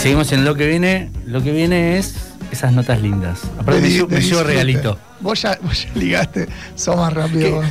seguimos 0.00 0.32
en 0.32 0.44
lo 0.44 0.54
que 0.54 0.66
viene. 0.66 1.10
Lo 1.26 1.42
que 1.42 1.52
viene 1.52 1.98
es 1.98 2.14
esas 2.50 2.72
notas 2.72 3.00
lindas. 3.00 3.40
Aparte, 3.58 3.80
me, 3.80 4.06
me 4.06 4.20
llevo 4.20 4.42
regalito. 4.42 4.98
Vos 5.20 5.42
ya, 5.42 5.58
vos 5.62 5.84
ya 5.84 5.90
ligaste, 5.94 6.48
sos 6.74 6.96
más 6.96 7.12
rápido 7.12 7.56
vos. 7.56 7.66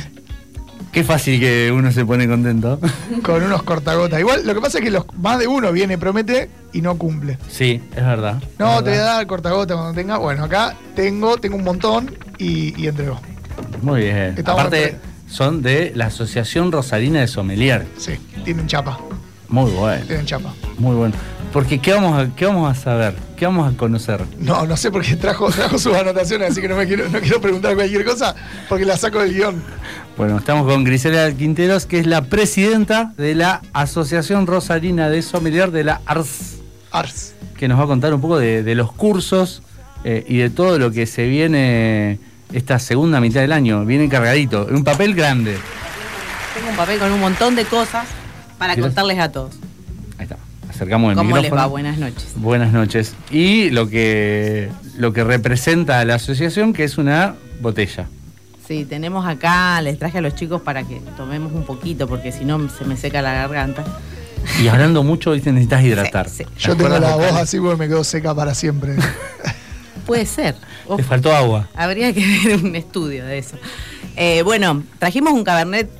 Qué 0.92 1.04
fácil 1.04 1.38
que 1.38 1.70
uno 1.70 1.92
se 1.92 2.04
pone 2.04 2.26
contento. 2.26 2.80
con 3.22 3.42
unos 3.42 3.62
cortagotas. 3.62 4.18
Igual 4.18 4.46
lo 4.46 4.54
que 4.54 4.60
pasa 4.60 4.78
es 4.78 4.84
que 4.84 4.90
los, 4.90 5.04
más 5.18 5.38
de 5.38 5.46
uno 5.46 5.70
viene, 5.70 5.98
promete 5.98 6.48
y 6.72 6.80
no 6.80 6.96
cumple. 6.96 7.38
Sí, 7.50 7.80
es 7.94 8.04
verdad. 8.04 8.42
No, 8.58 8.78
Es 8.78 8.84
te 8.84 8.90
voy 8.90 8.98
a 8.98 9.02
verdad. 9.02 9.16
dar 9.16 9.26
cortagota 9.26 9.74
cuando 9.74 9.92
tenga. 9.94 10.16
Bueno, 10.16 10.44
acá 10.44 10.74
tengo, 10.96 11.36
tengo 11.36 11.56
un 11.56 11.64
montón 11.64 12.16
y, 12.38 12.80
y 12.82 12.86
entrego. 12.88 13.20
Muy 13.82 14.00
bien. 14.02 14.34
Estamos 14.36 14.60
Aparte, 14.60 14.96
son 15.28 15.60
de 15.62 15.92
la 15.94 16.06
Asociación 16.06 16.72
Rosarina 16.72 17.20
de 17.20 17.28
Sommelier. 17.28 17.86
Sí, 17.98 18.12
tienen 18.44 18.66
chapa. 18.66 18.98
Muy 19.48 19.70
bueno, 19.70 20.04
Tienen 20.06 20.26
chapa. 20.26 20.52
muy 20.78 20.94
bueno. 20.96 21.14
Porque, 21.52 21.78
¿qué 21.78 21.92
vamos 21.92 22.18
a, 22.18 22.28
qué 22.36 22.44
vamos 22.46 22.70
a 22.70 22.80
saber? 22.80 23.14
¿Qué 23.36 23.46
vamos 23.46 23.72
a 23.72 23.76
conocer? 23.76 24.22
No, 24.38 24.66
no 24.66 24.76
sé 24.76 24.90
por 24.90 25.02
qué 25.02 25.16
trajo, 25.16 25.50
trajo 25.50 25.78
sus 25.78 25.94
anotaciones, 25.94 26.50
así 26.52 26.60
que 26.60 26.68
no 26.68 26.76
me 26.76 26.86
quiero, 26.86 27.08
no 27.08 27.20
quiero 27.20 27.40
preguntar 27.40 27.74
cualquier 27.74 28.04
cosa 28.04 28.34
porque 28.68 28.84
la 28.84 28.96
saco 28.96 29.18
del 29.20 29.32
guion. 29.32 29.62
Bueno, 30.16 30.38
estamos 30.38 30.70
con 30.70 30.84
Grisela 30.84 31.32
Quinteros, 31.32 31.86
que 31.86 32.00
es 32.00 32.06
la 32.06 32.22
presidenta 32.22 33.12
de 33.16 33.34
la 33.34 33.62
Asociación 33.72 34.46
Rosarina 34.46 35.08
de 35.08 35.22
Sommelier 35.22 35.70
de 35.70 35.84
la 35.84 36.00
ARS, 36.06 36.56
Ars. 36.90 37.34
que 37.56 37.66
nos 37.68 37.78
va 37.78 37.84
a 37.84 37.86
contar 37.86 38.12
un 38.12 38.20
poco 38.20 38.38
de, 38.38 38.62
de 38.62 38.74
los 38.74 38.92
cursos 38.92 39.62
eh, 40.04 40.24
y 40.28 40.38
de 40.38 40.50
todo 40.50 40.78
lo 40.78 40.90
que 40.90 41.06
se 41.06 41.26
viene 41.26 42.18
esta 42.52 42.78
segunda 42.78 43.20
mitad 43.20 43.40
del 43.40 43.52
año. 43.52 43.84
Viene 43.84 44.08
cargadito, 44.08 44.68
en 44.68 44.76
un 44.76 44.84
papel 44.84 45.14
grande. 45.14 45.56
Tengo 46.54 46.70
un 46.70 46.76
papel 46.76 46.98
con 46.98 47.10
un 47.12 47.20
montón 47.20 47.54
de 47.56 47.64
cosas 47.64 48.06
para 48.58 48.74
¿Quieres? 48.74 48.90
contarles 48.90 49.18
a 49.18 49.30
todos. 49.32 49.54
Acercamos 50.78 51.10
el 51.10 51.16
¿Cómo 51.16 51.34
les 51.34 51.42
micrófono. 51.46 51.60
va? 51.62 51.66
Buenas 51.66 51.98
noches. 51.98 52.26
Buenas 52.36 52.72
noches. 52.72 53.14
Y 53.32 53.70
lo 53.70 53.88
que, 53.88 54.68
lo 54.96 55.12
que 55.12 55.24
representa 55.24 55.98
a 55.98 56.04
la 56.04 56.14
asociación, 56.14 56.72
que 56.72 56.84
es 56.84 56.98
una 56.98 57.34
botella. 57.60 58.06
Sí, 58.64 58.84
tenemos 58.84 59.26
acá, 59.26 59.82
les 59.82 59.98
traje 59.98 60.18
a 60.18 60.20
los 60.20 60.36
chicos 60.36 60.62
para 60.62 60.84
que 60.84 61.00
tomemos 61.16 61.52
un 61.52 61.64
poquito, 61.64 62.06
porque 62.06 62.30
si 62.30 62.44
no 62.44 62.68
se 62.68 62.84
me 62.84 62.96
seca 62.96 63.22
la 63.22 63.32
garganta. 63.34 63.84
Y 64.62 64.68
hablando 64.68 65.02
mucho, 65.02 65.30
hoy 65.30 65.40
te 65.40 65.50
necesitas 65.50 65.82
hidratar. 65.82 66.28
Sí, 66.28 66.44
sí. 66.44 66.50
Yo 66.60 66.76
tengo 66.76 66.94
¿Te 66.94 67.00
la 67.00 67.16
voz 67.16 67.32
así 67.32 67.58
porque 67.58 67.76
me 67.76 67.88
quedo 67.88 68.04
seca 68.04 68.32
para 68.32 68.54
siempre. 68.54 68.94
Puede 70.06 70.26
ser. 70.26 70.54
Ojo, 70.86 70.98
Te 70.98 71.02
faltó 71.02 71.34
agua. 71.34 71.68
habría 71.74 72.12
que 72.12 72.24
ver 72.46 72.64
un 72.64 72.76
estudio 72.76 73.26
de 73.26 73.38
eso. 73.38 73.56
Eh, 74.14 74.42
bueno, 74.42 74.84
trajimos 75.00 75.32
un 75.32 75.42
Cabernet 75.42 75.90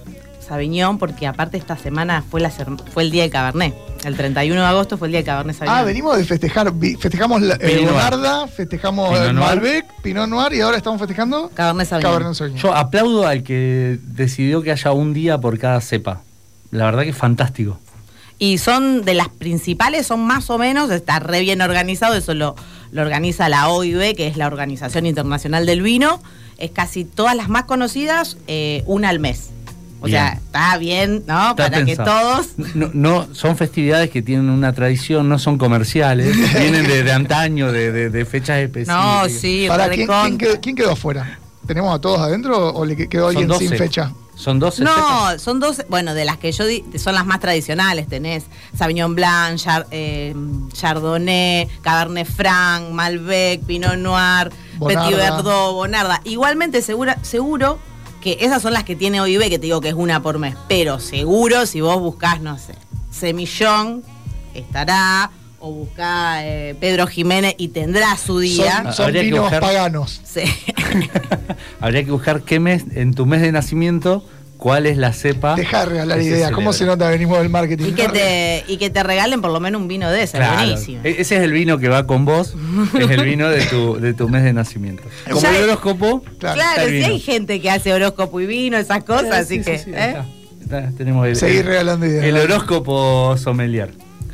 Sauvignon 0.46 0.98
porque 0.98 1.26
aparte 1.26 1.56
esta 1.56 1.76
semana 1.76 2.22
fue, 2.30 2.40
la, 2.40 2.50
fue 2.50 3.02
el 3.02 3.10
día 3.10 3.22
del 3.22 3.32
Cabernet. 3.32 3.74
El 4.08 4.16
31 4.16 4.60
de 4.60 4.66
agosto 4.66 4.96
fue 4.96 5.08
el 5.08 5.12
día 5.12 5.18
del 5.18 5.26
Cabernet 5.26 5.56
Sauvignon. 5.56 5.78
Ah, 5.78 5.84
venimos 5.84 6.16
de 6.16 6.24
festejar. 6.24 6.72
Festejamos 6.98 7.42
la, 7.42 7.58
Pinot. 7.58 7.92
Bonarda, 7.92 8.48
festejamos 8.48 9.10
Pinot 9.10 9.28
el 9.28 9.34
Noir. 9.34 9.48
Malbec, 9.48 9.84
Pinot 10.02 10.28
Noir 10.28 10.54
y 10.54 10.60
ahora 10.62 10.78
estamos 10.78 10.98
festejando 10.98 11.50
Cabernet 11.54 11.86
Sauvignon. 11.86 12.12
Cabernet 12.12 12.34
Sauvignon. 12.34 12.62
Yo 12.62 12.74
aplaudo 12.74 13.26
al 13.26 13.42
que 13.42 13.98
decidió 14.02 14.62
que 14.62 14.72
haya 14.72 14.92
un 14.92 15.12
día 15.12 15.38
por 15.38 15.58
cada 15.58 15.80
cepa. 15.80 16.22
La 16.70 16.86
verdad 16.86 17.02
que 17.02 17.10
es 17.10 17.16
fantástico. 17.16 17.78
Y 18.38 18.58
son 18.58 19.04
de 19.04 19.14
las 19.14 19.28
principales, 19.28 20.06
son 20.06 20.24
más 20.24 20.48
o 20.48 20.58
menos, 20.58 20.90
está 20.90 21.18
re 21.18 21.40
bien 21.40 21.60
organizado, 21.60 22.14
eso 22.14 22.34
lo, 22.34 22.54
lo 22.92 23.02
organiza 23.02 23.48
la 23.48 23.68
OIB, 23.68 24.14
que 24.14 24.28
es 24.28 24.36
la 24.36 24.46
Organización 24.46 25.06
Internacional 25.06 25.66
del 25.66 25.82
Vino. 25.82 26.22
Es 26.56 26.70
casi 26.70 27.04
todas 27.04 27.36
las 27.36 27.48
más 27.48 27.64
conocidas, 27.64 28.38
eh, 28.46 28.84
una 28.86 29.08
al 29.08 29.18
mes. 29.18 29.50
O 30.00 30.06
Bien. 30.06 30.18
sea, 30.18 30.32
está 30.34 30.78
bien, 30.78 31.24
¿no? 31.26 31.50
Está 31.50 31.70
Para 31.70 31.84
que 31.84 31.96
todos. 31.96 32.48
No, 32.74 32.90
no, 32.94 33.34
son 33.34 33.56
festividades 33.56 34.10
que 34.10 34.22
tienen 34.22 34.48
una 34.50 34.72
tradición, 34.72 35.28
no 35.28 35.38
son 35.38 35.58
comerciales, 35.58 36.36
vienen 36.58 36.86
de, 36.86 37.02
de 37.02 37.12
antaño, 37.12 37.72
de, 37.72 37.90
de- 37.92 38.10
de 38.10 38.24
fechas 38.24 38.58
específicas. 38.58 38.96
No, 38.96 39.28
sí, 39.28 39.66
Para, 39.68 39.88
¿quién, 39.90 40.06
quién 40.06 40.38
quedó, 40.38 40.60
quién 40.60 40.76
quedó 40.76 40.92
afuera? 40.92 41.38
¿Tenemos 41.66 41.94
a 41.94 42.00
todos 42.00 42.20
adentro 42.20 42.72
o 42.74 42.84
le 42.84 42.96
que- 42.96 43.08
quedó 43.08 43.32
Son 43.32 43.42
alguien 43.42 43.58
sin 43.58 43.70
12. 43.70 43.78
fecha? 43.78 44.12
Son 44.36 44.60
12 44.60 44.76
cepas. 44.84 44.94
No, 44.96 45.38
son 45.40 45.58
dos, 45.58 45.82
bueno, 45.88 46.14
de 46.14 46.24
las 46.24 46.36
que 46.36 46.52
yo 46.52 46.64
di, 46.64 46.84
son 46.96 47.16
las 47.16 47.26
más 47.26 47.40
tradicionales. 47.40 48.06
Tenés 48.06 48.44
Sauvignon 48.76 49.16
Blanc, 49.16 49.58
Char- 49.58 49.86
eh, 49.90 50.32
Chardonnay, 50.72 51.66
Cabernet 51.82 52.26
Franc, 52.26 52.90
Malbec, 52.92 53.62
Pinot 53.64 53.96
Noir, 53.96 54.50
Bonarda. 54.76 55.06
Petit 55.08 55.16
Verdot, 55.18 55.72
Bonarda. 55.72 56.20
Igualmente 56.24 56.82
segura, 56.82 57.18
seguro 57.22 57.80
que 58.22 58.38
esas 58.40 58.60
son 58.62 58.72
las 58.72 58.84
que 58.84 58.96
tiene 58.96 59.20
OIB, 59.20 59.42
que 59.42 59.58
te 59.58 59.66
digo 59.66 59.80
que 59.80 59.88
es 59.88 59.94
una 59.94 60.22
por 60.22 60.38
mes. 60.38 60.54
Pero 60.68 60.98
seguro 61.00 61.66
si 61.66 61.80
vos 61.80 61.98
buscás, 62.00 62.40
no 62.40 62.58
sé, 62.58 62.74
Semillón, 63.10 64.02
estará, 64.54 65.30
o 65.60 65.72
buscá 65.72 66.46
eh, 66.46 66.76
Pedro 66.80 67.06
Jiménez 67.06 67.54
y 67.58 67.68
tendrá 67.68 68.16
su 68.16 68.38
día. 68.38 68.82
Son, 68.84 68.92
son 68.92 69.04
Habría 69.06 69.20
que 69.22 69.26
vinos 69.26 69.40
buscar- 69.42 69.60
paganos. 69.60 70.20
Sí. 70.24 70.42
Habría 71.80 72.04
que 72.04 72.10
buscar 72.10 72.42
qué 72.42 72.60
mes, 72.60 72.84
en 72.94 73.14
tu 73.14 73.26
mes 73.26 73.40
de 73.40 73.52
nacimiento, 73.52 74.24
cuál 74.58 74.84
es 74.86 74.96
la 74.98 75.12
cepa. 75.14 75.54
Deja 75.54 75.80
de 75.80 75.86
regalar 75.86 76.20
ideas. 76.20 76.50
¿Cómo 76.50 76.72
se 76.74 76.84
nota? 76.84 77.08
Venimos 77.08 77.38
del 77.38 77.48
marketing. 77.48 77.86
y, 77.86 77.92
que 77.92 78.08
te, 78.08 78.64
y 78.68 78.76
que 78.76 78.90
te 78.90 79.02
regalen 79.02 79.40
por 79.40 79.50
lo 79.52 79.60
menos 79.60 79.80
un 79.80 79.88
vino 79.88 80.10
de 80.10 80.24
ese, 80.24 80.36
Claro. 80.36 80.56
buenísimo. 80.66 81.00
E- 81.04 81.16
Ese 81.20 81.36
es 81.36 81.42
el 81.42 81.52
vino 81.52 81.78
que 81.78 81.88
va 81.88 82.06
con 82.06 82.24
vos, 82.24 82.54
es 83.00 83.08
el 83.10 83.24
vino 83.24 83.48
de 83.48 83.64
tu, 83.66 83.98
de 84.00 84.12
tu 84.14 84.28
mes 84.28 84.42
de 84.44 84.52
nacimiento. 84.52 85.04
Como 85.28 85.40
Ya 85.40 85.56
el 85.56 85.62
horóscopo, 85.64 86.22
Claro, 86.38 86.56
Claro, 86.56 86.70
está 86.70 86.82
el 86.82 86.88
si 86.90 86.94
vino. 86.96 87.06
hay 87.06 87.20
gente 87.20 87.60
que 87.60 87.70
hace 87.70 87.92
horóscopo 87.94 88.40
y 88.40 88.46
vino, 88.46 88.76
esas 88.76 89.04
cosas, 89.04 89.30
Ah, 89.32 89.38
así 89.38 89.58
sí, 89.58 89.64
que. 89.64 89.78
sí, 89.78 89.84
sí, 89.86 89.90
¿eh? 89.92 89.96
ahí 89.96 90.10
está. 90.10 90.26
Está, 90.80 90.96
tenemos 90.98 91.26
el, 91.26 91.36
Seguir 91.36 91.64
regalando 91.64 92.04
ideas. 92.04 92.24
el 92.24 92.36
horóscopo 92.36 93.36
sommelier 93.38 93.90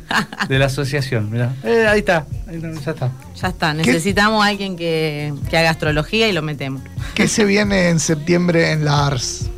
de 0.49 0.59
la 0.59 0.65
asociación. 0.65 1.29
mirá. 1.31 1.53
Eh, 1.63 1.85
ahí 1.87 1.99
está, 1.99 2.25
ahí 2.47 2.55
está, 2.57 2.71
ya 2.73 2.91
está. 2.91 3.11
Ya 3.41 3.47
está, 3.47 3.73
necesitamos 3.73 4.43
a 4.43 4.47
alguien 4.49 4.75
que, 4.75 5.33
que 5.49 5.57
haga 5.57 5.69
astrología 5.69 6.27
y 6.27 6.33
lo 6.33 6.41
metemos. 6.41 6.81
¿Qué 7.13 7.27
se 7.27 7.45
viene 7.45 7.89
en 7.89 7.99
septiembre 7.99 8.71
en 8.71 8.83
la 8.85 9.07
ARS? 9.07 9.49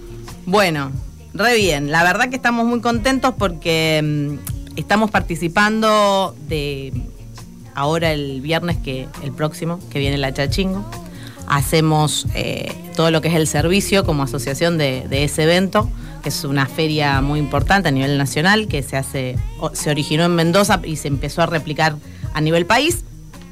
Bueno, 0.48 0.94
re 1.34 1.58
bien. 1.58 1.92
La 1.92 2.04
verdad 2.04 2.30
que 2.30 2.38
estamos 2.38 2.66
muy 2.66 2.80
contentos 2.80 3.34
porque 3.38 4.02
mm, 4.02 4.78
estamos 4.78 5.12
participando 5.12 6.34
de 6.48 6.94
ahora 7.76 8.14
el 8.14 8.40
viernes 8.40 8.78
que 8.78 9.10
el 9.24 9.34
próximo, 9.34 9.78
que 9.90 10.00
viene 10.00 10.18
la 10.18 10.34
Chachingo. 10.34 10.90
Hacemos 11.50 12.28
eh, 12.34 12.74
todo 12.96 13.12
lo 13.12 13.20
que 13.20 13.28
es 13.28 13.34
el 13.34 13.46
servicio 13.46 14.06
como 14.06 14.24
asociación 14.24 14.78
de, 14.78 15.06
ese 15.12 15.44
evento, 15.44 15.90
que 16.24 16.30
es 16.30 16.46
una 16.46 16.66
feria 16.66 17.20
muy 17.20 17.40
importante 17.40 17.90
a 17.90 17.92
nivel 17.92 18.18
nacional, 18.18 18.70
que 18.70 18.84
se 18.84 18.96
hace, 18.96 19.36
se 19.74 19.90
originó 19.90 20.24
en 20.24 20.36
Mendoza 20.36 20.80
y 20.82 20.96
se 20.96 21.10
empezó 21.10 21.42
a 21.42 21.48
replicar 21.48 21.98
a 22.34 22.40
nivel 22.40 22.66
país. 22.66 23.04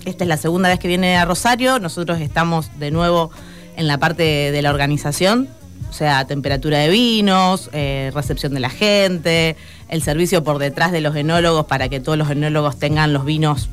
Esta 0.05 0.23
es 0.23 0.29
la 0.29 0.37
segunda 0.37 0.69
vez 0.69 0.79
que 0.79 0.87
viene 0.87 1.17
a 1.17 1.25
Rosario. 1.25 1.77
Nosotros 1.77 2.21
estamos 2.21 2.69
de 2.79 2.91
nuevo 2.91 3.31
en 3.75 3.89
la 3.89 3.97
parte 3.97 4.23
de 4.23 4.61
la 4.61 4.69
organización, 4.69 5.49
sea, 5.95 6.25
temperatura 6.27 6.79
de 6.79 6.89
vinos, 6.89 7.69
eh, 7.73 8.11
recepción 8.13 8.53
de 8.53 8.59
la 8.59 8.69
gente, 8.69 9.55
el 9.89 10.01
servicio 10.03 10.43
por 10.43 10.57
detrás 10.59 10.91
de 10.91 11.01
los 11.01 11.15
enólogos 11.15 11.65
para 11.65 11.89
que 11.89 11.99
todos 11.99 12.17
los 12.17 12.29
enólogos 12.29 12.77
tengan 12.77 13.13
los 13.13 13.25
vinos 13.25 13.69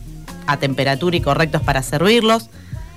a 0.47 0.57
temperatura 0.59 1.17
y 1.17 1.21
correctos 1.21 1.63
para 1.63 1.83
servirlos. 1.83 2.49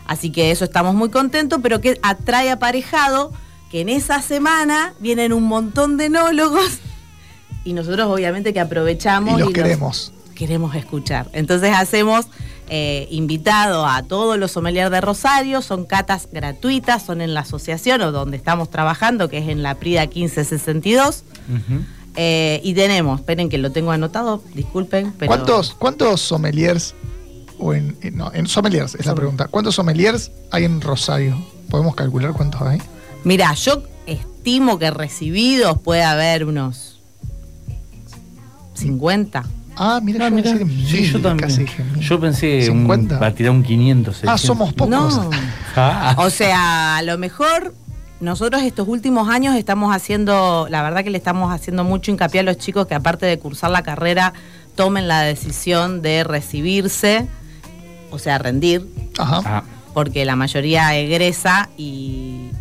Así 0.07 0.31
que 0.31 0.51
eso 0.51 0.65
estamos 0.65 0.93
muy 0.95 1.09
contentos, 1.09 1.59
pero 1.63 1.81
que 1.81 1.99
atrae 2.03 2.51
aparejado 2.51 3.31
que 3.71 3.81
en 3.81 3.89
esa 3.89 4.21
semana 4.21 4.93
vienen 4.99 5.33
un 5.33 5.43
montón 5.43 5.97
de 5.97 6.05
enólogos 6.05 6.77
y 7.65 7.73
nosotros 7.73 8.07
obviamente 8.07 8.53
que 8.53 8.59
aprovechamos 8.59 9.35
Y 9.35 9.39
los 9.39 9.47
los- 9.49 9.53
queremos. 9.53 10.11
Queremos 10.35 10.75
escuchar. 10.75 11.29
Entonces 11.33 11.71
hacemos 11.73 12.27
eh, 12.69 13.07
invitado 13.09 13.85
a 13.85 14.03
todos 14.03 14.37
los 14.37 14.51
sommeliers 14.51 14.91
de 14.91 15.01
Rosario, 15.01 15.61
son 15.61 15.85
catas 15.85 16.27
gratuitas, 16.31 17.03
son 17.05 17.21
en 17.21 17.33
la 17.33 17.41
asociación 17.41 18.01
o 18.01 18.11
donde 18.11 18.37
estamos 18.37 18.69
trabajando, 18.69 19.29
que 19.29 19.37
es 19.39 19.47
en 19.49 19.63
la 19.63 19.75
Prida 19.75 20.01
1562. 20.05 21.23
Ujú. 21.49 21.81
Eh, 22.17 22.61
y 22.63 22.73
tenemos, 22.73 23.19
esperen 23.19 23.49
que 23.49 23.57
lo 23.57 23.71
tengo 23.71 23.91
anotado, 23.91 24.41
disculpen, 24.53 25.13
pero... 25.17 25.27
¿Cuántos, 25.29 25.73
¿Cuántos 25.73 26.21
sommeliers, 26.21 26.95
o 27.59 27.73
en, 27.73 27.97
en- 28.01 28.15
no, 28.17 28.31
en 28.33 28.47
sommeliers 28.47 28.95
es 28.95 29.05
la 29.05 29.13
pregunta, 29.15 29.47
¿cuántos 29.49 29.75
sommeliers 29.75 30.31
hay 30.51 30.63
en 30.63 30.79
Rosario? 30.81 31.37
¿Podemos 31.69 31.93
calcular 31.95 32.31
cuántos 32.33 32.61
hay? 32.61 32.81
Mira, 33.25 33.53
yo 33.55 33.83
estimo 34.05 34.79
que 34.79 34.91
recibidos 34.91 35.77
puede 35.81 36.03
haber 36.03 36.45
unos 36.45 36.99
50. 38.75 39.43
Ah, 39.77 39.99
mira, 40.01 40.25
Ah, 40.25 40.29
yo 40.29 40.35
pensé 40.35 40.57
que 40.59 40.65
Sí, 40.65 41.01
mil, 41.01 41.11
yo 41.13 41.21
también. 41.21 41.49
casi. 41.49 41.65
Yo 41.99 42.19
pensé 42.19 42.69
un, 42.71 42.77
50. 42.79 43.19
va 43.19 43.27
a 43.27 43.31
tirar 43.33 43.51
un 43.51 43.63
500. 43.63 44.15
Ah, 44.25 44.37
600. 44.37 44.41
somos 44.41 44.73
pocos. 44.73 44.89
No. 44.89 45.29
Ah. 45.77 46.15
O 46.19 46.29
sea, 46.29 46.95
a 46.95 47.01
lo 47.01 47.17
mejor 47.17 47.73
nosotros 48.21 48.63
estos 48.63 48.87
últimos 48.87 49.27
años 49.27 49.55
estamos 49.57 49.93
haciendo, 49.93 50.67
la 50.69 50.81
verdad 50.81 51.03
que 51.03 51.09
le 51.09 51.17
estamos 51.17 51.51
haciendo 51.53 51.83
mucho 51.83 52.11
hincapié 52.11 52.39
a 52.39 52.43
los 52.43 52.57
chicos 52.57 52.87
que 52.87 52.95
aparte 52.95 53.25
de 53.25 53.37
cursar 53.39 53.71
la 53.71 53.83
carrera, 53.83 54.31
tomen 54.75 55.09
la 55.09 55.19
decisión 55.21 56.01
de 56.01 56.23
recibirse, 56.23 57.27
o 58.09 58.19
sea, 58.19 58.37
rendir, 58.37 58.87
Ajá. 59.17 59.41
Ah, 59.45 59.63
porque 59.93 60.23
la 60.23 60.37
mayoría 60.37 60.95
egresa 60.95 61.67
y, 61.77 62.51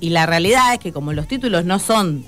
y 0.00 0.10
la 0.10 0.26
realidad 0.26 0.72
es 0.74 0.80
que 0.80 0.92
como 0.92 1.12
los 1.12 1.28
títulos 1.28 1.64
no 1.64 1.78
son 1.78 2.24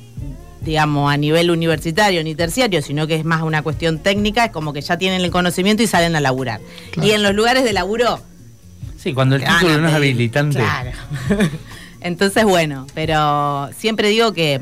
digamos, 0.62 1.12
a 1.12 1.16
nivel 1.16 1.50
universitario 1.50 2.22
ni 2.22 2.34
terciario, 2.34 2.82
sino 2.82 3.06
que 3.06 3.14
es 3.14 3.24
más 3.24 3.42
una 3.42 3.62
cuestión 3.62 3.98
técnica, 3.98 4.46
es 4.46 4.50
como 4.50 4.72
que 4.72 4.80
ya 4.80 4.98
tienen 4.98 5.22
el 5.22 5.30
conocimiento 5.30 5.82
y 5.82 5.86
salen 5.86 6.16
a 6.16 6.20
laburar. 6.20 6.60
Claro. 6.92 7.08
Y 7.08 7.12
en 7.12 7.22
los 7.22 7.34
lugares 7.34 7.64
de 7.64 7.72
laburo... 7.72 8.20
Sí, 8.98 9.14
cuando 9.14 9.36
el 9.36 9.44
título 9.44 9.78
no 9.78 9.88
es 9.88 9.94
habilitante. 9.94 10.58
Claro. 10.58 10.90
Entonces, 12.00 12.44
bueno, 12.44 12.86
pero 12.94 13.70
siempre 13.76 14.08
digo 14.08 14.32
que 14.32 14.60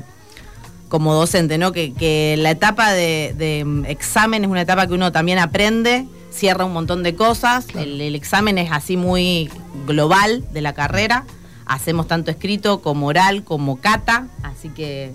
como 0.89 1.15
docente, 1.15 1.59
¿no? 1.59 1.73
Que, 1.73 1.93
que 1.93 2.37
la 2.39 2.53
etapa 2.53 2.93
de, 2.93 3.35
de, 3.37 3.65
mm, 3.65 3.85
examen 3.87 4.45
es 4.45 4.51
una 4.51 4.63
etapa 4.63 4.87
que 4.87 4.95
uno 4.95 5.13
también 5.13 5.39
aprende, 5.39 6.07
cierra 6.31 6.65
un 6.65 6.73
montón 6.73 7.03
de 7.03 7.15
cosas. 7.15 7.67
El, 7.75 8.01
el 8.01 8.15
examen 8.15 8.59
es 8.59 8.71
así 8.73 8.97
muy 8.97 9.51
global 9.87 10.45
de 10.53 10.63
la 10.63 10.73
carrera. 10.73 11.25
Hacemos 11.67 12.07
tanto 12.07 12.31
escrito 12.31 12.81
como 12.81 13.09
oral, 13.09 13.45
como 13.45 13.81
cata, 13.81 14.29
así 14.43 14.71
que 14.71 15.13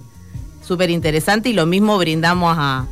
súper 0.63 0.89
interesante 0.89 1.49
y 1.49 1.53
lo 1.53 1.65
mismo 1.65 1.97
brindamos 1.97 2.55
a, 2.57 2.85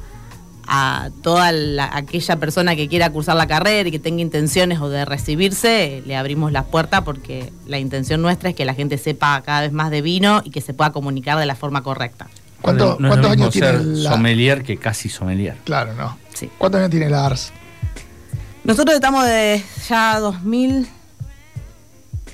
a 0.67 1.09
toda 1.23 1.51
la- 1.51 1.89
aquella 1.95 2.35
persona 2.37 2.75
que 2.75 2.87
quiera 2.87 3.09
cursar 3.09 3.35
la 3.35 3.47
carrera 3.47 3.89
y 3.89 3.91
que 3.91 3.99
tenga 3.99 4.21
intenciones 4.21 4.79
o 4.79 4.89
de 4.89 5.05
recibirse, 5.05 6.03
le 6.05 6.15
abrimos 6.15 6.51
las 6.51 6.65
puertas 6.65 7.01
porque 7.01 7.51
la 7.67 7.79
intención 7.79 8.21
nuestra 8.21 8.49
es 8.49 8.55
que 8.55 8.65
la 8.65 8.73
gente 8.73 8.97
sepa 8.97 9.41
cada 9.41 9.61
vez 9.61 9.71
más 9.71 9.89
de 9.91 10.01
vino 10.01 10.41
y 10.45 10.51
que 10.51 10.61
se 10.61 10.73
pueda 10.73 10.91
comunicar 10.91 11.37
de 11.39 11.45
la 11.45 11.55
forma 11.55 11.81
correcta. 11.83 12.27
¿Cuánto- 12.61 12.85
no 12.85 12.93
es 12.93 13.01
lo 13.01 13.07
¿Cuántos 13.09 13.29
mismo 13.31 13.43
años 13.45 13.53
tiene 13.53 14.01
la.? 14.03 14.11
sommelier 14.11 14.63
que 14.63 14.77
casi 14.77 15.09
sommelier. 15.09 15.57
Claro, 15.63 15.93
no. 15.93 16.17
Sí. 16.33 16.49
¿Cuántos 16.57 16.79
años 16.79 16.91
tiene 16.91 17.09
la 17.09 17.25
ARS? 17.25 17.51
Nosotros 18.63 18.93
estamos 18.93 19.25
de 19.25 19.63
ya 19.89 20.19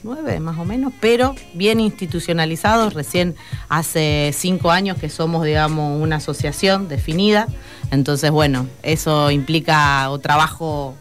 2009 0.08 0.40
más 0.40 0.58
o 0.58 0.66
menos, 0.66 0.94
pero 1.00 1.36
bien 1.54 1.80
institucionalizados. 1.80 2.94
Recién 2.94 3.36
hace 3.70 4.32
cinco 4.34 4.72
años 4.72 4.98
que 4.98 5.10
somos, 5.10 5.46
digamos, 5.46 6.02
una 6.02 6.18
asociación 6.18 6.88
definida. 6.88 7.48
Entonces, 7.92 8.32
bueno, 8.32 8.68
eso 8.84 9.32
implica 9.32 10.10
o 10.10 10.20
trabajo 10.20 10.96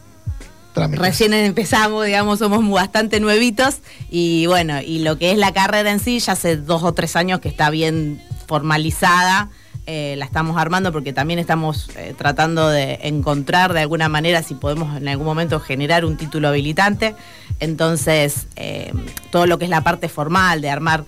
Trámites. 0.72 1.00
Recién 1.00 1.32
empezamos, 1.32 2.04
digamos, 2.04 2.38
somos 2.38 2.68
bastante 2.68 3.18
nuevitos 3.18 3.78
y 4.10 4.44
bueno, 4.46 4.82
y 4.82 4.98
lo 4.98 5.16
que 5.16 5.32
es 5.32 5.38
la 5.38 5.54
carrera 5.54 5.90
en 5.90 6.00
sí, 6.00 6.18
ya 6.18 6.34
hace 6.34 6.58
dos 6.58 6.82
o 6.82 6.92
tres 6.92 7.16
años 7.16 7.40
que 7.40 7.48
está 7.48 7.70
bien 7.70 8.22
formalizada, 8.46 9.48
eh, 9.88 10.16
la 10.18 10.24
estamos 10.24 10.56
armando 10.56 10.90
porque 10.90 11.12
también 11.12 11.38
estamos 11.38 11.90
eh, 11.96 12.12
tratando 12.18 12.68
de 12.68 12.98
encontrar 13.02 13.72
de 13.72 13.80
alguna 13.80 14.08
manera 14.08 14.42
si 14.42 14.54
podemos 14.54 14.96
en 14.96 15.06
algún 15.06 15.26
momento 15.26 15.60
generar 15.60 16.04
un 16.04 16.16
título 16.16 16.48
habilitante. 16.48 17.14
Entonces, 17.60 18.48
eh, 18.56 18.92
todo 19.30 19.46
lo 19.46 19.58
que 19.58 19.64
es 19.66 19.70
la 19.70 19.82
parte 19.82 20.08
formal 20.08 20.60
de 20.60 20.70
armar 20.70 21.04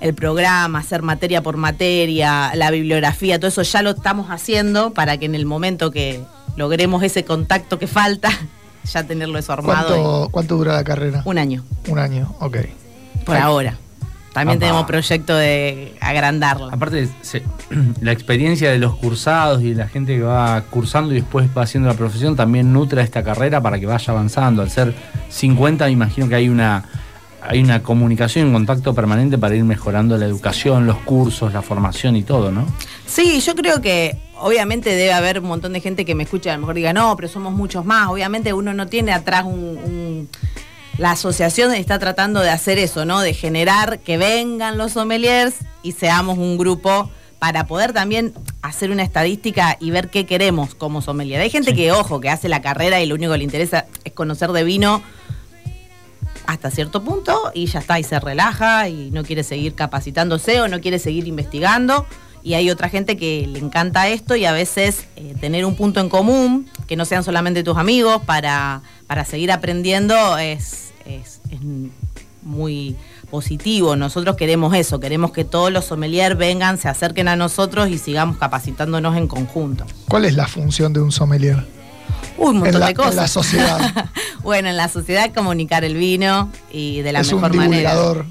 el 0.00 0.12
programa, 0.14 0.80
hacer 0.80 1.00
materia 1.00 1.42
por 1.42 1.56
materia, 1.56 2.52
la 2.54 2.70
bibliografía, 2.70 3.38
todo 3.38 3.48
eso 3.48 3.62
ya 3.62 3.80
lo 3.80 3.90
estamos 3.90 4.28
haciendo 4.30 4.92
para 4.92 5.16
que 5.16 5.24
en 5.24 5.34
el 5.34 5.46
momento 5.46 5.90
que 5.90 6.22
logremos 6.54 7.02
ese 7.02 7.24
contacto 7.24 7.78
que 7.78 7.86
falta, 7.86 8.28
ya 8.84 9.04
tenerlo 9.04 9.38
eso 9.38 9.54
armado. 9.54 9.88
¿Cuánto, 9.88 10.28
¿Cuánto 10.30 10.56
dura 10.56 10.74
la 10.74 10.84
carrera? 10.84 11.22
un 11.24 11.38
año, 11.38 11.64
Un 11.88 11.98
año, 11.98 12.36
ok. 12.40 12.58
por 13.24 13.36
ahora. 13.36 13.78
También 14.32 14.58
tenemos 14.58 14.84
proyecto 14.86 15.34
de 15.36 15.96
agrandarla. 16.00 16.68
Aparte, 16.72 17.08
se- 17.22 17.42
la 18.00 18.12
experiencia 18.12 18.70
de 18.70 18.78
los 18.78 18.96
cursados 18.96 19.62
y 19.62 19.74
la 19.74 19.88
gente 19.88 20.16
que 20.16 20.22
va 20.22 20.60
cursando 20.70 21.12
y 21.12 21.16
después 21.20 21.48
va 21.56 21.62
haciendo 21.62 21.88
la 21.88 21.94
profesión 21.96 22.36
también 22.36 22.72
nutre 22.72 23.02
esta 23.02 23.22
carrera 23.24 23.60
para 23.60 23.78
que 23.80 23.86
vaya 23.86 24.12
avanzando. 24.12 24.62
Al 24.62 24.70
ser 24.70 24.94
50, 25.28 25.86
me 25.86 25.90
imagino 25.92 26.28
que 26.28 26.34
hay 26.36 26.48
una, 26.48 26.84
hay 27.42 27.60
una 27.62 27.82
comunicación 27.82 28.44
y 28.44 28.48
un 28.48 28.54
contacto 28.54 28.94
permanente 28.94 29.38
para 29.38 29.56
ir 29.56 29.64
mejorando 29.64 30.16
la 30.18 30.26
educación, 30.26 30.86
los 30.86 30.98
cursos, 30.98 31.52
la 31.52 31.62
formación 31.62 32.14
y 32.16 32.22
todo, 32.22 32.52
¿no? 32.52 32.66
Sí, 33.06 33.40
yo 33.40 33.54
creo 33.54 33.80
que 33.80 34.18
obviamente 34.40 34.90
debe 34.90 35.12
haber 35.14 35.40
un 35.40 35.46
montón 35.48 35.72
de 35.72 35.80
gente 35.80 36.04
que 36.04 36.14
me 36.14 36.22
escucha, 36.24 36.50
a 36.52 36.54
lo 36.54 36.60
mejor 36.60 36.74
diga, 36.76 36.92
no, 36.92 37.16
pero 37.16 37.28
somos 37.28 37.52
muchos 37.54 37.84
más. 37.84 38.08
Obviamente 38.08 38.52
uno 38.52 38.72
no 38.74 38.86
tiene 38.86 39.12
atrás 39.12 39.44
un... 39.44 39.52
un- 39.54 40.28
la 40.98 41.12
asociación 41.12 41.72
está 41.72 41.98
tratando 41.98 42.40
de 42.40 42.50
hacer 42.50 42.78
eso, 42.78 43.04
¿no? 43.04 43.20
De 43.20 43.32
generar 43.32 44.00
que 44.00 44.18
vengan 44.18 44.76
los 44.76 44.92
sommeliers 44.92 45.54
y 45.82 45.92
seamos 45.92 46.38
un 46.38 46.58
grupo 46.58 47.10
para 47.38 47.68
poder 47.68 47.92
también 47.92 48.34
hacer 48.62 48.90
una 48.90 49.04
estadística 49.04 49.76
y 49.78 49.92
ver 49.92 50.10
qué 50.10 50.26
queremos 50.26 50.74
como 50.74 51.00
sommelier. 51.00 51.40
Hay 51.40 51.50
gente 51.50 51.72
que, 51.72 51.92
ojo, 51.92 52.20
que 52.20 52.28
hace 52.28 52.48
la 52.48 52.60
carrera 52.62 53.00
y 53.00 53.06
lo 53.06 53.14
único 53.14 53.30
que 53.30 53.38
le 53.38 53.44
interesa 53.44 53.86
es 54.02 54.12
conocer 54.12 54.50
de 54.50 54.64
vino 54.64 55.00
hasta 56.46 56.70
cierto 56.72 57.04
punto 57.04 57.52
y 57.54 57.66
ya 57.66 57.78
está, 57.78 58.00
y 58.00 58.02
se 58.02 58.18
relaja 58.18 58.88
y 58.88 59.10
no 59.12 59.22
quiere 59.22 59.44
seguir 59.44 59.74
capacitándose 59.74 60.60
o 60.60 60.66
no 60.66 60.80
quiere 60.80 60.98
seguir 60.98 61.28
investigando. 61.28 62.06
Y 62.42 62.54
hay 62.54 62.70
otra 62.70 62.88
gente 62.88 63.16
que 63.16 63.46
le 63.46 63.60
encanta 63.60 64.08
esto 64.08 64.34
y 64.34 64.46
a 64.46 64.52
veces 64.52 65.06
eh, 65.14 65.34
tener 65.40 65.64
un 65.64 65.76
punto 65.76 66.00
en 66.00 66.08
común, 66.08 66.68
que 66.88 66.96
no 66.96 67.04
sean 67.04 67.22
solamente 67.22 67.62
tus 67.62 67.76
amigos, 67.76 68.22
para, 68.24 68.82
para 69.06 69.24
seguir 69.24 69.52
aprendiendo 69.52 70.38
es, 70.38 70.87
es- 71.08 71.40
es 71.50 71.58
muy 72.42 72.96
positivo. 73.30 73.96
Nosotros 73.96 74.36
queremos 74.36 74.74
eso, 74.74 75.00
queremos 75.00 75.32
que 75.32 75.44
todos 75.44 75.72
los 75.72 75.84
sommeliers 75.86 76.36
vengan, 76.38 76.78
se 76.78 76.88
acerquen 76.88 77.28
a 77.28 77.36
nosotros 77.36 77.88
y 77.90 77.98
sigamos 77.98 78.36
capacitándonos 78.38 79.16
en 79.16 79.26
conjunto. 79.26 79.84
¿Cuál 80.08 80.24
es 80.24 80.34
la 80.34 80.46
función 80.46 80.92
de 80.92 81.00
un 81.00 81.12
sommelier? 81.12 81.66
Uy, 82.36 82.50
un 82.50 82.54
montón 82.58 82.74
En 82.74 82.80
la- 82.80 82.86
de 82.86 82.94
cosas. 82.94 83.12
en 83.12 83.16
la 83.16 83.28
sociedad. 83.28 84.10
bueno, 84.42 84.68
en 84.68 84.76
la 84.76 84.88
sociedad 84.88 85.32
comunicar 85.34 85.84
el 85.84 85.94
vino 85.96 86.50
y 86.72 87.00
de 87.02 87.12
la 87.12 87.20
es 87.20 87.28
un 87.32 87.36
mejor 87.40 87.56
manera. 87.56 87.90
divulgador. 87.90 88.26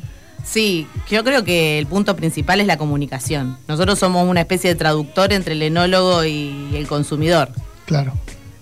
Sí, 0.45 0.88
yo 1.09 1.25
creo 1.25 1.44
que 1.44 1.77
el 1.77 1.88
punto 1.88 2.15
principal 2.15 2.62
es 2.62 2.68
la 2.68 2.77
comunicación. 2.77 3.57
Nosotros 3.68 4.00
somos 4.00 4.25
una 4.27 4.39
especie 4.39 4.69
de 4.69 4.75
traductor 4.77 5.33
entre 5.33 5.53
el 5.53 5.62
enólogo 5.62 6.24
y 6.24 6.69
el 6.74 6.88
consumidor. 6.88 7.50
Claro. 7.85 8.13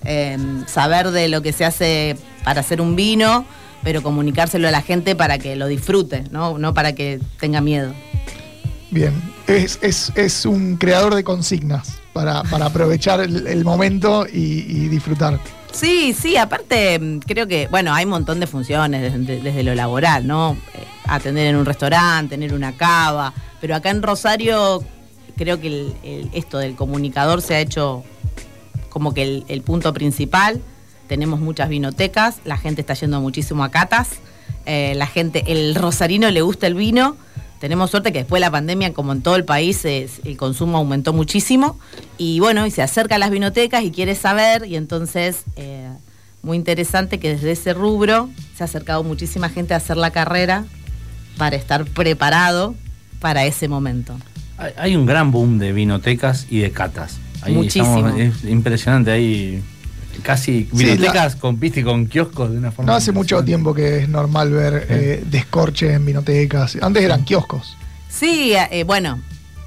Eh, 0.03 0.37
saber 0.65 1.11
de 1.11 1.27
lo 1.29 1.43
que 1.43 1.53
se 1.53 1.63
hace 1.63 2.17
para 2.43 2.61
hacer 2.61 2.81
un 2.81 2.95
vino, 2.95 3.45
pero 3.85 4.01
comunicárselo 4.01 4.67
a 4.67 4.71
la 4.71 4.81
gente 4.81 5.15
para 5.15 5.37
que 5.37 5.55
lo 5.55 5.67
disfrute, 5.67 6.23
no, 6.31 6.57
no 6.57 6.73
para 6.73 6.93
que 6.95 7.19
tenga 7.39 7.61
miedo. 7.61 7.93
Bien. 8.89 9.13
Es, 9.47 9.77
es- 9.83 10.11
es 10.15 10.45
un 10.45 10.75
creador 10.77 11.13
de 11.13 11.23
consignas 11.23 11.99
para, 12.11 12.41
para 12.43 12.65
aprovechar 12.65 13.19
el, 13.19 13.45
el 13.45 13.63
momento 13.63 14.25
y, 14.25 14.65
y 14.67 14.87
disfrutar. 14.89 15.39
Sí, 15.71 16.15
sí, 16.19 16.35
aparte 16.35 16.97
mm, 16.97 17.19
creo 17.19 17.45
que, 17.47 17.67
bueno, 17.67 17.93
hay 17.93 18.05
un 18.05 18.09
montón 18.11 18.39
de 18.39 18.47
funciones 18.47 19.01
desde, 19.13 19.39
desde 19.41 19.61
lo 19.63 19.75
laboral, 19.75 20.25
¿no? 20.25 20.53
Eh, 20.73 20.83
atender 21.05 21.45
en 21.45 21.55
un 21.57 21.65
restaurante, 21.65 22.31
tener 22.35 22.53
una 22.55 22.75
cava, 22.75 23.33
pero 23.61 23.75
acá 23.75 23.91
en 23.91 24.01
Rosario 24.01 24.83
creo 25.37 25.61
que 25.61 25.67
el- 25.67 25.93
el- 26.03 26.29
esto 26.33 26.57
del 26.57 26.75
comunicador 26.75 27.43
se 27.43 27.53
ha 27.53 27.59
hecho 27.59 28.03
como 28.89 29.13
que 29.13 29.21
el, 29.21 29.45
el 29.47 29.61
punto 29.61 29.93
principal. 29.93 30.59
Tenemos 31.07 31.39
muchas 31.39 31.69
vinotecas, 31.69 32.37
la 32.45 32.57
gente 32.57 32.81
está 32.81 32.93
yendo 32.95 33.21
muchísimo 33.21 33.63
a 33.63 33.69
catas, 33.71 34.09
eh, 34.65 34.93
la 34.95 35.07
gente, 35.07 35.43
el 35.47 35.75
rosarino 35.75 36.29
le 36.31 36.41
gusta 36.41 36.67
el 36.67 36.73
vino. 36.75 37.15
Tenemos 37.59 37.89
suerte 37.91 38.11
que 38.11 38.19
después 38.19 38.39
de 38.39 38.45
la 38.47 38.51
pandemia, 38.51 38.93
como 38.93 39.11
en 39.13 39.21
todo 39.21 39.35
el 39.35 39.45
país, 39.45 39.85
es- 39.85 40.19
el 40.25 40.35
consumo 40.37 40.77
aumentó 40.77 41.13
muchísimo. 41.13 41.79
Y 42.17 42.39
bueno, 42.39 42.65
y 42.67 42.71
se 42.71 42.81
acerca 42.81 43.15
a 43.15 43.17
las 43.19 43.29
vinotecas 43.31 43.83
y 43.83 43.91
quiere 43.91 44.13
saber, 44.15 44.65
y 44.65 44.75
entonces, 44.75 45.43
eh, 45.55 45.87
muy 46.43 46.57
interesante 46.57 47.19
que 47.19 47.29
desde 47.35 47.51
ese 47.51 47.73
rubro 47.73 48.29
se 48.55 48.63
ha 48.63 48.65
acercado 48.65 49.03
muchísima 49.03 49.49
gente 49.49 49.73
a 49.73 49.77
hacer 49.77 49.97
la 49.97 50.11
carrera 50.11 50.65
para 51.37 51.55
estar 51.55 51.85
preparado 51.85 52.75
para 53.19 53.45
ese 53.45 53.67
momento. 53.67 54.15
Hay, 54.77 54.95
un 54.95 55.05
gran 55.05 55.31
boom 55.31 55.57
de 55.57 55.73
vinotecas 55.73 56.47
y 56.49 56.59
de 56.59 56.71
catas. 56.71 57.17
Ahí 57.41 57.53
Muchísimo. 57.53 57.97
estamos- 58.07 58.19
es 58.19 58.43
impresionante, 58.49 59.11
hay 59.11 59.61
casi 60.21 60.67
Sí, 60.71 60.85
vinotecas 60.85 61.35
con 61.35 61.59
viste 61.59 61.81
y 61.81 61.83
con 61.83 62.07
kioscos 62.07 62.51
de 62.51 62.57
una 62.57 62.71
forma. 62.71 62.91
No 62.91 62.97
hace 62.97 63.11
mucho 63.11 63.43
tiempo 63.43 63.73
que 63.73 63.99
es 63.99 64.09
normal 64.09 64.51
ver 64.51 64.87
eh, 64.89 65.23
descorche 65.25 65.93
en 65.93 66.05
vinotecas. 66.05 66.77
Antes 66.81 67.03
eran 67.03 67.23
kioscos. 67.23 67.77
Sí, 68.09 68.53
eh, 68.53 68.83
bueno, 68.85 69.19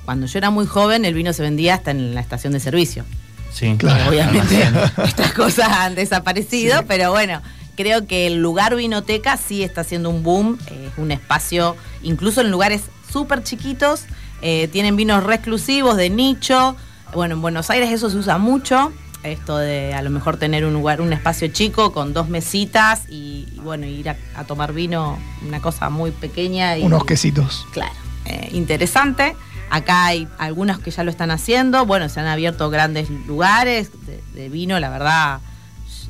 cuando 0.04 0.26
yo 0.26 0.38
era 0.38 0.50
muy 0.50 0.66
joven 0.66 1.04
el 1.04 1.14
vino 1.14 1.32
se 1.32 1.42
vendía 1.42 1.74
hasta 1.74 1.90
en 1.90 2.14
la 2.14 2.20
estación 2.20 2.52
de 2.52 2.60
servicio. 2.60 3.04
Sí, 3.52 3.74
Claro. 3.78 4.08
Obviamente 4.08 4.62
estas 5.04 5.32
cosas 5.32 5.68
han 5.68 5.94
desaparecido, 5.94 6.84
pero 6.86 7.10
bueno, 7.10 7.42
creo 7.76 8.06
que 8.06 8.26
el 8.26 8.42
lugar 8.42 8.74
vinoteca 8.74 9.36
sí 9.36 9.62
está 9.62 9.82
haciendo 9.82 10.10
un 10.10 10.22
boom, 10.22 10.58
eh, 10.68 10.88
es 10.92 10.98
un 10.98 11.10
espacio, 11.12 11.76
incluso 12.02 12.40
en 12.40 12.50
lugares 12.50 12.82
súper 13.10 13.42
chiquitos, 13.42 14.04
eh, 14.42 14.68
tienen 14.68 14.96
vinos 14.96 15.22
re 15.24 15.36
exclusivos, 15.36 15.96
de 15.96 16.10
nicho. 16.10 16.76
Bueno, 17.14 17.36
en 17.36 17.40
Buenos 17.40 17.70
Aires 17.70 17.90
eso 17.90 18.10
se 18.10 18.16
usa 18.16 18.38
mucho, 18.38 18.92
esto 19.22 19.56
de 19.58 19.94
a 19.94 20.02
lo 20.02 20.10
mejor 20.10 20.36
tener 20.36 20.64
un 20.64 20.72
lugar, 20.72 21.00
un 21.00 21.12
espacio 21.12 21.48
chico 21.48 21.92
con 21.92 22.12
dos 22.12 22.28
mesitas 22.28 23.02
y, 23.08 23.46
y 23.54 23.60
bueno, 23.62 23.86
ir 23.86 24.08
a, 24.10 24.16
a 24.36 24.44
tomar 24.44 24.72
vino, 24.72 25.18
una 25.46 25.60
cosa 25.60 25.90
muy 25.90 26.10
pequeña. 26.12 26.78
Y, 26.78 26.82
Unos 26.84 27.04
quesitos. 27.04 27.66
Claro, 27.72 27.92
eh, 28.26 28.50
interesante. 28.52 29.34
Acá 29.70 30.06
hay 30.06 30.26
algunos 30.38 30.78
que 30.78 30.90
ya 30.90 31.04
lo 31.04 31.10
están 31.10 31.30
haciendo. 31.30 31.84
Bueno, 31.84 32.08
se 32.08 32.20
han 32.20 32.26
abierto 32.26 32.70
grandes 32.70 33.10
lugares 33.26 33.90
de, 34.06 34.22
de 34.34 34.48
vino, 34.48 34.78
la 34.80 34.88
verdad. 34.88 35.40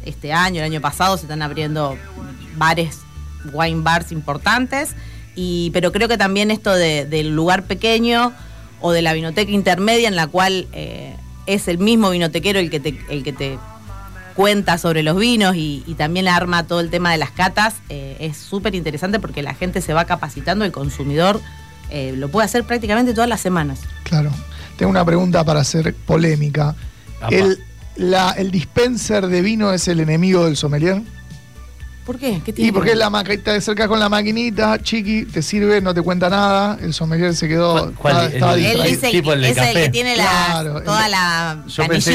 Este 0.05 0.33
año, 0.33 0.61
el 0.61 0.65
año 0.67 0.81
pasado, 0.81 1.17
se 1.17 1.25
están 1.25 1.43
abriendo 1.43 1.97
bares, 2.57 3.01
wine 3.53 3.83
bars 3.83 4.13
importantes. 4.13 4.95
Y, 5.35 5.71
pero 5.73 5.93
creo 5.93 6.09
que 6.09 6.19
también 6.19 6.51
esto 6.51 6.73
de- 6.75 7.05
del 7.05 7.35
lugar 7.35 7.65
pequeño 7.65 8.33
o 8.81 8.93
de 8.93 9.03
la 9.03 9.13
vinoteca 9.13 9.51
intermedia 9.51 10.07
en 10.09 10.15
la 10.17 10.27
cual 10.29 10.69
eh, 10.73 11.17
es 11.49 11.67
el 11.67 11.79
mismo 11.79 12.11
vinotequero 12.11 12.59
el 12.61 12.71
que 12.71 12.79
te, 12.79 13.01
el 13.11 13.25
que 13.25 13.33
te 13.33 13.59
cuenta 14.35 14.79
sobre 14.79 15.03
los 15.03 15.17
vinos 15.17 15.57
y, 15.57 15.83
y 15.87 15.95
también 15.95 16.29
arma 16.29 16.65
todo 16.67 16.79
el 16.81 16.91
tema 16.91 17.11
de 17.11 17.19
las 17.19 17.33
catas, 17.33 17.75
eh, 17.89 18.17
es 18.21 18.37
súper 18.37 18.77
interesante 18.77 19.19
porque 19.19 19.43
la 19.43 19.55
gente 19.55 19.81
se 19.81 19.93
va 19.93 20.05
capacitando, 20.05 20.65
el 20.65 20.71
consumidor 20.71 21.41
eh, 21.91 22.13
lo 22.17 22.29
puede 22.29 22.45
hacer 22.45 22.63
prácticamente 22.65 23.15
todas 23.15 23.29
las 23.29 23.41
semanas. 23.41 23.81
Claro. 24.05 24.31
Tengo 24.77 24.91
una 24.91 25.05
pregunta 25.05 25.43
para 25.45 25.59
hacer 25.61 25.93
polémica. 25.95 26.77
El, 27.31 27.59
la- 27.97 28.31
¿El 28.31 28.53
dispenser 28.53 29.27
de 29.27 29.43
vino 29.43 29.73
es 29.73 29.89
el 29.89 29.99
enemigo 29.99 30.45
del 30.45 30.57
sommelier? 30.57 31.03
¿Por 32.09 32.19
qué? 32.19 32.41
¿Qué 32.43 32.55
tiene 32.55 32.71
Y 32.71 32.73
porque 32.73 32.93
que 32.93 32.97
ver? 32.97 33.05
la 33.05 33.11
maqui- 33.11 33.43
te 33.43 33.51
acercas 33.51 33.87
con 33.87 34.01
la 34.01 34.09
maquinita, 34.09 34.81
chiqui, 34.83 35.27
te 35.27 35.43
sirve, 35.43 35.83
no 35.83 35.93
te 35.93 36.01
cuenta 36.01 36.31
nada, 36.31 36.79
el 36.81 36.95
sommelier 36.95 37.35
se 37.37 37.47
quedó, 37.47 37.73
¿Cuál- 37.73 37.95
cuál? 37.97 38.15
estaba- 38.15 38.25
El- 38.27 38.33
estaba 38.35 38.55
el- 38.55 38.65
Él 38.65 38.81
es 38.95 39.03
el, 39.03 39.11
tipo 39.11 39.33
el 39.35 39.43
de 39.43 39.51
es 39.51 39.57
el 39.59 39.75
que 39.75 39.89
tiene 39.91 40.17
las- 40.17 40.27
Claro, 40.47 40.81
todas 40.83 41.11
las 41.11 41.11
la- 41.11 41.63
canillitas. 41.67 41.75
yo 41.77 41.87
pensé 41.87 42.11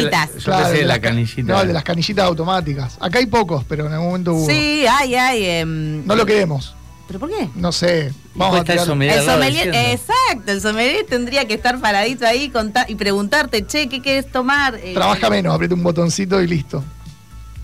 de 0.74 0.78
de 0.80 0.86
la 0.86 1.00
canillita. 1.00 1.54
No, 1.54 1.62
el 1.62 1.68
de 1.68 1.74
las 1.74 1.84
canillitas 1.84 2.26
automáticas. 2.26 2.98
Acá 3.00 3.20
hay 3.20 3.28
pocos, 3.28 3.64
pero 3.70 3.86
en 3.86 3.94
algún 3.94 4.08
momento 4.08 4.34
hubo. 4.34 4.48
Sí, 4.50 4.84
hay, 4.90 5.14
hay. 5.14 5.46
em, 5.46 6.04
No 6.08 6.16
lo 6.16 6.26
queremos. 6.26 6.74
¿Pero 7.06 7.20
por 7.20 7.30
qué? 7.30 7.48
No 7.54 7.72
sé. 7.72 8.12
Vamos 8.34 8.56
a 8.56 8.60
está 8.62 8.74
el 8.74 8.80
sommelier. 8.80 9.68
El 9.68 9.76
exacto, 9.92 10.52
el 10.52 10.60
sommelier 10.60 11.06
tendría 11.08 11.46
que 11.46 11.54
estar 11.54 11.80
paradito 11.80 12.26
ahí 12.26 12.52
y 12.88 12.96
preguntarte, 12.96 13.68
che, 13.68 13.88
¿qué 13.90 14.02
quieres 14.02 14.32
tomar? 14.32 14.74
Eh, 14.82 14.94
Trabaja 14.96 15.30
menos, 15.30 15.54
aprieta 15.54 15.76
un 15.76 15.84
botoncito 15.84 16.42
y 16.42 16.48
listo. 16.48 16.84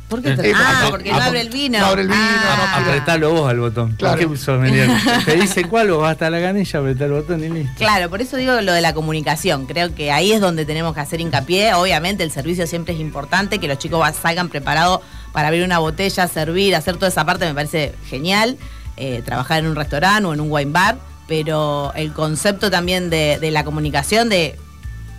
¿Por 0.09 0.21
qué? 0.23 0.29
Eh, 0.31 0.35
tra- 0.37 0.45
eh, 0.45 0.53
ah, 0.55 0.81
apre- 0.85 0.89
porque 0.89 1.11
no 1.11 1.17
apre- 1.17 1.23
abre 1.27 1.41
el 1.41 1.49
vino. 1.49 1.79
no 1.79 1.85
abre 1.85 2.01
el 2.01 2.07
vino, 2.07 2.19
Ah, 2.21 2.79
no 2.79 2.89
Apretalo 2.89 3.31
vos 3.31 3.49
al 3.49 3.59
botón. 3.59 3.93
Claro. 3.95 4.17
Te 5.25 5.35
dice 5.35 5.65
cuál, 5.65 5.91
vos 5.91 6.01
vas 6.01 6.11
hasta 6.13 6.29
la 6.29 6.41
canilla, 6.41 6.79
apretá 6.79 7.05
el 7.05 7.11
botón 7.11 7.43
y 7.43 7.49
listo. 7.49 7.73
Claro, 7.77 8.09
por 8.09 8.21
eso 8.21 8.35
digo 8.37 8.59
lo 8.61 8.73
de 8.73 8.81
la 8.81 8.93
comunicación. 8.93 9.65
Creo 9.67 9.93
que 9.93 10.11
ahí 10.11 10.31
es 10.31 10.41
donde 10.41 10.65
tenemos 10.65 10.93
que 10.95 10.99
hacer 11.01 11.21
hincapié. 11.21 11.73
Obviamente 11.75 12.23
el 12.23 12.31
servicio 12.31 12.65
siempre 12.67 12.93
es 12.95 12.99
importante, 12.99 13.59
que 13.59 13.67
los 13.67 13.77
chicos 13.77 14.03
salgan 14.21 14.49
preparados 14.49 15.01
para 15.31 15.47
abrir 15.49 15.63
una 15.63 15.77
botella, 15.79 16.27
servir, 16.27 16.75
hacer 16.75 16.95
toda 16.95 17.09
esa 17.09 17.23
parte 17.25 17.45
me 17.45 17.53
parece 17.53 17.93
genial. 18.09 18.57
Eh, 18.97 19.21
trabajar 19.23 19.59
en 19.59 19.67
un 19.67 19.75
restaurante 19.77 20.25
o 20.25 20.33
en 20.33 20.41
un 20.41 20.47
wine 20.51 20.71
bar, 20.71 20.97
pero 21.27 21.93
el 21.95 22.11
concepto 22.11 22.69
también 22.71 23.09
de, 23.09 23.37
de 23.39 23.51
la 23.51 23.63
comunicación, 23.63 24.27
de 24.27 24.57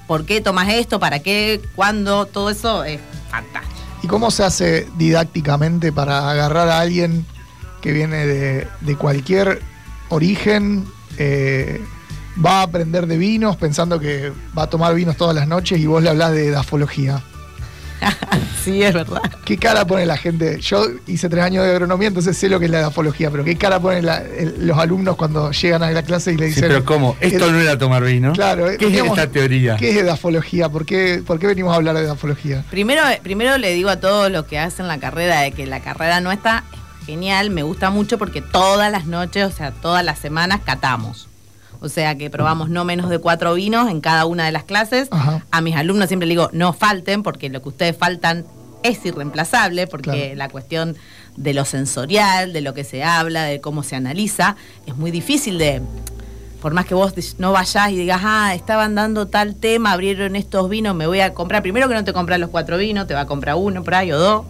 por 0.06 0.26
qué 0.26 0.40
tomas 0.42 0.68
esto, 0.68 0.99
para 1.00 1.20
qué, 1.20 1.61
cuándo, 1.76 2.26
todo 2.26 2.50
eso 2.50 2.85
es 2.85 3.00
fantástico. 3.30 3.79
¿Y 4.02 4.07
cómo 4.07 4.30
se 4.30 4.45
hace 4.45 4.88
didácticamente 4.97 5.92
para 5.92 6.30
agarrar 6.30 6.69
a 6.69 6.80
alguien 6.80 7.26
que 7.80 7.92
viene 7.92 8.26
de, 8.26 8.97
cualquier 8.97 9.61
origen? 10.09 10.87
eh, 11.19 11.80
va 12.45 12.61
a 12.61 12.62
aprender 12.62 13.07
de 13.07 13.19
vinos 13.19 13.57
pensando 13.57 13.99
que 14.00 14.33
va 14.57 14.64
a 14.64 14.71
tomar 14.71 14.95
vinos 14.95 15.16
todas 15.16 15.35
las 15.35 15.47
noches 15.47 15.78
y 15.78 15.87
vos 15.87 16.02
le 16.02 16.11
hablás 16.11 16.33
de 16.33 16.49
edafología. 16.49 17.23
sí, 18.64 18.83
es 18.83 18.95
verdad. 18.95 19.21
¿Qué 19.45 19.57
cara 19.59 19.87
pone 19.87 20.07
la 20.07 20.16
gente? 20.16 20.61
Yo 20.61 20.87
hice 21.07 21.28
tres 21.28 21.45
años 21.45 21.64
de 21.64 21.71
agronomía, 21.71 22.09
entonces 22.09 22.37
sé 22.37 22.49
lo 22.49 22.59
que 22.59 22.66
es 22.66 22.71
la 22.71 22.78
edafología, 22.80 23.30
pero 23.30 23.45
¿qué 23.45 23.57
cara 23.57 23.80
ponen 23.80 24.07
la- 24.07 24.19
el- 24.23 24.66
los 24.66 24.78
alumnos 24.78 25.16
cuando 25.16 25.50
llegan 25.52 25.83
a 25.83 25.90
la 25.90 26.02
clase 26.02 26.33
y 26.33 26.37
le 26.37 26.49
Sí, 26.49 26.54
dicen... 26.54 26.69
pero 26.69 26.85
¿cómo? 26.85 27.16
Esto 27.21 27.50
no 27.50 27.61
era 27.61 27.76
tomar 27.78 28.02
vino. 28.04 28.33
Claro, 28.33 28.66
¿Qué 28.78 28.87
es 28.87 28.92
digamos, 28.92 29.19
esta 29.19 29.30
teoría? 29.30 29.76
¿Qué 29.76 29.90
es 29.90 29.97
edafología? 29.97 30.69
¿Por 30.69 30.85
qué, 30.87 31.23
¿Por 31.26 31.38
qué 31.38 31.47
venimos 31.47 31.73
a 31.73 31.76
hablar 31.76 31.97
de 31.97 32.02
edafología? 32.02 32.64
Primero, 32.71 33.02
primero 33.23 33.57
le 33.59 33.73
digo 33.75 33.88
a 33.90 33.97
todos 33.97 34.30
los 34.30 34.45
que 34.47 34.59
hacen 34.59 34.88
la 34.88 34.99
carrera 34.99 35.40
de 35.40 35.52
que 35.52 35.66
la 35.66 35.80
carrera 35.80 36.21
no 36.21 36.30
está 36.33 36.64
genial, 37.07 37.50
me 37.50 37.62
gusta 37.62 37.90
mucho 37.90 38.19
porque 38.19 38.40
todas 38.42 38.92
las 38.92 39.07
noches, 39.07 39.45
o 39.45 39.50
sea, 39.50 39.71
todas 39.73 40.04
las 40.04 40.19
semanas 40.19 40.61
catamos. 40.64 41.28
O 41.80 41.88
sea 41.88 42.16
que 42.18 42.28
probamos 42.30 42.68
no 42.68 42.84
menos 42.84 43.08
de 43.08 43.18
cuatro 43.18 43.54
vinos 43.54 43.90
en 43.90 44.00
cada 44.00 44.26
una 44.26 44.44
de 44.44 44.52
las 44.52 44.64
clases. 44.64 45.08
Ajá. 45.10 45.44
A 45.50 45.60
mis 45.60 45.76
alumnos 45.76 46.08
siempre 46.08 46.26
les 46.26 46.34
digo, 46.37 46.50
no 46.52 46.72
falten, 46.72 47.22
porque 47.22 47.49
lo 47.49 47.62
que 47.62 47.70
ustedes 47.70 47.96
faltan 47.96 48.44
es 48.82 49.04
irreemplazable, 49.04 49.87
porque 49.87 50.10
Claro. 50.10 50.34
la 50.37 50.49
cuestión 50.49 50.96
de 51.37 51.54
lo 51.54 51.64
sensorial, 51.64 52.52
de 52.52 52.60
lo 52.60 52.75
que 52.75 52.84
se 52.84 53.02
habla, 53.04 53.44
de 53.44 53.60
cómo 53.60 53.82
se 53.82 53.96
analiza, 53.96 54.56
es 54.87 54.96
muy 54.96 55.10
difícil 55.10 55.58
de, 55.58 55.80
por 56.60 56.75
más 56.75 56.84
que 56.87 56.94
vos 56.94 57.14
no 57.38 57.52
vayas 57.52 57.90
y 57.90 57.96
digas, 57.96 58.20
ah, 58.25 58.54
estaban 58.54 58.94
dando 58.94 59.26
tal 59.26 59.54
tema, 59.54 59.92
abrieron 59.92 60.37
estos 60.37 60.68
vinos, 60.68 60.94
me 60.94 61.06
voy 61.06 61.20
a 61.20 61.32
comprar. 61.34 61.62
Primero 61.62 61.88
que 61.88 61.94
no 61.94 62.04
te 62.04 62.12
compras 62.12 62.38
los 62.40 62.50
cuatro 62.50 62.76
vinos, 62.78 63.06
te 63.06 63.14
va 63.14 63.20
a 63.20 63.26
comprar 63.26 63.56
uno 63.56 63.82
por 63.82 63.94
ahí 63.94 64.12
o 64.12 64.18
dos. 64.18 64.44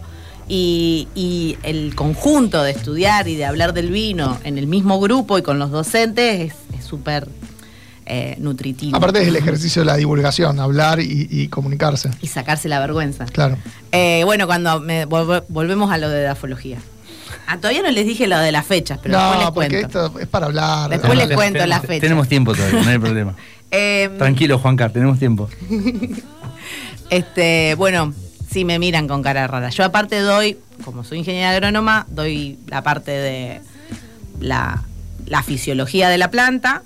Y, 0.49 1.07
y 1.15 1.57
el 1.63 1.95
conjunto 1.95 2.61
de 2.63 2.71
estudiar 2.71 3.27
y 3.29 3.35
de 3.35 3.45
hablar 3.45 3.73
del 3.73 3.89
vino 3.89 4.37
en 4.43 4.57
el 4.57 4.67
mismo 4.67 4.99
grupo 4.99 5.37
y 5.37 5.43
con 5.43 5.59
los 5.59 5.71
docentes 5.71 6.51
es 6.51 6.55
es 6.81 6.85
súper 6.87 7.27
eh, 8.05 8.35
nutritivo. 8.39 8.97
Aparte 8.97 9.21
es 9.21 9.27
el 9.29 9.35
ejercicio 9.37 9.81
de 9.83 9.85
la 9.85 9.95
divulgación, 9.95 10.59
hablar 10.59 10.99
y, 10.99 11.27
y 11.31 11.47
comunicarse. 11.47 12.09
Y 12.21 12.27
sacarse 12.27 12.67
la 12.67 12.79
vergüenza. 12.79 13.25
Claro. 13.25 13.57
Eh, 13.91 14.23
bueno, 14.25 14.47
cuando 14.47 14.79
me- 14.81 15.07
vol- 15.07 15.43
volvemos 15.47 15.91
a 15.91 15.97
lo 15.97 16.09
de 16.09 16.21
edafología. 16.21 16.79
Ah, 17.47 17.57
todavía 17.57 17.81
no 17.81 17.91
les 17.91 18.05
dije 18.05 18.27
lo 18.27 18.37
de 18.37 18.51
las 18.51 18.65
fechas, 18.65 18.99
pero 19.01 19.17
después 19.17 19.37
les 19.37 19.45
no, 19.45 19.53
porque 19.53 19.69
cuento. 19.81 20.05
esto 20.05 20.19
es 20.19 20.27
para 20.27 20.45
hablar. 20.47 20.89
Después 20.89 21.15
les 21.17 21.27
cuento 21.35 21.59
tenemos- 21.59 21.69
la 21.69 21.79
fecha. 21.81 22.01
Tenemos 22.01 22.27
tiempo 22.27 22.53
todavía, 22.53 22.81
no 22.83 22.89
hay 22.89 22.97
problema. 22.99 23.35
Eh, 23.73 24.09
Tranquilo, 24.17 24.59
Juanca, 24.59 24.89
tenemos 24.89 25.17
tiempo. 25.17 25.47
Este, 27.09 27.75
bueno, 27.75 28.13
sí 28.49 28.65
me 28.65 28.79
miran 28.79 29.07
con 29.07 29.21
cara 29.21 29.47
rara. 29.47 29.69
Yo 29.69 29.83
aparte 29.83 30.19
doy, 30.19 30.57
como 30.85 31.03
soy 31.03 31.19
ingeniera 31.19 31.51
agrónoma, 31.51 32.05
doy 32.09 32.57
la 32.67 32.83
parte 32.83 33.11
de 33.11 33.61
la, 34.39 34.83
la 35.31 35.41
fisiología 35.43 36.09
de 36.09 36.17
la 36.17 36.29
planta. 36.29 36.83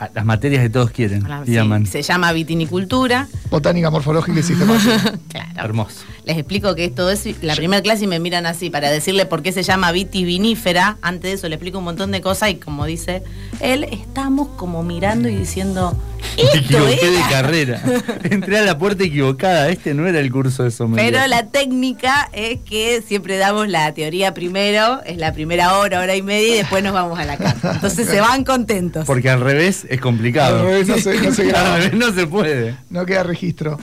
Ah, 0.00 0.10
Las 0.12 0.24
materias 0.24 0.62
que 0.62 0.68
todos 0.70 0.90
quieren. 0.90 1.22
la- 1.28 1.42
y 1.46 1.50
sí, 1.50 1.56
aman. 1.58 1.86
se 1.86 2.02
llama 2.02 2.32
vitinicultura. 2.32 3.28
Botánica 3.50 3.88
morfológica 3.90 4.40
y 4.40 4.42
sistemática. 4.42 5.14
Claro. 5.28 5.50
Hermoso. 5.68 6.00
Les 6.28 6.36
explico 6.36 6.74
que 6.74 6.84
es 6.84 6.94
todo 6.94 7.10
eso. 7.10 7.30
La 7.40 7.56
primera 7.56 7.80
clase 7.82 8.04
y 8.04 8.06
me 8.06 8.20
miran 8.20 8.44
así 8.44 8.68
para 8.68 8.90
decirle 8.90 9.24
por 9.24 9.40
qué 9.42 9.50
se 9.50 9.62
llama 9.62 9.92
vitivinífera. 9.92 10.98
Antes 11.00 11.22
de 11.30 11.32
eso 11.32 11.48
le 11.48 11.54
explico 11.54 11.78
un 11.78 11.84
montón 11.84 12.10
de 12.12 12.20
cosas 12.20 12.50
y 12.50 12.56
como 12.56 12.84
dice 12.84 13.22
él, 13.60 13.84
estamos 13.84 14.48
como 14.56 14.82
mirando 14.82 15.30
y 15.30 15.36
diciendo, 15.36 15.96
Me 16.36 16.42
esto 16.42 16.58
equivoqué 16.58 17.10
de 17.10 17.16
era. 17.18 17.28
carrera. 17.30 17.82
Entré 18.24 18.58
a 18.58 18.62
la 18.62 18.76
puerta 18.76 19.04
equivocada. 19.04 19.70
Este 19.70 19.94
no 19.94 20.06
era 20.06 20.20
el 20.20 20.30
curso 20.30 20.64
de 20.64 20.70
sommelier. 20.70 21.14
Pero 21.14 21.26
la 21.28 21.46
técnica 21.46 22.28
es 22.34 22.60
que 22.60 23.00
siempre 23.00 23.38
damos 23.38 23.66
la 23.68 23.94
teoría 23.94 24.34
primero, 24.34 25.00
es 25.06 25.16
la 25.16 25.32
primera 25.32 25.78
hora, 25.78 26.00
hora 26.00 26.14
y 26.14 26.20
media, 26.20 26.54
y 26.54 26.58
después 26.58 26.84
nos 26.84 26.92
vamos 26.92 27.18
a 27.18 27.24
la 27.24 27.38
casa. 27.38 27.72
Entonces 27.76 28.06
se 28.06 28.20
van 28.20 28.44
contentos. 28.44 29.06
Porque 29.06 29.30
al 29.30 29.40
revés 29.40 29.86
es 29.88 29.98
complicado. 29.98 30.58
Al 30.60 30.66
revés 30.66 30.88
no 30.88 30.98
se- 30.98 31.22
no 31.22 31.32
se. 31.32 31.50
Al 31.52 31.82
revés 31.84 31.94
no 31.94 32.12
se 32.12 32.26
puede. 32.26 32.76
No 32.90 33.06
queda 33.06 33.22
registro. 33.22 33.78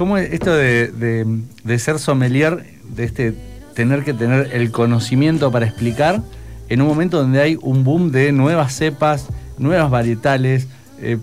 ¿Cómo 0.00 0.16
es 0.16 0.32
esto 0.32 0.54
de, 0.56 0.88
de- 0.88 1.26
de 1.62 1.78
ser 1.78 1.98
sommelier, 1.98 2.64
de 2.96 3.04
este 3.04 3.34
tener 3.74 4.02
que 4.02 4.14
tener 4.14 4.48
el 4.54 4.70
conocimiento 4.70 5.52
para 5.52 5.66
explicar 5.66 6.22
en 6.70 6.80
un 6.80 6.88
momento 6.88 7.18
donde 7.18 7.42
hay 7.42 7.58
un 7.60 7.84
boom 7.84 8.10
de 8.10 8.32
nuevas 8.32 8.72
cepas, 8.74 9.26
nuevas 9.58 9.90
varietales, 9.90 10.68
eh, 11.02 11.18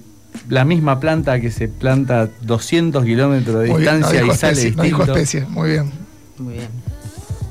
la 0.48 0.64
misma 0.64 1.00
planta 1.00 1.40
que 1.40 1.50
se 1.50 1.68
planta 1.70 2.30
200 2.42 3.04
kilómetros 3.04 3.64
de 3.64 3.70
Muy 3.70 3.82
bien, 3.82 4.00
no 4.00 4.12
distancia 4.12 4.22
y 4.32 4.38
sale 4.38 4.52
especie, 4.52 4.76
no 4.76 4.84
dijo 4.84 5.04
especie. 5.06 5.46
Muy 5.50 5.70
bien. 5.72 5.92
Muy 6.38 6.54
bien. 6.54 6.68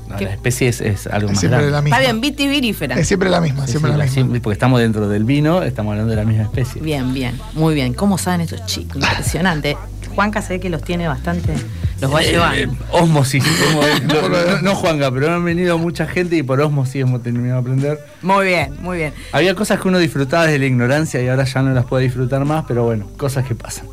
No, 0.07 0.17
la 0.17 0.31
especie 0.31 0.69
es, 0.69 0.79
es 0.79 1.07
algo 1.07 1.27
Es 1.27 1.33
más 1.33 1.39
siempre 1.41 1.57
grande. 1.57 1.71
la 1.73 1.81
misma. 1.81 1.97
Está 1.97 2.09
bien, 2.09 2.21
vitivinífera. 2.21 2.95
Es 2.97 3.05
siempre 3.05 3.29
la 3.29 3.41
misma, 3.41 3.65
Sí, 3.65 3.71
siempre 3.71 3.91
sí, 3.91 3.97
la 3.97 4.05
la- 4.05 4.09
misma. 4.09 4.33
sí, 4.33 4.39
porque 4.39 4.53
estamos 4.53 4.79
dentro 4.79 5.09
del 5.09 5.25
vino, 5.25 5.61
estamos 5.61 5.91
hablando 5.91 6.11
de 6.11 6.15
la 6.15 6.23
misma 6.23 6.43
especie. 6.43 6.81
Bien, 6.81 7.13
bien, 7.13 7.37
muy 7.53 7.75
bien. 7.75 7.93
¿Cómo 7.93 8.17
saben 8.17 8.39
estos 8.39 8.65
chicos? 8.65 8.95
Impresionante. 9.03 9.75
Juanca 10.17 10.41
se 10.41 10.53
ve 10.53 10.59
que 10.59 10.71
los 10.71 10.81
tiene 10.81 11.07
bastante, 11.07 11.53
los 12.01 12.11
va 12.11 12.23
Eh, 12.23 12.31
llevando. 12.31 12.57
eh, 12.73 12.77
osmosis. 12.89 13.43
no, 14.07 14.27
no- 14.29 14.61
no, 14.63 14.73
Juanca, 14.75 15.11
pero 15.11 15.31
han 15.31 15.45
venido 15.45 15.77
mucha 15.77 16.07
gente 16.07 16.35
y 16.35 16.41
por 16.41 16.59
osmosis 16.59 17.03
hemos 17.03 17.21
terminado 17.21 17.53
de 17.53 17.59
aprender. 17.61 17.99
Muy 18.23 18.47
bien, 18.47 18.75
muy 18.81 18.97
bien. 18.97 19.13
Había 19.31 19.53
cosas 19.53 19.79
que 19.79 19.87
uno 19.87 19.99
disfrutaba 19.99 20.45
desde 20.45 20.57
la 20.57 20.65
ignorancia 20.65 21.21
y 21.21 21.27
ahora 21.27 21.43
ya 21.43 21.61
no 21.61 21.71
las 21.71 21.85
puede 21.85 22.05
disfrutar 22.05 22.43
más, 22.45 22.65
pero 22.67 22.83
bueno, 22.83 23.05
cosas 23.15 23.45
que 23.45 23.53
pasan. 23.53 23.85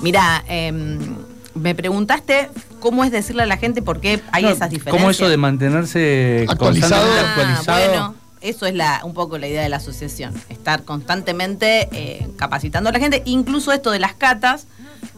Mira, 0.00 0.42
em, 0.48 0.98
me 1.54 1.74
preguntaste 1.74 2.48
cómo 2.80 3.04
es 3.04 3.10
decirle 3.10 3.42
a 3.42 3.46
la 3.46 3.58
gente 3.58 3.82
por 3.82 4.00
qué 4.00 4.22
hay 4.32 4.44
No, 4.44 4.48
esas 4.48 4.70
diferencias. 4.70 4.96
¿Cómo 4.98 5.10
eso 5.10 5.28
de 5.28 5.36
mantenerse 5.36 6.46
Actualizado. 6.48 7.04
Ah, 7.04 7.28
actualizado? 7.36 7.88
bueno, 7.90 8.14
eso 8.40 8.64
es 8.64 8.72
la, 8.74 9.02
un 9.04 9.12
poco 9.12 9.36
la 9.36 9.46
idea 9.46 9.62
de 9.62 9.68
la 9.68 9.76
asociación, 9.76 10.32
estar 10.48 10.84
constantemente 10.84 11.90
eh, 11.92 12.26
capacitando 12.38 12.88
a 12.88 12.92
la 12.94 12.98
gente, 12.98 13.20
incluso 13.26 13.72
esto 13.72 13.90
de 13.90 13.98
las 13.98 14.14
catas. 14.14 14.66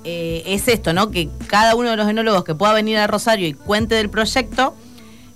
Eh, 0.04 0.42
es 0.46 0.68
esto, 0.68 0.92
¿no? 0.92 1.10
Que 1.10 1.28
cada 1.46 1.74
uno 1.74 1.90
de 1.90 1.96
los 1.96 2.08
enólogos 2.08 2.44
que 2.44 2.54
pueda 2.54 2.72
venir 2.72 2.98
a 2.98 3.06
Rosario 3.06 3.46
y 3.46 3.54
cuente 3.54 3.94
del 3.94 4.10
proyecto, 4.10 4.74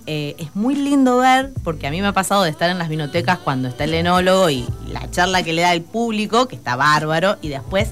eh, 0.05 0.35
es 0.39 0.55
muy 0.55 0.75
lindo 0.75 1.17
ver, 1.17 1.51
porque 1.63 1.87
a 1.87 1.91
mí 1.91 2.01
me 2.01 2.07
ha 2.07 2.13
pasado 2.13 2.43
de 2.43 2.49
estar 2.49 2.69
en 2.69 2.77
las 2.77 2.89
vinotecas 2.89 3.39
cuando 3.39 3.67
está 3.67 3.83
el 3.83 3.93
enólogo 3.93 4.49
y 4.49 4.65
la 4.89 5.09
charla 5.11 5.43
que 5.43 5.53
le 5.53 5.61
da 5.61 5.73
el 5.73 5.81
público, 5.81 6.47
que 6.47 6.55
está 6.55 6.75
bárbaro, 6.75 7.37
y 7.41 7.49
después 7.49 7.89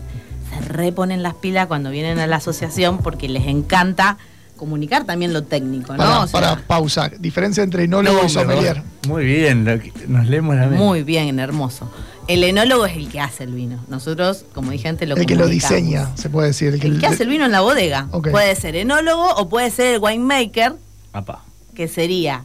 se 0.49 0.61
reponen 0.69 1.23
las 1.23 1.33
pilas 1.33 1.67
cuando 1.67 1.89
vienen 1.89 2.19
a 2.19 2.27
la 2.27 2.37
asociación 2.37 2.99
porque 2.99 3.27
les 3.27 3.47
encanta 3.47 4.17
comunicar 4.55 5.03
también 5.03 5.33
lo 5.33 5.43
técnico, 5.43 5.93
¿no? 5.93 5.97
Para, 5.97 6.19
O 6.21 6.27
sea, 6.27 6.41
para 6.41 6.61
pausa. 6.67 7.11
Diferencia 7.19 7.63
entre 7.63 7.83
enólogo 7.83 8.19
No, 8.21 8.25
y 8.25 8.29
sommelier. 8.29 8.81
Muy 9.07 9.25
bien, 9.25 9.65
nos 10.07 10.27
leemos 10.27 10.55
la 10.55 10.67
mente. 10.67 10.77
Muy 10.77 11.03
bien, 11.03 11.39
hermoso. 11.39 11.91
El 12.27 12.43
enólogo 12.43 12.85
es 12.87 12.97
el 12.97 13.09
que 13.09 13.19
hace 13.19 13.43
el 13.43 13.53
vino. 13.53 13.83
Nosotros, 13.87 14.45
como 14.53 14.71
dije 14.71 14.87
antes, 14.87 15.07
lo 15.07 15.15
El 15.15 15.25
que 15.25 15.35
lo 15.35 15.47
diseña, 15.47 16.09
se 16.15 16.29
puede 16.29 16.47
decir. 16.47 16.73
El 16.73 16.79
que, 16.79 16.87
El 16.87 16.99
que 16.99 17.05
hace 17.07 17.23
el 17.23 17.29
vino 17.29 17.45
en 17.45 17.51
la 17.51 17.61
bodega. 17.61 18.07
Puede 18.31 18.55
ser 18.55 18.75
enólogo 18.75 19.27
o 19.35 19.47
puede 19.47 19.69
ser 19.69 19.95
el 19.95 19.99
winemaker, 20.01 20.73
Apa. 21.13 21.43
que 21.75 21.87
sería 21.87 22.43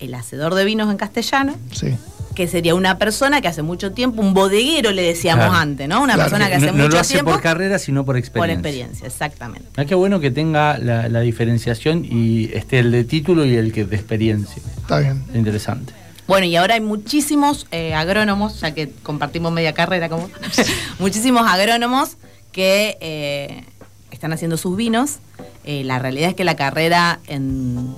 el 0.00 0.14
hacedor 0.14 0.54
de 0.54 0.64
vinos 0.64 0.90
en 0.90 0.96
castellano, 0.96 1.54
Sí. 1.70 1.94
que 2.34 2.48
sería 2.48 2.74
una 2.74 2.98
persona 2.98 3.40
que 3.40 3.46
hace 3.46 3.62
mucho 3.62 3.92
tiempo, 3.92 4.20
un 4.20 4.34
bodeguero 4.34 4.90
le 4.90 5.02
decíamos 5.02 5.44
Claro. 5.46 5.60
antes, 5.60 5.88
¿no? 5.88 6.02
Una 6.02 6.14
Claro, 6.14 6.30
persona 6.30 6.46
que 6.50 6.58
no, 6.58 6.66
hace 6.66 6.66
no 6.76 6.82
mucho 6.84 6.88
lo 6.96 7.00
hace 7.00 7.12
tiempo 7.14 7.30
por 7.30 7.40
carrera, 7.40 7.78
sino 7.78 8.00
por 8.04 8.14
por 8.14 8.16
experiencia. 8.18 8.54
experiencia, 8.54 9.06
exactamente. 9.06 9.68
Ah, 9.76 9.84
qué 9.84 9.94
bueno 9.94 10.18
que 10.18 10.32
tenga 10.32 10.76
la, 10.78 11.08
la 11.08 11.20
diferenciación 11.20 12.04
y 12.04 12.50
esté 12.52 12.80
el 12.80 12.90
de 12.90 13.04
título 13.04 13.44
y 13.44 13.54
el 13.54 13.72
que 13.72 13.84
de 13.84 13.94
experiencia. 13.94 14.60
Está 14.78 14.98
bien. 14.98 15.22
Interesante. 15.32 15.92
Bueno, 16.26 16.46
y 16.46 16.56
ahora 16.56 16.74
hay 16.74 16.80
muchísimos 16.80 17.66
eh, 17.70 17.94
agrónomos, 17.94 18.60
ya 18.60 18.72
que 18.72 18.90
compartimos 19.02 19.52
media 19.52 19.74
carrera 19.74 20.08
como 20.08 20.30
muchísimos 20.98 21.46
agrónomos 21.46 22.16
que 22.50 22.96
eh, 23.00 23.64
están 24.10 24.32
haciendo 24.32 24.56
sus 24.56 24.76
vinos. 24.76 25.18
Eh, 25.64 25.84
la 25.84 25.98
realidad 25.98 26.30
es 26.30 26.34
que 26.34 26.44
la 26.44 26.56
carrera 26.56 27.20
en, 27.26 27.94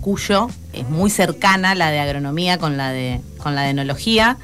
Cuyo 0.00 0.48
es 0.72 0.88
muy 0.88 1.10
cercana 1.10 1.76
la 1.76 1.92
de 1.92 2.00
agronomía 2.00 2.58
con 2.58 2.76
la 2.76 2.90
de, 2.90 3.20
con 3.38 3.54
la 3.54 3.62
de 3.62 3.70
enología. 3.70 4.36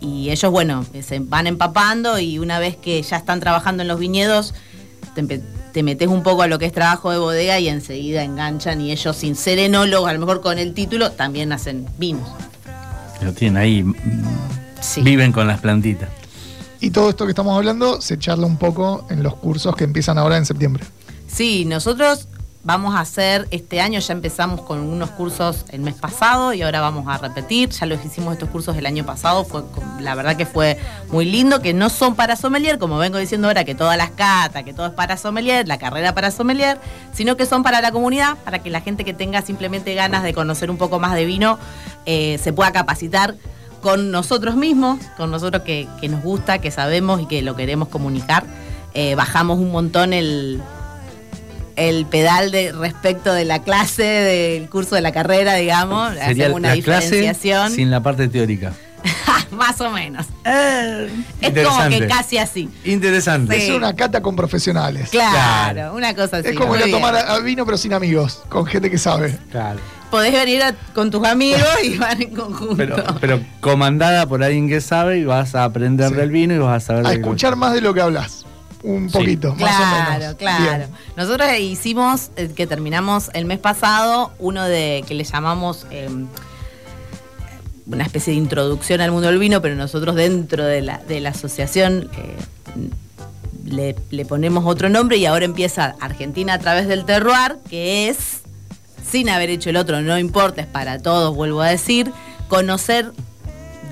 Y 0.00 0.30
ellos, 0.30 0.50
bueno, 0.50 0.84
se 1.02 1.18
van 1.20 1.46
empapando 1.46 2.18
y 2.18 2.38
una 2.38 2.58
vez 2.58 2.76
que 2.76 3.02
ya 3.02 3.16
están 3.16 3.40
trabajando 3.40 3.82
en 3.82 3.88
los 3.88 3.98
viñedos, 3.98 4.54
te 5.72 5.82
metes 5.82 6.08
un 6.08 6.22
poco 6.22 6.42
a 6.42 6.46
lo 6.46 6.58
que 6.58 6.66
es 6.66 6.72
trabajo 6.72 7.10
de 7.10 7.18
bodega 7.18 7.58
y 7.58 7.68
enseguida 7.68 8.22
enganchan 8.22 8.80
y 8.80 8.92
ellos 8.92 9.16
sin 9.16 9.34
ser 9.34 9.58
enólogos, 9.58 10.10
a 10.10 10.12
lo 10.12 10.18
mejor 10.18 10.42
con 10.42 10.58
el 10.58 10.74
título, 10.74 11.12
también 11.12 11.52
hacen 11.52 11.86
vinos. 11.98 12.28
Lo 13.24 13.32
tienen 13.32 13.56
ahí. 13.56 13.82
mm, 13.82 13.94
Sí. 14.80 15.00
Viven 15.02 15.30
con 15.30 15.46
las 15.46 15.60
plantitas. 15.60 16.08
Y 16.80 16.90
todo 16.90 17.10
esto 17.10 17.24
que 17.24 17.30
estamos 17.30 17.56
hablando 17.56 18.00
se 18.00 18.18
charla 18.18 18.46
un 18.46 18.56
poco 18.56 19.06
en 19.10 19.22
los 19.22 19.36
cursos 19.36 19.76
que 19.76 19.84
empiezan 19.84 20.18
ahora 20.18 20.36
en 20.36 20.44
septiembre. 20.44 20.84
Sí, 21.28 21.64
nosotros 21.64 22.26
vamos 22.64 22.94
a 22.94 23.00
hacer, 23.00 23.48
este 23.50 23.80
año 23.80 23.98
ya 23.98 24.12
empezamos 24.12 24.60
con 24.60 24.80
unos 24.80 25.10
cursos 25.10 25.64
el 25.70 25.80
mes 25.80 25.94
pasado 25.94 26.52
y 26.54 26.62
ahora 26.62 26.80
vamos 26.80 27.06
a 27.08 27.18
repetir, 27.18 27.70
ya 27.70 27.86
los 27.86 28.04
hicimos 28.04 28.34
estos 28.34 28.48
cursos 28.50 28.76
el 28.76 28.86
año 28.86 29.04
pasado, 29.04 29.44
fue 29.44 29.62
la 30.00 30.14
verdad 30.14 30.36
que 30.36 30.46
fue 30.46 30.78
muy 31.10 31.24
lindo, 31.24 31.60
que 31.60 31.74
no 31.74 31.90
son 31.90 32.14
para 32.14 32.36
sommelier, 32.36 32.78
como 32.78 32.98
vengo 32.98 33.18
diciendo 33.18 33.48
ahora, 33.48 33.64
que 33.64 33.74
todas 33.74 33.96
las 33.96 34.10
catas, 34.10 34.62
que 34.62 34.72
todo 34.72 34.86
es 34.86 34.92
para 34.92 35.16
sommelier, 35.16 35.66
la 35.66 35.78
carrera 35.78 36.14
para 36.14 36.30
sommelier, 36.30 36.78
sino 37.12 37.36
que 37.36 37.46
son 37.46 37.64
para 37.64 37.80
la 37.80 37.90
comunidad, 37.90 38.36
para 38.44 38.60
que 38.60 38.70
la 38.70 38.80
gente 38.80 39.04
que 39.04 39.12
tenga 39.12 39.42
simplemente 39.42 39.94
ganas 39.94 40.22
de 40.22 40.32
conocer 40.32 40.70
un 40.70 40.76
poco 40.76 41.00
más 41.00 41.14
de 41.14 41.24
vino 41.24 41.58
eh, 42.06 42.38
se 42.42 42.52
pueda 42.52 42.70
capacitar 42.72 43.34
con 43.80 44.12
nosotros 44.12 44.54
mismos, 44.54 45.00
con 45.16 45.32
nosotros 45.32 45.64
que, 45.64 45.88
que 46.00 46.08
nos 46.08 46.22
gusta, 46.22 46.58
que 46.58 46.70
sabemos 46.70 47.20
y 47.20 47.26
que 47.26 47.42
lo 47.42 47.56
queremos 47.56 47.88
comunicar. 47.88 48.44
Eh, 48.94 49.16
bajamos 49.16 49.58
un 49.58 49.72
montón 49.72 50.12
el, 50.12 50.62
el 51.76 52.06
pedal 52.06 52.50
de 52.50 52.72
respecto 52.72 53.32
de 53.32 53.44
la 53.44 53.62
clase, 53.62 54.02
del 54.04 54.68
curso 54.68 54.94
de 54.94 55.00
la 55.00 55.12
carrera, 55.12 55.54
digamos. 55.54 56.14
Sería 56.14 56.46
Hacemos 56.46 56.58
una 56.60 56.74
la 56.76 56.82
clase 56.82 57.06
diferenciación. 57.06 57.72
sin 57.72 57.90
la 57.90 58.02
parte 58.02 58.28
teórica. 58.28 58.72
Más 59.50 59.80
o 59.80 59.90
menos. 59.90 60.26
Eh, 60.44 61.08
Es 61.40 61.66
como 61.66 61.88
que 61.88 62.06
casi 62.06 62.38
así. 62.38 62.68
Interesante. 62.84 63.56
Sí. 63.60 63.70
Es 63.70 63.76
una 63.76 63.94
cata 63.94 64.22
con 64.22 64.34
profesionales. 64.36 65.10
Claro, 65.10 65.30
Claro. 65.74 65.94
una 65.94 66.14
cosa 66.14 66.38
así. 66.38 66.48
es 66.48 66.56
como 66.56 66.74
ir 66.76 66.84
a 66.84 66.90
tomar 66.90 67.14
a- 67.16 67.38
vino 67.40 67.64
pero 67.66 67.76
sin 67.76 67.92
amigos, 67.92 68.42
con 68.48 68.64
gente 68.64 68.90
que 68.90 68.98
sabe. 68.98 69.38
Claro. 69.50 69.78
Podés 70.10 70.32
venir 70.32 70.62
a- 70.62 70.74
con 70.94 71.10
tus 71.10 71.26
amigos 71.26 71.62
y 71.82 71.96
van 71.98 72.20
en 72.22 72.34
conjunto. 72.34 72.76
Pero, 72.76 72.96
pero 73.20 73.40
comandada 73.60 74.26
por 74.26 74.42
alguien 74.42 74.68
que 74.68 74.80
sabe 74.80 75.18
y 75.18 75.24
vas 75.24 75.54
a 75.54 75.64
aprender 75.64 76.08
Sí. 76.10 76.14
del 76.14 76.30
vino 76.30 76.54
y 76.54 76.58
vas 76.58 76.84
a 76.84 76.86
saber 76.86 77.06
A 77.06 77.12
escuchar 77.12 77.56
más 77.56 77.72
de 77.74 77.80
lo 77.80 77.92
que 77.94 78.00
hablas. 78.02 78.41
Un 78.82 79.08
Sí. 79.08 79.18
poquito, 79.18 79.54
más 79.54 79.56
o 79.56 79.58
Claro, 79.58 80.20
menos. 80.20 80.34
claro. 80.36 80.64
Bien. 80.86 80.88
Nosotros 81.16 81.48
hicimos, 81.60 82.30
eh, 82.36 82.50
que 82.54 82.66
terminamos 82.66 83.30
el 83.32 83.44
mes 83.44 83.58
pasado, 83.58 84.32
uno 84.38 84.64
de 84.64 85.04
que 85.06 85.14
le 85.14 85.22
llamamos 85.24 85.86
eh, 85.90 86.08
una 87.86 88.04
especie 88.04 88.32
de 88.32 88.38
introducción 88.38 89.00
al 89.00 89.10
mundo 89.12 89.28
del 89.28 89.38
vino, 89.38 89.60
pero 89.60 89.74
nosotros 89.74 90.14
dentro 90.14 90.64
de 90.64 90.82
la, 90.82 90.98
de 90.98 91.20
la 91.20 91.30
asociación 91.30 92.08
eh, 92.16 92.36
le, 93.64 93.96
le 94.10 94.24
ponemos 94.24 94.64
otro 94.66 94.88
nombre 94.88 95.16
y 95.16 95.26
ahora 95.26 95.44
empieza 95.44 95.94
Argentina 96.00 96.54
a 96.54 96.58
través 96.58 96.86
del 96.88 97.04
terroir, 97.04 97.58
que 97.68 98.08
es, 98.08 98.40
sin 99.08 99.28
haber 99.28 99.50
hecho 99.50 99.70
el 99.70 99.76
otro, 99.76 100.00
no 100.00 100.18
importa, 100.18 100.62
es 100.62 100.66
para 100.66 100.98
todos, 101.00 101.34
vuelvo 101.34 101.60
a 101.60 101.68
decir, 101.68 102.12
conocer 102.48 103.12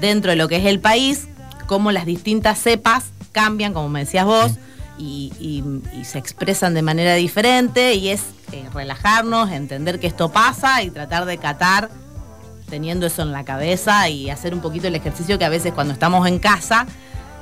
dentro 0.00 0.30
de 0.30 0.36
lo 0.36 0.48
que 0.48 0.56
es 0.56 0.66
el 0.66 0.80
país, 0.80 1.26
cómo 1.66 1.92
las 1.92 2.06
distintas 2.06 2.58
cepas 2.60 3.04
cambian, 3.32 3.72
como 3.74 3.88
me 3.88 4.00
decías 4.00 4.24
vos, 4.24 4.52
y, 5.00 5.62
se 6.04 6.18
expresan 6.18 6.74
de 6.74 6.82
manera 6.82 7.14
diferente, 7.14 7.94
y 7.94 8.08
es 8.08 8.22
eh, 8.52 8.64
relajarnos, 8.74 9.50
entender 9.50 10.00
que 10.00 10.06
esto 10.06 10.30
pasa 10.30 10.82
y 10.82 10.90
tratar 10.90 11.24
de 11.24 11.38
catar 11.38 11.90
teniendo 12.68 13.06
eso 13.06 13.22
en 13.22 13.32
la 13.32 13.44
cabeza 13.44 14.08
y 14.08 14.30
hacer 14.30 14.54
un 14.54 14.60
poquito 14.60 14.88
el 14.88 14.94
ejercicio 14.94 15.38
que 15.38 15.44
a 15.44 15.48
veces 15.48 15.72
cuando 15.72 15.92
estamos 15.92 16.26
en 16.26 16.38
casa 16.38 16.86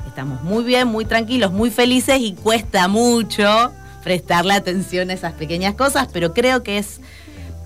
estamos 0.07 0.43
muy 0.43 0.65
bien, 0.65 0.89
muy 0.89 1.05
tranquilos, 1.05 1.53
muy 1.53 1.71
felices 1.71 2.19
y 2.21 2.33
cuesta 2.33 2.89
mucho 2.89 3.73
prestarle 4.03 4.55
atención 4.55 5.11
a 5.11 5.13
esas 5.13 5.35
pequeñas 5.35 5.75
cosas, 5.75 6.09
pero 6.13 6.33
creo 6.33 6.63
que 6.63 6.79
es, 6.79 7.01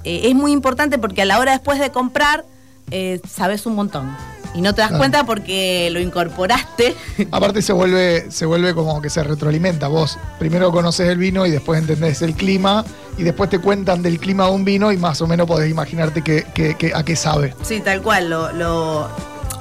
eh, 0.04 0.22
es 0.24 0.34
muy 0.34 0.52
importante 0.52 0.98
porque 0.98 1.22
a 1.22 1.24
la 1.24 1.38
hora 1.38 1.52
después 1.52 1.78
de 1.78 1.90
comprar 1.90 2.44
eh, 2.90 3.20
sabes 3.28 3.64
un 3.64 3.74
montón. 3.74 4.14
Y 4.54 4.60
no 4.60 4.74
te 4.74 4.82
das 4.82 4.88
Claro. 4.88 4.98
cuenta 5.00 5.24
porque 5.24 5.88
lo 5.92 6.00
incorporaste. 6.00 6.94
Aparte 7.30 7.62
se 7.62 7.72
vuelve, 7.72 8.30
se 8.30 8.44
vuelve 8.46 8.74
como 8.74 9.00
que 9.00 9.08
se 9.10 9.22
retroalimenta. 9.24 9.88
Vos 9.88 10.18
primero 10.38 10.70
conoces 10.72 11.08
el 11.08 11.18
vino 11.18 11.46
y 11.46 11.50
después 11.50 11.80
entendés 11.80 12.20
el 12.22 12.34
clima 12.34 12.84
y 13.16 13.22
después 13.22 13.48
te 13.50 13.58
cuentan 13.58 14.02
del 14.02 14.18
clima 14.18 14.46
de 14.46 14.52
un 14.52 14.64
vino 14.64 14.92
y 14.92 14.96
más 14.98 15.20
o 15.22 15.26
menos 15.26 15.46
podés 15.46 15.70
imaginarte 15.70 16.22
que, 16.22 16.44
que- 16.54 16.74
que- 16.76 16.92
a 16.94 17.02
qué 17.04 17.16
sabe. 17.16 17.54
Sí, 17.62 17.80
tal 17.80 18.02
cual. 18.02 18.28
Lo, 18.28 18.52
lo- 18.52 19.08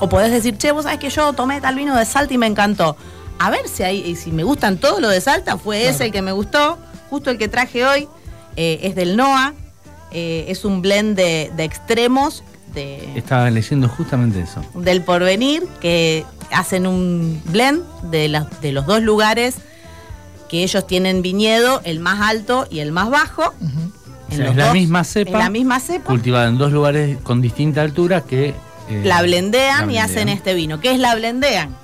O 0.02 0.10
podés 0.10 0.32
decir, 0.32 0.58
che, 0.58 0.72
vos 0.72 0.84
sabés 0.84 1.00
que 1.00 1.10
yo 1.10 1.32
tomé 1.34 1.62
tal 1.62 1.76
vino 1.76 1.96
de 1.96 2.06
Salta 2.06 2.34
y 2.34 2.38
me 2.38 2.48
encantó. 2.48 2.98
A 3.40 3.50
ver 3.50 3.68
si 3.68 3.84
hay, 3.84 4.16
si 4.16 4.32
me 4.32 4.44
gustan 4.44 4.78
todos 4.78 5.00
los 5.02 5.12
de 5.12 5.22
Salta, 5.22 5.58
fue 5.58 5.80
Claro. 5.82 5.96
ese 5.96 6.06
el 6.06 6.12
que 6.12 6.22
me 6.22 6.32
gustó. 6.32 6.78
Justo 7.10 7.30
el 7.30 7.38
que 7.38 7.48
traje 7.48 7.86
hoy 7.86 8.08
eh, 8.56 8.80
es 8.84 8.96
del 8.96 9.16
NOA. 9.16 9.54
eh, 10.12 10.46
es 10.50 10.66
un 10.66 10.82
blend 10.82 11.16
de, 11.16 11.52
de 11.56 11.64
extremos 11.64 12.44
de, 12.74 13.18
Estaba 13.18 13.50
leyendo 13.50 13.88
justamente 13.90 14.42
eso. 14.42 14.64
del 14.76 15.02
porvenir 15.02 15.68
que 15.80 16.26
hacen 16.52 16.88
un 16.88 17.42
blend 17.46 17.82
de, 18.12 18.28
las- 18.28 18.62
de 18.62 18.72
los 18.72 18.86
dos 18.86 19.02
lugares 19.02 19.56
que 20.50 20.64
ellos 20.64 20.86
tienen 20.86 21.22
viñedo, 21.22 21.82
el 21.86 22.00
más 22.00 22.22
alto 22.22 22.68
y 22.70 22.80
el 22.80 22.92
más 22.92 23.10
bajo. 23.10 23.44
O 23.44 24.34
sea, 24.36 24.46
los 24.46 24.50
es 24.52 24.56
la 24.58 24.66
dos- 24.66 24.74
misma 24.74 25.04
cepa. 25.04 25.32
En 25.32 25.38
la 25.40 25.50
misma 25.50 25.80
cepa. 25.80 26.06
Cultivada 26.06 26.48
en 26.50 26.58
dos 26.58 26.72
lugares 26.72 27.18
con 27.24 27.42
distinta 27.42 27.82
altura 27.82 28.22
que. 28.22 28.50
eh, 28.90 29.02
la 29.06 29.22
blendean 29.22 29.88
la 29.88 29.94
y 29.94 29.98
hacen 29.98 30.28
este 30.30 30.54
vino. 30.54 30.80
¿Qué 30.82 30.92
es 30.92 31.00
la 31.00 31.16
blendean? 31.16 31.76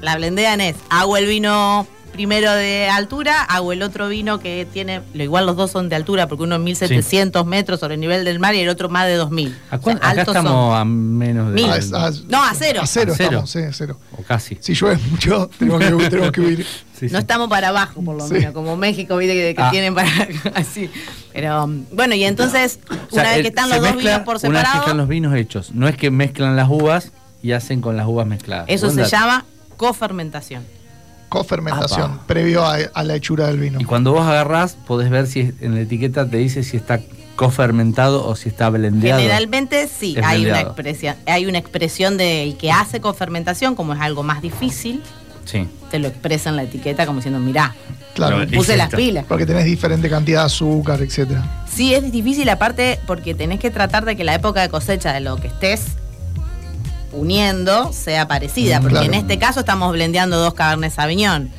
La 0.00 0.16
blendean 0.16 0.62
es, 0.62 0.76
hago 0.88 1.18
el 1.18 1.26
vino 1.26 1.86
primero 2.12 2.52
de 2.52 2.88
altura, 2.88 3.42
hago 3.42 3.72
el 3.72 3.82
otro 3.82 4.08
vino 4.08 4.40
que 4.40 4.66
tiene, 4.72 5.00
lo 5.14 5.22
igual 5.22 5.46
los 5.46 5.56
dos 5.56 5.70
son 5.70 5.88
de 5.88 5.96
altura, 5.96 6.26
porque 6.28 6.42
uno 6.44 6.56
es 6.56 6.60
1700 6.60 7.46
metros 7.46 7.80
sobre 7.80 7.94
el 7.94 8.00
nivel 8.00 8.24
del 8.24 8.38
mar 8.38 8.54
y 8.54 8.60
el 8.60 8.68
otro 8.68 8.88
más 8.88 9.06
de 9.06 9.14
2000. 9.14 9.56
¿A 9.70 9.76
O 9.76 9.82
sea, 9.82 9.94
acá 9.94 10.10
altos 10.10 10.26
estamos 10.36 10.52
son. 10.52 10.74
a 10.76 10.84
menos 10.84 11.52
de. 11.52 11.62
Es- 11.78 11.92
ah, 11.92 12.10
No, 12.28 12.42
a 12.44 12.52
cero. 12.54 12.80
A 12.82 12.86
cero 12.86 13.12
A 13.12 13.16
cero. 13.16 13.28
estamos, 13.30 13.50
sí, 13.50 13.58
a 13.60 13.72
cero. 13.72 13.98
O 14.18 14.22
casi. 14.22 14.58
Si 14.60 14.74
llueve 14.74 14.98
mucho, 15.10 15.48
tenemos 15.58 15.80
que, 15.80 15.86
tenemos 16.10 16.32
que 16.32 16.40
huir. 16.40 16.66
Sí, 16.98 17.08
sí. 17.08 17.12
No 17.12 17.18
estamos 17.18 17.48
para 17.48 17.68
abajo, 17.68 18.02
por 18.02 18.16
lo 18.16 18.26
Sí. 18.26 18.34
menos, 18.34 18.52
como 18.52 18.76
México, 18.76 19.16
viste 19.16 19.34
que, 19.34 19.54
que 19.54 19.62
Ah. 19.62 19.70
tienen 19.70 19.94
para 19.94 20.08
así. 20.54 20.90
Pero 21.32 21.64
um, 21.64 21.84
bueno, 21.92 22.14
y 22.14 22.24
entonces, 22.24 22.80
O 22.90 23.14
sea, 23.14 23.22
una 23.22 23.30
vez 23.32 23.42
que 23.42 23.48
están 23.48 23.68
los 23.70 23.78
dos 23.78 23.94
mezcla- 23.94 24.10
vinos 24.18 24.24
por 24.24 24.36
Una 24.36 24.42
vez 24.42 24.42
que 24.50 24.56
separado, 24.58 24.78
están 24.80 24.96
los 24.98 25.08
vinos 25.08 25.34
hechos. 25.34 25.72
No 25.74 25.88
es 25.88 25.96
que 25.96 26.10
mezclan 26.10 26.56
las 26.56 26.68
uvas 26.68 27.12
y 27.42 27.52
hacen 27.52 27.80
con 27.80 27.96
las 27.96 28.06
uvas 28.06 28.26
mezcladas. 28.26 28.66
eso 28.68 28.90
se 28.90 28.96
dato. 29.00 29.10
llama 29.10 29.44
cofermentación. 29.78 30.62
Cofermentación, 31.30 32.10
Apa. 32.12 32.26
previo 32.26 32.66
a, 32.66 32.76
a 32.92 33.02
la 33.04 33.14
hechura 33.14 33.46
del 33.46 33.58
vino. 33.58 33.80
Y 33.80 33.84
cuando 33.84 34.12
vos 34.12 34.26
agarrás, 34.26 34.74
podés 34.86 35.08
ver 35.08 35.26
si 35.26 35.40
es- 35.40 35.54
en 35.62 35.74
la 35.76 35.80
etiqueta 35.80 36.28
te 36.28 36.36
dice 36.36 36.62
si 36.62 36.76
está 36.76 37.00
cofermentado 37.36 38.26
o 38.26 38.36
si 38.36 38.50
está 38.50 38.68
blendeado. 38.68 39.18
Generalmente 39.18 39.88
sí, 39.88 40.14
Es 40.18 40.24
hay 40.26 40.44
una, 40.44 40.60
expresión, 40.60 41.16
hay 41.26 41.46
una 41.46 41.56
expresión 41.58 42.18
del 42.18 42.56
que 42.58 42.70
hace 42.70 43.00
cofermentación, 43.00 43.74
como 43.74 43.94
es 43.94 44.00
algo 44.00 44.22
más 44.22 44.42
difícil, 44.42 45.02
Sí. 45.46 45.66
te 45.90 45.98
lo 45.98 46.08
expresa 46.08 46.50
en 46.50 46.56
la 46.56 46.64
etiqueta 46.64 47.06
como 47.06 47.16
diciendo, 47.20 47.40
mirá, 47.40 47.74
Claro, 48.14 48.44
puse 48.52 48.76
las 48.76 48.90
pilas. 48.94 49.24
porque 49.26 49.46
tenés 49.46 49.64
diferente 49.64 50.10
cantidad 50.10 50.40
de 50.40 50.46
azúcar, 50.46 51.00
etcétera. 51.00 51.64
Sí, 51.72 51.94
es 51.94 52.12
difícil 52.12 52.48
aparte 52.50 52.98
porque 53.06 53.34
tenés 53.34 53.58
que 53.58 53.70
tratar 53.70 54.04
de 54.04 54.16
que 54.16 54.24
la 54.24 54.34
época 54.34 54.60
de 54.60 54.68
cosecha 54.68 55.12
de 55.14 55.20
lo 55.20 55.36
que 55.36 55.46
estés 55.46 55.82
uniendo 57.12 57.92
sea 57.92 58.28
parecida, 58.28 58.78
Mm, 58.78 58.82
porque 58.82 58.98
claro. 58.98 59.06
en 59.06 59.14
este 59.14 59.38
caso 59.38 59.60
estamos 59.60 59.92
blendeando 59.92 60.38
dos 60.38 60.54
Cabernet 60.54 60.92
Sauvignon. 60.92 61.50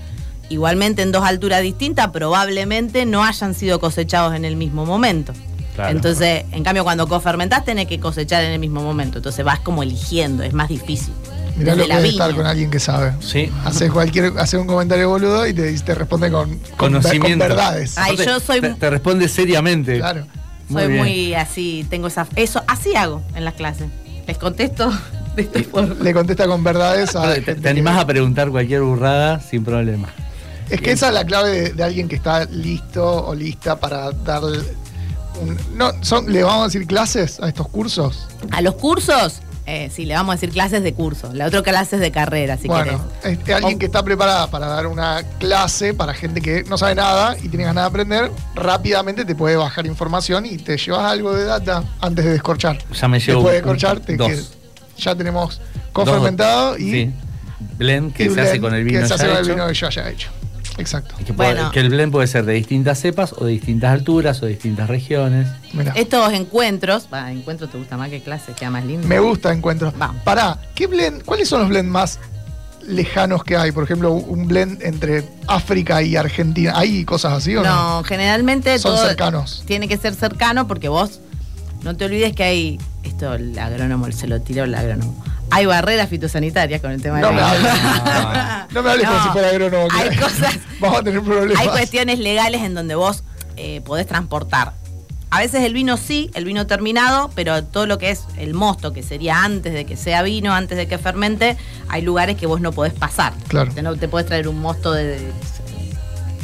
Igualmente 0.49 1.01
en 1.01 1.11
dos 1.11 1.23
alturas 1.23 1.61
distintas, 1.61 2.09
probablemente 2.09 3.05
no 3.05 3.23
hayan 3.23 3.53
sido 3.53 3.79
cosechados 3.79 4.35
en 4.35 4.43
el 4.45 4.55
mismo 4.57 4.85
momento. 4.85 5.33
Claro. 5.75 5.91
Entonces, 5.91 6.43
en 6.51 6.63
cambio, 6.65 6.83
cuando 6.83 7.07
cofermentás 7.07 7.63
tenés 7.63 7.87
que 7.87 7.99
cosechar 8.01 8.43
en 8.43 8.51
el 8.51 8.59
mismo 8.59 8.81
momento. 8.83 9.19
Entonces 9.19 9.45
vas 9.45 9.59
como 9.59 9.81
eligiendo, 9.83 10.43
es 10.43 10.51
más 10.53 10.67
difícil. 10.67 11.13
Mirá 11.55 11.75
desde 11.75 11.87
lo 11.87 11.95
que 12.01 12.07
es 12.07 12.11
estar 12.13 12.35
con 12.35 12.45
alguien 12.45 12.69
que 12.69 12.79
sabe. 12.81 13.13
Sí. 13.21 13.49
Haces 13.63 13.89
cualquier, 13.91 14.33
haces 14.37 14.59
un 14.59 14.67
comentario 14.67 15.07
boludo 15.09 15.47
y 15.47 15.53
te, 15.53 15.71
te 15.79 15.95
responde 15.95 16.29
con, 16.29 16.49
con, 16.57 16.77
Conocimiento. 16.91 17.29
con 17.29 17.39
verdades. 17.39 17.97
Ay, 17.97 18.17
yo 18.17 18.39
soy- 18.41 18.59
Te, 18.59 18.73
te 18.73 18.89
responde 18.89 19.29
seriamente. 19.29 19.97
Claro. 19.99 20.25
Muy 20.67 20.83
Soy 20.83 20.91
bien. 20.91 21.03
muy 21.03 21.33
así, 21.35 21.85
tengo 21.89 22.07
esa. 22.07 22.27
Eso, 22.35 22.61
así 22.67 22.95
hago 22.95 23.21
en 23.35 23.45
las 23.45 23.53
clases. 23.53 23.87
Les 24.27 24.37
contesto 24.37 24.91
de 25.35 25.41
esta 25.43 25.63
forma. 25.63 25.95
Le 26.01 26.13
contesta 26.13 26.47
con 26.47 26.63
verdades 26.63 27.15
a. 27.15 27.21
Te, 27.33 27.41
gente 27.41 27.55
te 27.61 27.69
animás 27.69 27.95
que- 27.95 28.01
a 28.01 28.05
preguntar 28.07 28.49
cualquier 28.49 28.81
burrada 28.81 29.39
sin 29.39 29.63
problema. 29.63 30.09
Es 30.69 30.79
que 30.81 30.91
esa 30.91 31.09
es 31.09 31.13
la 31.13 31.25
clave 31.25 31.49
de, 31.49 31.69
de 31.73 31.83
alguien 31.83 32.07
que 32.07 32.15
está 32.15 32.45
listo 32.45 33.25
o 33.27 33.35
lista 33.35 33.79
para 33.79 34.11
darle. 34.11 34.59
un- 35.41 35.57
no, 35.77 35.91
son, 36.01 36.31
¿Le 36.31 36.43
vamos 36.43 36.61
a 36.61 36.65
decir 36.65 36.87
clases 36.87 37.39
a 37.41 37.47
estos 37.49 37.67
cursos? 37.67 38.27
A 38.51 38.61
los 38.61 38.75
cursos, 38.75 39.41
eh, 39.65 39.89
sí, 39.93 40.05
le 40.05 40.13
vamos 40.13 40.33
a 40.33 40.35
decir 40.35 40.49
clases 40.51 40.81
de 40.83 40.93
curso. 40.93 41.29
La 41.33 41.47
otra 41.47 41.61
clases 41.61 41.99
de 41.99 42.11
carrera, 42.11 42.57
si 42.57 42.67
bueno, 42.67 43.01
querés. 43.21 43.39
es, 43.39 43.47
es 43.49 43.55
alguien 43.55 43.79
que 43.79 43.85
está 43.85 44.01
preparada 44.03 44.47
para 44.49 44.67
dar 44.67 44.87
una 44.87 45.23
clase 45.39 45.93
para 45.93 46.13
gente 46.13 46.41
que 46.41 46.63
no 46.63 46.77
sabe 46.77 46.95
nada 46.95 47.35
y 47.41 47.49
tiene 47.49 47.65
ganas 47.65 47.83
de 47.83 47.87
aprender, 47.89 48.31
rápidamente 48.55 49.25
te 49.25 49.35
puede 49.35 49.55
bajar 49.57 49.85
información 49.87 50.45
y 50.45 50.57
te 50.57 50.77
llevas 50.77 51.03
algo 51.11 51.33
de 51.33 51.45
data 51.45 51.83
antes 51.99 52.23
de 52.25 52.31
descorchar. 52.31 52.77
Ya 52.93 53.07
me 53.09 53.19
llevo 53.19 53.41
Después 53.49 53.55
de 53.55 54.01
te 54.05 54.15
dos. 54.17 54.29
que- 54.29 54.60
ya 55.01 55.15
tenemos 55.15 55.59
cofermentado 55.93 56.77
y, 56.77 56.91
Sí. 56.91 57.11
Blend 57.77 58.13
que 58.13 58.25
y 58.25 58.29
se 58.29 58.41
hace 58.41 58.59
con 58.59 58.73
el 58.73 58.83
vino 58.83 58.99
que 59.01 59.05
se 59.05 59.09
ya 59.09 59.15
hace 59.15 59.27
con 59.27 59.37
el 59.37 59.47
vino 59.47 59.67
que 59.67 59.73
yo 59.73 59.87
haya 59.87 60.09
hecho. 60.09 60.29
Exacto. 60.77 61.15
Que, 61.25 61.33
puede- 61.33 61.53
Bueno. 61.53 61.71
que 61.71 61.79
el 61.81 61.89
blend 61.89 62.11
puede 62.11 62.27
ser 62.27 62.45
de 62.45 62.53
distintas 62.53 62.99
cepas 62.99 63.33
o 63.37 63.45
de 63.45 63.51
distintas 63.51 63.91
alturas 63.91 64.41
o 64.41 64.45
de 64.45 64.53
distintas 64.53 64.89
regiones. 64.89 65.47
Mirá. 65.73 65.91
Estos 65.95 66.31
encuentros, 66.33 67.07
va, 67.13 67.31
encuentros 67.31 67.69
te 67.71 67.77
gusta 67.77 67.97
más 67.97 68.09
que 68.09 68.21
clases, 68.21 68.55
queda 68.55 68.69
más 68.71 68.85
lindo. 68.85 69.07
Me 69.07 69.19
gusta 69.19 69.51
encuentros. 69.53 69.93
Vamos. 69.97 70.21
Pará, 70.23 70.57
¿qué 70.73 70.87
blend, 70.87 71.23
¿cuáles 71.23 71.49
son 71.49 71.59
los 71.59 71.69
blends 71.69 71.91
más 71.91 72.19
lejanos 72.87 73.43
que 73.43 73.57
hay? 73.57 73.71
Por 73.71 73.83
ejemplo, 73.83 74.11
un 74.13 74.47
blend 74.47 74.81
entre 74.81 75.27
África 75.47 76.01
y 76.01 76.15
Argentina. 76.15 76.73
¿Hay 76.75 77.03
cosas 77.05 77.33
así 77.33 77.55
o 77.55 77.63
no? 77.63 77.69
No, 77.99 78.03
generalmente 78.03 78.77
Son 78.79 78.95
todo 78.95 79.05
cercanos. 79.05 79.63
tiene 79.67 79.87
que 79.87 79.97
ser 79.97 80.15
cercano 80.15 80.67
porque 80.67 80.87
vos 80.89 81.19
no 81.83 81.95
te 81.97 82.05
olvides 82.05 82.33
que 82.33 82.43
hay, 82.43 82.79
esto 83.03 83.33
el 83.33 83.57
agrónomo 83.57 84.11
se 84.11 84.27
lo 84.27 84.39
tiró 84.41 84.63
el 84.65 84.75
agrónomo, 84.75 85.15
hay 85.49 85.65
barreras 85.65 86.09
fitosanitarias 86.09 86.81
con 86.81 86.91
el 86.91 87.01
tema 87.01 87.19
No 87.19 87.27
del 87.27 87.35
me 87.35 87.41
hables. 87.41 87.71
No 88.73 88.83
me 88.83 88.89
hables 88.91 89.05
como 89.07 89.17
No, 89.17 89.23
si 89.25 89.29
fuera 89.31 89.47
agrónomo. 89.49 89.87
que 89.89 89.97
Hay 90.09 90.17
cosas, 90.17 90.59
Vamos 90.79 90.99
a 90.99 91.03
tener 91.03 91.21
problemas. 91.21 91.59
hay 91.61 91.67
cuestiones 91.67 92.19
legales 92.19 92.61
en 92.61 92.73
donde 92.73 92.95
vos 92.95 93.23
eh, 93.57 93.81
podés 93.81 94.07
transportar. 94.07 94.73
A 95.29 95.39
veces 95.39 95.63
el 95.63 95.73
vino 95.73 95.95
sí, 95.95 96.29
el 96.33 96.43
vino 96.43 96.67
terminado, 96.67 97.31
pero 97.35 97.63
todo 97.63 97.85
lo 97.85 97.97
que 97.97 98.11
es 98.11 98.23
el 98.37 98.53
mosto, 98.53 98.91
que 98.91 99.01
sería 99.01 99.43
antes 99.43 99.73
de 99.73 99.85
que 99.85 99.95
sea 99.95 100.23
vino, 100.23 100.53
antes 100.53 100.77
de 100.77 100.87
que 100.89 100.97
fermente, 100.97 101.55
hay 101.87 102.01
lugares 102.01 102.35
que 102.35 102.47
vos 102.47 102.59
no 102.59 102.73
podés 102.73 102.91
pasar. 102.93 103.31
Claro. 103.47 103.71
No 103.81 103.95
te 103.95 104.09
podés 104.09 104.25
traer 104.27 104.47
un 104.49 104.59
mosto 104.59 104.91
de... 104.91 105.31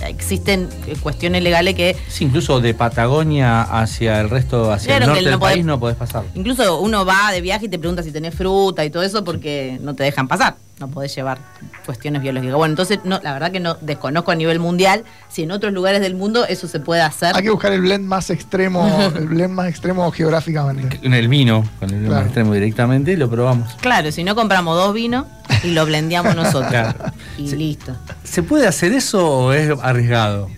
existen 0.08 0.70
eh, 0.88 0.96
cuestiones 1.02 1.42
legales 1.44 1.76
que 1.76 1.96
Sí, 2.08 2.26
incluso 2.26 2.60
de 2.62 2.74
Patagonia 2.74 3.62
hacia 3.64 4.22
el 4.22 4.30
resto, 4.30 4.72
hacia 4.72 4.98
Claro 4.98 5.06
el 5.06 5.08
norte 5.10 5.24
no 5.24 5.30
del 5.32 5.40
podés- 5.40 5.54
país 5.54 5.66
no 5.66 5.80
podés 5.80 5.96
pasar. 5.98 6.24
Incluso 6.36 6.80
uno 6.80 7.06
va 7.06 7.32
de 7.32 7.42
viaje 7.42 7.66
y 7.66 7.70
te 7.70 7.80
pregunta 7.80 8.04
si 8.04 8.12
tenés 8.12 8.36
fruta 8.36 8.84
y 8.86 8.90
todo 8.90 9.04
eso 9.04 9.24
porque 9.24 9.78
no 9.82 9.96
te 9.96 10.04
dejan 10.04 10.28
pasar. 10.28 10.58
No 10.80 10.88
podés 10.90 11.16
llevar 11.16 11.40
cuestiones 11.88 12.22
biológicas. 12.22 12.56
Bueno, 12.56 12.74
entonces 12.74 13.00
no, 13.04 13.20
la 13.24 13.34
verdad 13.34 13.52
que 13.52 13.60
no 13.60 13.76
desconozco 13.82 14.30
a 14.30 14.36
nivel 14.36 14.60
mundial 14.60 15.04
si 15.28 15.42
en 15.42 15.52
otros 15.52 15.74
lugares 15.74 16.02
del 16.02 16.14
mundo 16.14 16.46
eso 16.46 16.68
se 16.68 16.80
puede 16.80 17.02
hacer. 17.02 17.36
Hay 17.36 17.42
que 17.42 17.50
buscar 17.50 17.72
el 17.74 17.82
blend 17.82 18.06
más 18.06 18.30
extremo, 18.30 18.88
el 19.16 19.28
blend 19.28 19.54
más 19.56 19.68
extremo 19.70 20.12
geográficamente. 20.12 21.00
En 21.02 21.16
el 21.16 21.28
vino, 21.30 21.64
con 21.80 21.90
el 21.90 21.96
vino 21.98 22.10
Claro. 22.10 22.26
extremo 22.26 22.54
directamente, 22.54 23.14
y 23.14 23.16
lo 23.16 23.28
probamos. 23.28 23.74
Claro, 23.82 24.12
si 24.12 24.24
no 24.24 24.36
compramos 24.36 24.78
dos 24.78 24.94
vinos 24.94 25.26
y 25.64 25.72
lo 25.72 25.84
blendeamos 25.86 26.36
nosotros. 26.36 26.68
Claro. 26.70 26.96
Y 27.40 27.56
listo. 27.56 27.96
¿Se 28.24 28.44
puede 28.44 28.68
hacer 28.68 28.92
eso 28.94 29.28
o 29.28 29.54
es 29.54 29.72
arriesgado? 29.82 30.50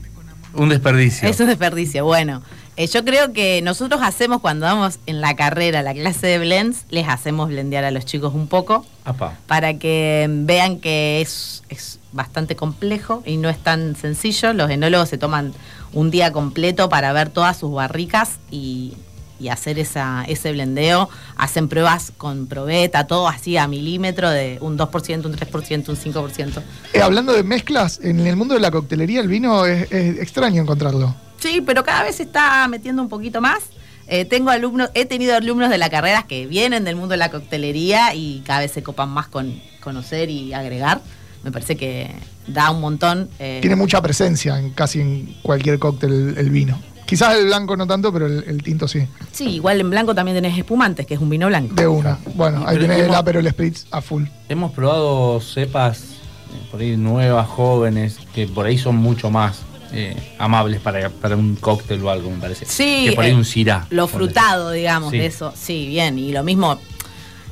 Un 0.53 0.67
desperdicio. 0.69 1.29
Eso 1.29 1.43
es 1.43 1.49
desperdicio. 1.49 2.03
Bueno, 2.03 2.41
eh, 2.79 2.87
yo 2.87 3.03
creo 3.03 3.33
que 3.33 3.61
nosotros 3.61 3.99
hacemos 4.01 4.39
cuando 4.39 4.65
vamos 4.65 4.99
en 5.05 5.19
la 5.19 5.35
carrera, 5.35 5.83
la 5.83 5.93
clase 5.93 6.27
de 6.27 6.39
blends, 6.39 6.85
les 6.89 7.09
hacemos 7.09 7.49
blendear 7.49 7.83
a 7.83 7.91
los 7.91 8.05
chicos 8.05 8.33
un 8.33 8.47
poco. 8.47 8.85
Apa. 9.03 9.37
para 9.47 9.73
que 9.79 10.27
vean 10.29 10.79
que 10.79 11.19
es, 11.19 11.63
es 11.67 11.99
bastante 12.13 12.55
complejo 12.55 13.21
y 13.25 13.35
no 13.35 13.49
es 13.49 13.57
tan 13.57 13.97
sencillo. 13.97 14.53
Los 14.53 14.69
enólogos 14.71 15.09
se 15.09 15.17
toman 15.17 15.53
un 15.91 16.09
día 16.09 16.31
completo 16.31 16.87
para 16.87 17.11
ver 17.11 17.29
todas 17.29 17.57
sus 17.57 17.73
barricas 17.73 18.37
y, 18.49 18.93
y 19.41 19.49
hacer 19.49 19.77
esa, 19.77 20.23
ese 20.29 20.53
blendeo. 20.53 21.09
Hacen 21.35 21.67
pruebas 21.67 22.13
con 22.15 22.47
probeta, 22.47 23.07
todo 23.07 23.27
así 23.27 23.57
a 23.57 23.67
milímetro 23.67 24.29
de 24.29 24.57
un 24.61 24.77
2%, 24.77 25.25
un 25.25 25.35
3%, 25.35 25.89
un 25.89 25.95
5%. 25.97 26.61
Eh, 26.93 27.01
hablando 27.01 27.33
de 27.33 27.43
mezclas, 27.43 27.99
en 28.01 28.25
el 28.25 28.37
mundo 28.37 28.53
de 28.53 28.61
la 28.61 28.71
coctelería 28.71 29.19
el 29.19 29.27
vino 29.27 29.65
es, 29.65 29.91
es 29.91 30.19
extraño 30.19 30.61
encontrarlo. 30.61 31.13
Sí, 31.39 31.61
pero 31.65 31.83
cada 31.83 32.03
vez 32.03 32.15
se 32.17 32.23
está 32.23 32.67
metiendo 32.67 33.01
un 33.01 33.09
poquito 33.09 33.41
más. 33.41 33.59
Eh, 34.07 34.25
tengo 34.25 34.49
alumnos, 34.49 34.89
he 34.95 35.05
tenido 35.05 35.35
alumnos 35.35 35.69
de 35.69 35.77
la 35.77 35.89
carrera 35.89 36.23
que 36.23 36.47
vienen 36.47 36.83
del 36.83 36.95
mundo 36.95 37.09
de 37.11 37.17
la 37.17 37.29
coctelería 37.29 38.15
y 38.15 38.41
cada 38.45 38.61
vez 38.61 38.71
se 38.71 38.81
copan 38.81 39.09
más 39.09 39.27
con 39.27 39.61
conocer 39.81 40.29
y 40.29 40.53
agregar. 40.53 41.01
Me 41.43 41.51
parece 41.51 41.77
que 41.77 42.11
da 42.47 42.71
un 42.71 42.81
montón. 42.81 43.29
eh, 43.39 43.59
Tiene 43.61 43.75
mucha 43.75 44.01
presencia 44.01 44.57
en 44.59 44.71
casi 44.71 44.99
en 45.01 45.35
cualquier 45.43 45.77
cóctel 45.79 46.33
el, 46.37 46.49
vino. 46.49 46.81
Quizás 47.05 47.35
el 47.37 47.45
blanco 47.45 47.77
no 47.77 47.85
tanto, 47.87 48.11
pero 48.11 48.25
el, 48.25 48.43
el 48.47 48.61
tinto 48.63 48.87
sí. 48.87 49.07
Sí, 49.31 49.49
igual 49.51 49.79
en 49.79 49.89
blanco 49.91 50.13
también 50.15 50.35
tenés 50.35 50.57
espumantes, 50.57 51.05
que 51.05 51.13
es 51.13 51.19
un 51.21 51.29
vino 51.29 51.47
blanco. 51.47 51.75
De 51.75 51.87
una. 51.87 52.17
Bueno, 52.35 52.63
ahí 52.67 52.77
Pero 52.77 52.87
tenés 52.87 53.07
el 53.07 53.15
Aperol 53.15 53.47
Spritz 53.47 53.85
a 53.91 54.01
full. 54.01 54.23
Hemos 54.49 54.71
probado 54.73 55.39
cepas 55.39 56.01
eh, 56.01 56.67
por 56.71 56.81
ahí 56.81 56.97
nuevas, 56.97 57.47
jóvenes, 57.47 58.17
que 58.33 58.47
por 58.47 58.65
ahí 58.65 58.77
son 58.77 58.95
mucho 58.97 59.29
más 59.29 59.61
eh, 59.93 60.15
amables 60.37 60.79
para, 60.81 61.09
para 61.09 61.35
un 61.35 61.55
cóctel 61.55 62.03
o 62.03 62.09
algo, 62.09 62.29
me 62.29 62.37
parece. 62.39 62.65
Sí, 62.65 63.05
Que 63.09 63.15
por 63.15 63.25
ahí 63.25 63.31
eh, 63.31 63.35
un 63.35 63.45
cirá. 63.45 63.85
Lo 63.89 64.07
frutado, 64.07 64.71
digamos, 64.71 65.11
Sí. 65.11 65.17
de 65.17 65.25
eso. 65.25 65.53
Sí, 65.55 65.87
bien. 65.87 66.17
Y 66.19 66.31
lo 66.31 66.43
mismo, 66.43 66.79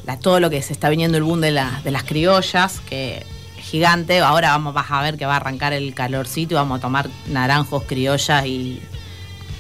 la- 0.06 0.18
todo 0.20 0.40
lo 0.40 0.50
que 0.50 0.62
se 0.62 0.74
está 0.74 0.90
viniendo 0.90 1.18
el 1.18 1.24
boom 1.24 1.42
de, 1.42 1.52
la- 1.52 1.82
de 1.84 1.92
las 1.92 2.04
criollas, 2.04 2.80
que 2.90 3.26
es 3.58 3.66
gigante. 3.66 4.20
Ahora 4.20 4.50
vamos, 4.52 4.74
vas 4.74 4.90
a 4.92 5.02
ver 5.02 5.18
que 5.18 5.26
va 5.26 5.34
a 5.34 5.38
arrancar 5.38 5.74
el 5.74 5.94
calorcito 5.94 6.54
y 6.54 6.56
vamos 6.56 6.78
a 6.78 6.82
tomar 6.82 7.10
naranjos, 7.28 7.84
criollas 7.84 8.46
y, 8.46 8.82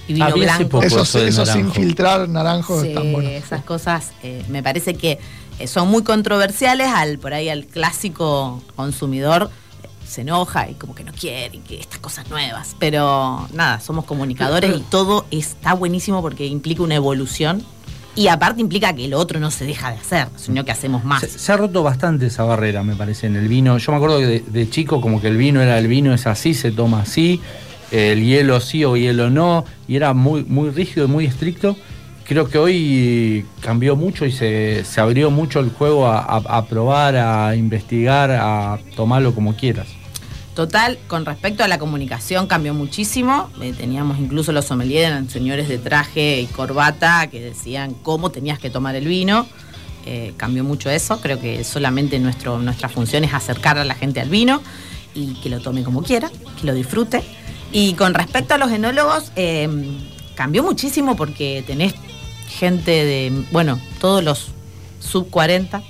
y 0.07 0.13
vino 0.13 0.31
blanco. 0.33 0.81
Eso, 0.81 1.01
eso 1.01 1.25
eso 1.25 1.45
sin 1.45 1.71
filtrar 1.71 2.29
naranjo 2.29 2.81
Sí, 2.81 2.89
están 2.89 3.11
buenos. 3.11 3.31
esas 3.33 3.63
cosas 3.63 4.11
eh, 4.23 4.43
me 4.47 4.63
parece 4.63 4.93
que 4.95 5.19
son 5.65 5.89
muy 5.89 6.03
controversiales 6.03 6.87
al 6.87 7.17
por 7.17 7.33
ahí 7.33 7.49
al 7.49 7.65
clásico 7.65 8.61
consumidor 8.75 9.49
se 10.08 10.22
enoja 10.22 10.70
y 10.70 10.76
como 10.76 10.96
que 10.96 11.04
no 11.04 11.12
quiere 11.12 11.58
y 11.58 11.60
que 11.60 11.80
estas 11.80 12.00
cosas 12.00 12.30
nuevas 12.30 12.76
pero 12.80 13.48
nada 13.54 13.80
somos 13.80 14.06
comunicadores 14.06 14.76
y 14.76 14.80
todo 14.82 15.26
está 15.32 15.74
buenísimo 15.74 16.22
porque 16.22 16.46
implica 16.46 16.82
una 16.84 16.96
evolución 16.96 17.63
y 18.15 18.30
aparte 18.30 18.62
implica 18.62 18.93
que 18.93 19.06
el 19.06 19.13
otro 19.13 19.39
no 19.39 19.52
se 19.52 19.65
deja 19.65 19.91
de 19.91 19.98
hacer 19.98 20.28
sino 20.38 20.65
que 20.65 20.72
hacemos 20.72 21.04
más 21.04 21.22
Se, 21.22 21.52
ha 21.52 21.58
roto 21.58 21.84
bastante 21.84 22.26
esa 22.26 22.43
barrera, 22.43 22.84
me 22.84 22.96
parece, 22.96 23.28
en 23.28 23.36
el 23.36 23.48
vino. 23.48 23.78
Yo 23.78 23.91
me 23.91 23.98
acuerdo 23.98 24.17
que 24.20 24.43
de, 24.46 24.70
chico 24.70 25.02
como 25.02 25.22
que 25.22 25.28
el 25.28 25.38
vino 25.38 25.62
era 25.62 25.78
el 25.78 25.88
vino, 25.88 26.13
es 26.13 26.26
así, 26.26 26.56
se 26.56 26.72
toma 26.72 27.02
así, 27.02 27.39
el 27.91 28.26
hielo 28.26 28.60
sí 28.60 28.84
o 28.86 28.98
hielo 28.98 29.30
no, 29.30 29.65
y 29.88 29.96
era 29.98 30.13
muy, 30.13 30.43
muy 30.43 30.72
rígido 30.72 31.06
y 31.06 31.10
muy 31.10 31.26
estricto. 31.26 31.78
Creo 32.26 32.50
que 32.50 32.58
hoy 32.58 33.46
cambió 33.62 33.96
mucho 33.96 34.26
y 34.26 34.32
se, 34.32 34.84
se 34.84 35.00
abrió 35.00 35.30
mucho 35.30 35.60
el 35.60 35.70
juego 35.70 36.08
a 36.08 36.65
probar, 36.67 37.15
a 37.15 37.56
investigar, 37.56 38.32
a 38.32 38.80
tomarlo 38.96 39.36
como 39.36 39.56
quieras. 39.56 39.88
Total, 40.58 40.98
con 41.08 41.24
respecto 41.24 41.63
a 41.63 41.67
la 41.67 41.78
comunicación 41.78 42.48
cambió 42.48 42.74
muchísimo. 42.74 43.52
Eh, 43.62 43.76
teníamos 43.78 44.17
incluso 44.17 44.52
los 44.52 44.65
sommeliers, 44.65 45.06
eran 45.06 45.30
señores 45.30 45.70
de 45.70 45.78
traje 45.78 46.41
y 46.41 46.48
corbata 46.48 47.28
que 47.28 47.39
decían 47.39 47.93
cómo 47.93 48.32
tenías 48.32 48.58
que 48.58 48.72
tomar 48.72 48.96
el 48.96 49.06
vino. 49.06 49.46
Eh, 50.08 50.34
cambió 50.36 50.63
mucho 50.63 50.89
eso. 50.89 51.22
Creo 51.22 51.39
que 51.39 51.63
solamente 51.63 52.17
nuestro, 52.17 52.58
nuestra 52.58 52.89
función 52.89 53.24
es 53.24 53.36
acercar 53.36 53.78
a 53.78 53.86
la 53.86 53.93
gente 53.93 54.20
al 54.20 54.30
vino 54.30 54.63
y 55.13 55.36
que 55.41 55.50
lo 55.52 55.60
tome 55.60 55.84
como 55.84 56.02
quiera, 56.02 56.32
que 56.60 56.65
lo 56.65 56.74
disfrute. 56.74 57.24
Y 57.72 57.93
con 57.93 58.15
respecto 58.15 58.56
a 58.56 58.58
los 58.58 58.72
enólogos, 58.72 59.32
eh, 59.36 59.70
cambió 60.34 60.63
muchísimo 60.63 61.15
porque 61.15 61.63
tenés 61.67 61.93
gente 62.50 62.89
de, 63.06 63.46
bueno, 63.52 63.80
todos 64.02 64.24
los 64.24 64.48
sub 65.02 65.30
40 65.30 65.84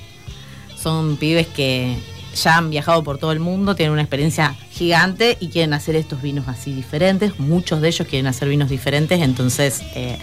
son 0.76 1.16
pibes 1.16 1.48
que 1.48 1.96
ya 2.44 2.58
han 2.58 2.70
viajado 2.70 3.04
por 3.04 3.18
todo 3.18 3.32
el 3.32 3.40
mundo, 3.40 3.76
tienen 3.76 3.94
una 3.94 4.02
experiencia 4.02 4.56
gigante 4.72 5.38
y 5.40 5.50
quieren 5.50 5.74
hacer 5.74 5.96
estos 5.96 6.22
vinos 6.22 6.48
así 6.48 6.74
diferentes. 6.74 7.40
Muchos 7.40 7.82
de 7.82 7.90
ellos 7.90 8.08
quieren 8.08 8.28
hacer 8.28 8.48
vinos 8.48 8.70
diferentes, 8.70 9.22
entonces 9.22 9.82
eh, 9.96 10.18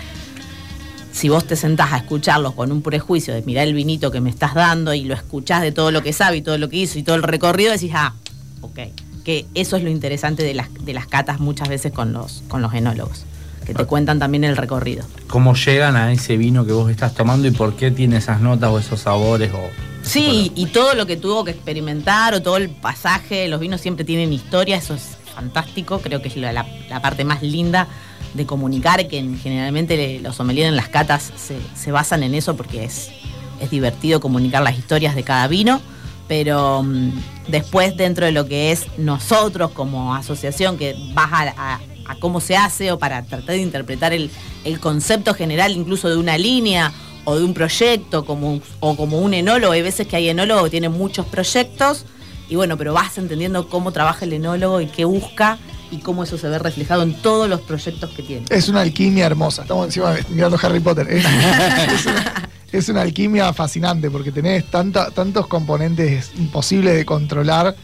si 1.13 1.29
vos 1.29 1.47
te 1.47 1.57
sentás 1.57 1.93
a 1.93 1.99
escucharlos 1.99 2.55
con 2.55 2.73
un 2.73 2.83
prejuicio 2.83 3.35
de 3.35 3.43
mirar 3.43 3.67
el 3.67 3.75
vinito 3.75 4.11
que 4.11 4.21
me 4.21 4.31
estás 4.31 4.55
dando 4.55 4.95
y 4.95 5.05
lo 5.05 5.15
escuchás 5.15 5.63
de 5.63 5.73
todo 5.73 5.91
lo 5.91 6.03
que 6.03 6.13
sabe 6.13 6.39
y 6.39 6.43
todo 6.43 6.59
lo 6.59 6.69
que 6.69 6.77
hizo 6.77 6.99
y 6.99 7.03
todo 7.03 7.17
el 7.17 7.23
recorrido, 7.23 7.73
decís, 7.73 7.93
ah, 7.95 8.15
ok. 8.61 8.81
Que 9.25 9.47
eso 9.55 9.77
es 9.77 9.83
lo 9.83 9.89
interesante 9.89 10.43
de 10.43 10.53
las, 10.53 10.69
de 10.85 10.93
las 10.93 11.07
catas 11.07 11.41
muchas 11.41 11.69
veces 11.69 11.93
con 11.93 12.13
los, 12.13 12.43
con 12.49 12.61
los 12.61 12.75
enólogos, 12.75 13.25
que 13.65 13.73
te 13.73 13.85
cuentan 13.87 14.19
también 14.19 14.45
el 14.45 14.57
recorrido. 14.57 15.07
¿Cómo 15.29 15.55
llegan 15.55 15.97
a 15.97 16.13
ese 16.13 16.37
vino 16.37 16.67
que 16.67 16.73
vos 16.73 16.91
estás 16.91 17.15
tomando 17.15 17.49
y 17.49 17.53
por 17.53 17.75
qué 17.75 17.91
tiene 17.91 18.19
esas 18.19 18.41
notas 18.41 18.71
o 18.71 18.79
esos 18.79 19.01
sabores? 19.01 19.51
O... 19.55 19.94
Sí, 20.05 20.53
y 20.55 20.67
todo 20.67 20.95
lo 20.95 21.07
que 21.07 21.17
tuvo 21.17 21.45
que 21.45 21.51
experimentar 21.51 22.35
o 22.35 22.43
todo 22.43 22.59
el 22.59 22.69
pasaje, 22.69 23.49
los 23.49 23.59
vinos 23.59 23.81
siempre 23.81 24.05
tienen 24.05 24.33
historia, 24.33 24.77
eso 24.77 24.95
es 24.95 25.17
fantástico, 25.35 25.99
creo 26.01 26.23
que 26.23 26.29
es 26.29 26.37
la, 26.37 26.53
la 26.53 27.03
parte 27.03 27.25
más 27.25 27.43
linda 27.43 27.89
de 28.35 28.47
comunicar, 28.47 29.07
que 29.09 29.23
generalmente 29.43 30.21
los 30.21 30.37
sommeliers 30.37 30.69
en 30.69 30.77
las 30.77 30.89
catas 30.89 31.33
se, 31.37 31.93
basan 31.93 32.23
en 32.23 32.35
eso 32.35 32.57
porque 32.57 32.85
es, 32.85 33.11
es 33.61 33.71
divertido 33.71 34.21
comunicar 34.21 34.63
las 34.63 34.77
historias 34.77 35.15
de 35.15 35.23
cada 35.23 35.47
vino, 35.47 35.81
pero 36.27 36.83
mm, 36.83 37.11
después 37.49 37.97
dentro 37.97 38.27
de 38.27 38.33
lo 38.33 38.47
que 38.47 38.73
es 38.73 38.87
nosotros 38.99 39.71
como 39.71 40.15
asociación, 40.15 40.77
que 40.77 40.97
vas 41.15 41.31
a, 41.33 41.81
cómo 42.21 42.41
se 42.41 42.57
hace 42.57 42.93
o 42.93 42.99
para 42.99 43.23
tratar 43.23 43.55
de 43.55 43.63
interpretar 43.63 44.13
el, 44.13 44.31
concepto 44.81 45.35
general 45.35 45.73
incluso 45.73 46.09
de 46.09 46.17
una 46.17 46.37
línea 46.37 46.93
o 47.25 47.37
de 47.37 47.45
un 47.45 47.55
proyecto 47.55 48.25
como, 48.25 48.61
o 48.81 48.97
como 48.97 49.19
un 49.19 49.35
enólogo, 49.35 49.73
hay 49.73 49.83
veces 49.83 50.07
que 50.07 50.17
hay 50.17 50.29
enólogos 50.29 50.65
que 50.65 50.71
tienen 50.71 50.93
muchos 50.93 51.27
proyectos 51.27 52.05
y 52.49 52.57
bueno, 52.57 52.77
pero 52.77 52.93
vas 52.93 53.17
entendiendo 53.19 53.69
cómo 53.69 53.93
trabaja 53.93 54.25
el 54.25 54.35
enólogo 54.35 54.81
y 54.81 54.87
qué 54.87 55.05
busca 55.05 55.59
y 55.91 55.99
cómo 55.99 56.25
eso 56.25 56.37
se 56.37 56.49
ve 56.49 56.59
reflejado 56.59 57.03
en 57.03 57.15
todos 57.15 57.49
los 57.49 57.61
proyectos 57.61 58.11
que 58.11 58.23
tiene. 58.23 58.47
Es 58.51 58.69
una 58.69 58.83
alquimia 58.83 59.27
hermosa. 59.27 59.63
Estamos 59.63 59.87
encima 59.87 60.15
mirando 60.31 60.59
Harry 60.63 60.81
Potter. 60.81 61.07
Es, 62.73 62.89
una, 62.89 63.03
alquimia 63.03 63.53
fascinante 63.53 64.11
porque 64.11 64.33
tenés 64.33 64.65
tantos 64.71 65.47
componentes 65.47 66.33
imposibles 66.37 66.95
de 66.97 67.05
controlar 67.05 67.75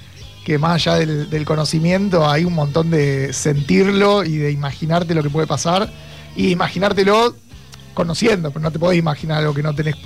que 0.44 0.59
más 0.59 0.87
allá 0.87 0.94
del, 0.96 1.44
conocimiento 1.44 2.29
hay 2.29 2.44
un 2.44 2.55
montón 2.55 2.90
de 2.90 3.33
sentirlo 3.33 4.24
y 4.24 4.37
de 4.37 4.50
imaginarte 4.50 5.14
lo 5.14 5.22
que 5.22 5.31
puede 5.31 5.46
pasar 5.46 5.90
y 6.35 6.48
imaginártelo 6.50 7.35
conociendo, 7.94 8.50
pero 8.50 8.62
no 8.62 8.70
te 8.70 8.79
podés 8.79 8.98
imaginar 8.98 9.38
algo 9.38 9.55
que 9.55 9.62
no 9.62 9.74
tenés 9.74 9.96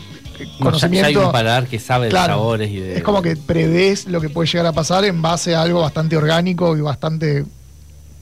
conocimiento. 0.59 1.07
hay 1.07 1.17
un 1.17 1.33
paladar 1.33 1.67
que 1.67 1.79
sabe 1.79 2.07
de 2.07 2.13
sabores 2.13 2.71
y 2.71 2.81
de. 2.81 2.97
Es 2.97 3.03
como 3.03 3.23
que 3.23 3.37
prevés 3.37 4.07
lo 4.07 4.21
que 4.21 4.29
puede 4.29 4.49
llegar 4.49 4.67
a 4.67 4.73
pasar 4.73 5.05
en 5.05 5.23
base 5.23 5.55
a 5.55 5.63
algo 5.63 5.81
bastante 5.81 6.17
orgánico 6.17 6.77
y 6.77 6.81
bastante 6.81 7.45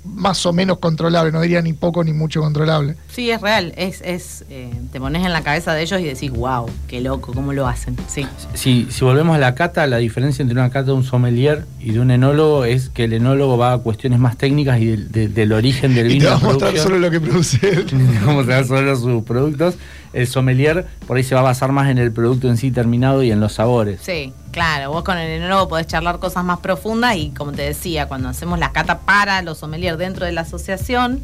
más 0.05 0.45
o 0.47 0.53
menos 0.53 0.79
controlable, 0.79 1.33
no 1.33 1.41
diría 1.41 1.63
ni 1.63 1.73
poco 1.73 2.03
ni 2.03 2.13
mucho 2.13 2.41
controlable. 2.41 2.97
Sí, 3.11 3.31
es 3.31 3.41
real, 3.41 3.73
es, 3.77 4.01
es 4.03 4.45
eh, 4.51 4.71
te 4.91 4.99
pones 4.99 5.25
en 5.25 5.33
la 5.33 5.43
cabeza 5.43 5.75
de 5.75 5.83
ellos 5.83 6.01
y 6.01 6.05
decís, 6.05 6.31
wow, 6.31 6.69
qué 6.89 7.01
loco, 7.01 7.33
cómo 7.33 7.53
lo 7.53 7.67
hacen. 7.67 7.97
Sí. 8.09 8.27
Si, 8.55 8.89
si 8.91 9.05
volvemos 9.05 9.37
a 9.37 9.39
la 9.39 9.55
cata, 9.55 9.87
la 9.87 9.99
diferencia 9.99 10.43
entre 10.43 10.59
una 10.59 10.71
cata 10.71 10.87
de 10.87 10.93
un 10.93 11.05
sommelier 11.05 11.65
y 11.81 11.93
de 11.93 12.01
un 12.01 12.11
enólogo 12.11 12.65
es 12.65 12.89
que 12.89 13.05
el 13.05 13.13
enólogo 13.13 13.57
va 13.59 13.75
a 13.75 13.79
cuestiones 13.79 14.19
más 14.19 14.37
técnicas 14.37 14.81
y 14.81 14.97
del 14.97 15.53
origen 15.53 15.95
del 15.95 16.09
vino. 16.09 16.23
Y 16.23 16.25
te 16.25 16.29
va 16.29 16.37
a 16.37 16.39
mostrar 16.41 16.79
solo 16.79 16.99
lo 16.99 17.11
que 17.11 17.21
produce 17.21 17.69
él. 17.69 17.87
Vamos 18.25 18.49
a 18.49 18.65
solo 18.65 18.97
sus 18.97 19.23
productos 19.25 19.77
el 20.13 20.27
sommelier 20.27 20.87
por 21.07 21.17
ahí 21.17 21.25
se 21.25 21.35
va 21.35 21.41
a 21.41 21.45
basar 21.45 21.73
más 21.73 21.91
en 21.91 21.99
el 21.99 22.13
producto 22.13 22.49
en 22.49 22.57
sí 22.57 22.71
terminado 22.71 23.23
y 23.23 23.31
en 23.31 23.41
los 23.41 23.55
sabores. 23.55 24.01
Sí, 24.03 24.33
claro, 24.53 24.93
vos 24.93 25.03
con 25.03 25.19
el 25.19 25.29
enólogo 25.29 25.69
podés 25.69 25.89
charlar 25.89 26.19
cosas 26.21 26.45
más 26.45 26.61
profundas 26.61 27.17
y 27.17 27.31
como 27.31 27.53
te 27.53 27.63
decía, 27.63 28.07
cuando 28.07 28.29
hacemos 28.29 28.59
la 28.59 28.71
cata 28.71 29.01
para 29.01 29.43
los 29.43 29.59
sommeliers 29.59 29.99
dentro 29.99 30.27
de 30.27 30.33
la 30.33 30.43
asociación, 30.43 31.21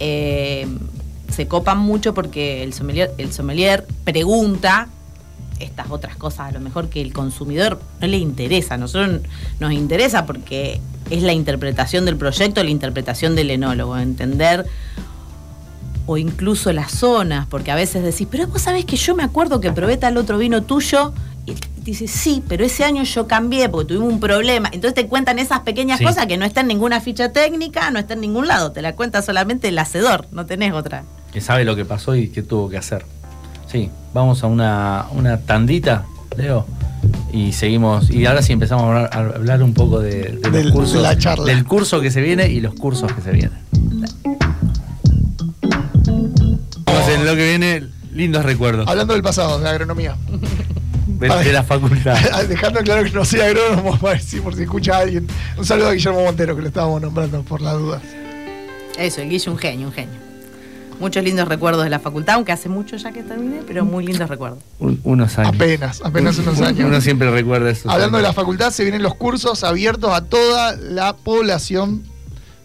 eh, 0.00 0.66
se 1.30 1.46
copan 1.46 1.78
mucho 1.78 2.14
porque 2.14 2.64
el 2.64 2.72
sommelier, 2.72 3.12
el 3.18 3.32
sommelier 3.32 3.86
pregunta 4.04 4.88
estas 5.60 5.90
otras 5.90 6.16
cosas 6.16 6.48
a 6.48 6.52
lo 6.52 6.60
mejor 6.60 6.88
que 6.88 7.00
el 7.00 7.12
consumidor 7.12 7.80
no 8.00 8.06
le 8.06 8.16
interesa. 8.16 8.74
A 8.74 8.78
nosotros 8.78 9.20
nos 9.60 9.72
interesa 9.72 10.26
porque 10.26 10.80
es 11.10 11.22
la 11.22 11.32
interpretación 11.32 12.06
del 12.06 12.16
proyecto, 12.16 12.64
la 12.64 12.70
interpretación 12.70 13.36
del 13.36 13.50
enólogo, 13.50 13.96
entender 13.98 14.66
o 16.06 16.16
incluso 16.16 16.72
las 16.72 16.90
zonas, 16.90 17.46
porque 17.46 17.70
a 17.70 17.76
veces 17.76 18.02
decís, 18.02 18.26
pero 18.28 18.46
vos 18.48 18.62
sabés 18.62 18.84
que 18.84 18.96
yo 18.96 19.14
me 19.14 19.22
acuerdo 19.22 19.60
que 19.60 19.70
probé 19.70 19.96
tal 19.96 20.16
otro 20.16 20.38
vino 20.38 20.62
tuyo, 20.62 21.12
y 21.46 21.54
dices, 21.82 22.10
sí, 22.10 22.42
pero 22.48 22.64
ese 22.64 22.84
año 22.84 23.02
yo 23.02 23.26
cambié 23.26 23.68
porque 23.68 23.88
tuvimos 23.88 24.12
un 24.12 24.20
problema. 24.20 24.68
Entonces 24.72 24.94
te 24.94 25.06
cuentan 25.06 25.38
esas 25.38 25.60
pequeñas 25.60 26.00
cosas 26.00 26.26
que 26.26 26.36
no 26.36 26.44
están 26.44 26.64
en 26.64 26.68
ninguna 26.68 27.00
ficha 27.00 27.32
técnica, 27.32 27.90
no 27.90 27.98
está 27.98 28.14
en 28.14 28.20
ningún 28.20 28.48
lado, 28.48 28.72
te 28.72 28.82
la 28.82 28.94
cuenta 28.94 29.22
solamente 29.22 29.68
el 29.68 29.78
hacedor, 29.78 30.26
no 30.32 30.46
tenés 30.46 30.72
otra. 30.72 31.04
Que 31.32 31.40
sabe 31.40 31.64
lo 31.64 31.76
que 31.76 31.84
pasó 31.84 32.14
y 32.14 32.28
qué 32.28 32.42
tuvo 32.42 32.68
que 32.68 32.76
hacer. 32.76 33.04
Sí, 33.66 33.90
vamos 34.12 34.42
a 34.42 34.46
una, 34.46 35.06
una 35.12 35.38
tandita, 35.40 36.06
Leo 36.36 36.66
y 37.32 37.52
seguimos 37.52 38.10
y 38.10 38.26
ahora 38.26 38.42
sí 38.42 38.52
empezamos 38.52 38.84
a 38.84 39.06
hablar, 39.06 39.62
un 39.62 39.72
poco 39.72 40.00
de, 40.00 40.38
del, 40.42 40.52
del 40.52 41.64
curso 41.64 42.00
que 42.00 42.10
se 42.10 42.20
viene 42.20 42.48
y 42.48 42.60
los 42.60 42.74
cursos 42.74 43.10
que 43.12 43.22
se 43.22 43.30
vienen 43.30 43.58
en 47.14 47.26
lo 47.26 47.34
que 47.34 47.48
viene, 47.48 47.86
lindos 48.12 48.44
recuerdos. 48.44 48.88
Hablando 48.88 49.14
del 49.14 49.22
pasado, 49.22 49.58
de 49.58 49.68
agronomía. 49.68 50.16
De, 51.20 51.52
la 51.52 51.62
facultad. 51.62 52.16
Dejando 52.48 52.80
claro 52.80 53.04
que 53.04 53.10
no 53.10 53.24
soy 53.24 53.40
agrónomo, 53.40 53.98
para 54.00 54.14
decir, 54.14 54.42
por 54.42 54.54
si 54.54 54.62
escucha 54.62 54.96
a 54.96 54.98
alguien. 55.00 55.26
Un 55.56 55.66
saludo 55.66 55.88
a 55.88 55.92
Guillermo 55.92 56.24
Montero, 56.24 56.56
que 56.56 56.62
lo 56.62 56.68
estábamos 56.68 57.02
nombrando 57.02 57.42
por 57.42 57.60
las 57.60 57.74
dudas. 57.74 58.02
Eso, 58.98 59.20
el 59.20 59.28
Guillermo, 59.28 59.52
un 59.52 59.58
genio, 59.58 59.86
un 59.88 59.92
genio. 59.92 60.30
Muchos 60.98 61.22
lindos 61.24 61.48
recuerdos 61.48 61.84
de 61.84 61.90
la 61.90 61.98
facultad, 61.98 62.36
aunque 62.36 62.52
hace 62.52 62.68
mucho 62.68 62.96
ya 62.96 63.12
que 63.12 63.22
terminé, 63.22 63.62
pero 63.66 63.84
muy 63.84 64.04
lindos 64.04 64.28
recuerdos. 64.28 64.62
unos 64.78 65.38
años. 65.38 65.54
Apenas, 65.54 66.00
apenas 66.04 66.38
unos 66.38 66.60
años. 66.60 66.86
Uno 66.86 67.00
siempre 67.00 67.30
recuerda 67.30 67.70
eso. 67.70 67.90
Hablando 67.90 68.18
de 68.18 68.22
la 68.22 68.32
facultad, 68.32 68.70
se 68.70 68.82
vienen 68.82 69.02
los 69.02 69.14
cursos 69.14 69.64
abiertos 69.64 70.12
a 70.12 70.22
toda 70.24 70.76
la 70.76 71.16
población 71.16 72.04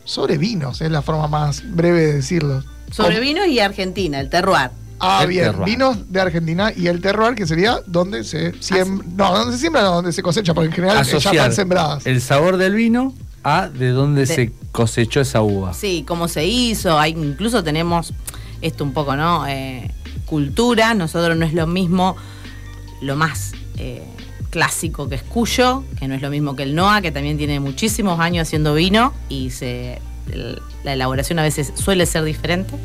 sobre 0.06 0.38
vinos, 0.38 0.82
es 0.82 0.92
la 0.92 1.02
forma 1.02 1.28
más 1.28 1.64
breve 1.76 2.02
de 2.02 2.14
decirlo. 2.14 2.64
Sobre 2.92 3.20
vinos 3.20 3.48
y 3.48 3.60
Argentina, 3.60 4.20
el 4.20 4.30
terroir. 4.30 4.72
Ah, 5.00 5.26
bien, 5.26 5.54
vinos 5.66 6.12
de 6.12 6.22
Argentina 6.22 6.72
y 6.76 6.88
el 6.88 7.02
terroir, 7.02 7.36
que 7.36 7.46
sería 7.46 7.80
donde 7.86 8.24
se 8.24 8.54
siembra. 8.62 9.06
No, 9.16 9.38
donde 9.38 9.54
se 9.54 9.60
siembra, 9.60 9.84
no, 9.84 9.96
donde 9.96 10.14
se 10.14 10.24
cosecha, 10.24 10.54
porque 10.54 10.68
en 10.68 10.74
general 10.74 11.06
ya 11.06 11.18
están 11.18 11.54
sembradas. 11.54 12.06
El 12.06 12.22
sabor 12.22 12.58
del 12.58 12.76
vino 12.76 13.14
a 13.44 13.70
de 13.70 13.90
dónde 13.90 14.26
se 14.26 14.52
cosechó 14.72 15.22
esa 15.22 15.42
uva. 15.42 15.74
Sí, 15.74 16.04
cómo 16.08 16.28
se 16.28 16.46
hizo. 16.46 16.98
Hay, 17.00 17.12
incluso 17.12 17.64
tenemos 17.64 18.14
esto 18.62 18.84
un 18.84 18.94
poco, 18.94 19.16
¿no? 19.16 19.46
Eh, 19.48 19.92
cultura. 20.26 20.94
Nosotros 20.94 21.38
no 21.38 21.46
es 21.46 21.54
lo 21.54 21.68
mismo, 21.68 22.16
lo 23.02 23.16
más 23.16 23.52
eh, 23.78 24.04
clásico 24.50 25.10
que 25.10 25.16
es 25.16 25.24
Cuyo, 25.24 25.84
que 26.00 26.08
no 26.08 26.16
es 26.16 26.22
lo 26.22 26.30
mismo 26.30 26.56
que 26.56 26.64
el 26.64 26.76
Noa, 26.76 27.02
que 27.02 27.12
también 27.12 27.38
tiene 27.38 27.60
muchísimos 27.60 28.20
años 28.20 28.48
haciendo 28.48 28.74
vino 28.74 29.14
y 29.30 29.52
se 29.52 30.02
la 30.84 30.94
elaboración 30.94 31.38
a 31.40 31.44
veces 31.44 31.72
suele 31.76 32.06
ser 32.06 32.24
diferente. 32.24 32.76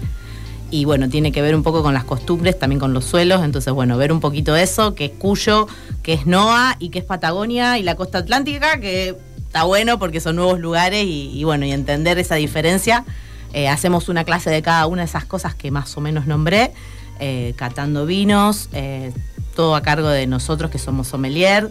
Y 0.70 0.84
bueno, 0.84 1.08
tiene 1.08 1.32
que 1.32 1.42
ver 1.42 1.54
un 1.56 1.62
poco 1.62 1.82
con 1.82 1.94
las 1.94 2.04
costumbres, 2.04 2.58
también 2.58 2.78
con 2.78 2.92
los 2.92 3.04
suelos. 3.04 3.42
Entonces, 3.42 3.72
bueno, 3.72 3.96
ver 3.96 4.12
un 4.12 4.20
poquito 4.20 4.54
eso, 4.54 4.94
que 4.94 5.06
es 5.06 5.10
Cuyo, 5.12 5.66
que 6.02 6.12
es 6.12 6.26
NOA 6.26 6.76
y 6.78 6.90
que 6.90 7.00
es 7.00 7.04
Patagonia 7.04 7.78
y 7.78 7.82
la 7.82 7.96
costa 7.96 8.18
atlántica, 8.18 8.78
que 8.78 9.16
está 9.38 9.64
bueno 9.64 9.98
porque 9.98 10.20
son 10.20 10.36
nuevos 10.36 10.60
lugares 10.60 11.04
y, 11.04 11.42
bueno, 11.42 11.66
y 11.66 11.72
entender 11.72 12.20
esa 12.20 12.36
diferencia. 12.36 13.04
Eh, 13.52 13.68
hacemos 13.68 14.08
una 14.08 14.22
clase 14.22 14.48
de 14.48 14.62
cada 14.62 14.86
una 14.86 15.02
de 15.02 15.06
esas 15.06 15.24
cosas 15.24 15.56
que 15.56 15.72
más 15.72 15.96
o 15.96 16.00
menos 16.00 16.28
nombré, 16.28 16.72
eh, 17.18 17.52
catando 17.56 18.06
vinos, 18.06 18.68
eh, 18.72 19.12
todo 19.56 19.74
a 19.74 19.82
cargo 19.82 20.08
de 20.08 20.28
nosotros 20.28 20.70
que 20.70 20.78
somos 20.78 21.08
sommelier, 21.08 21.70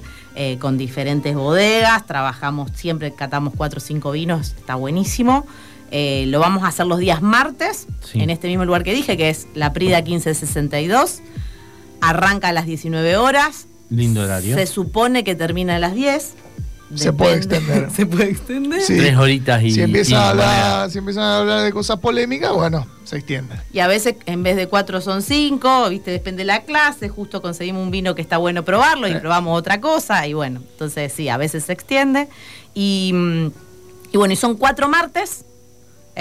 con 0.60 0.78
diferentes 0.78 1.36
bodegas, 1.36 2.06
trabajamos 2.06 2.72
siempre, 2.74 3.14
catamos 3.14 3.54
cuatro 3.58 3.80
o 3.80 3.82
cinco 3.82 4.12
vinos, 4.12 4.56
está 4.58 4.76
buenísimo. 4.76 5.46
Eh, 5.92 6.26
lo 6.28 6.40
vamos 6.40 6.64
a 6.64 6.68
hacer 6.68 6.86
los 6.86 7.00
días 7.00 7.22
martes, 7.22 7.88
en 8.14 8.30
este 8.30 8.48
mismo 8.48 8.66
lugar 8.66 8.84
que 8.84 8.94
dije, 8.94 9.18
que 9.18 9.30
es 9.30 9.48
la 9.56 9.74
Prida 9.74 10.02
1562. 10.02 11.20
Arranca 12.02 12.50
a 12.50 12.54
las 12.54 12.66
19 12.66 13.18
horas. 13.18 13.68
Lindo 13.90 14.22
horario. 14.22 14.56
Se 14.56 14.68
supone 14.68 15.24
que 15.24 15.36
termina 15.36 15.76
a 15.76 15.80
las 15.80 15.96
10. 15.96 16.34
Se 16.96 17.14
puede 17.14 17.36
extender. 17.36 17.92
se 17.92 18.06
puede 18.08 18.32
extender. 18.32 18.82
Tres 18.84 19.16
horitas 19.16 19.62
y. 19.62 19.72
Si 19.72 19.82
empiezan, 19.82 20.18
a 20.18 20.30
hablar, 20.30 20.90
si 20.90 20.98
empiezan 20.98 21.24
a 21.24 21.40
hablar 21.40 21.64
de 21.64 21.72
cosas 21.72 22.00
polémicas, 22.00 22.52
bueno, 22.52 22.88
se 23.04 23.18
extiende. 23.18 23.56
Y 23.72 23.80
a 23.80 23.88
veces 23.88 24.16
en 24.26 24.42
vez 24.42 24.56
de 24.56 24.68
cuatro 24.68 25.00
son 25.00 25.22
cinco, 25.22 25.88
¿viste? 25.90 26.10
Depende 26.10 26.40
de 26.40 26.46
la 26.46 26.64
clase. 26.64 27.08
Justo 27.10 27.44
conseguimos 27.44 27.84
un 27.84 27.92
vino 27.92 28.16
que 28.16 28.24
está 28.24 28.38
bueno 28.38 28.66
probarlo 28.66 29.08
y 29.08 29.12
eh. 29.12 29.20
probamos 29.20 29.58
otra 29.58 29.80
cosa. 29.80 30.26
Y 30.26 30.34
bueno, 30.34 30.62
entonces 30.72 31.14
sí, 31.14 31.30
a 31.30 31.38
veces 31.38 31.66
se 31.66 31.74
extiende. 31.74 32.28
Y, 32.74 33.12
mm, 33.14 33.52
y 34.14 34.18
bueno, 34.18 34.34
y 34.34 34.38
son 34.38 34.56
cuatro 34.56 34.90
martes 34.90 35.46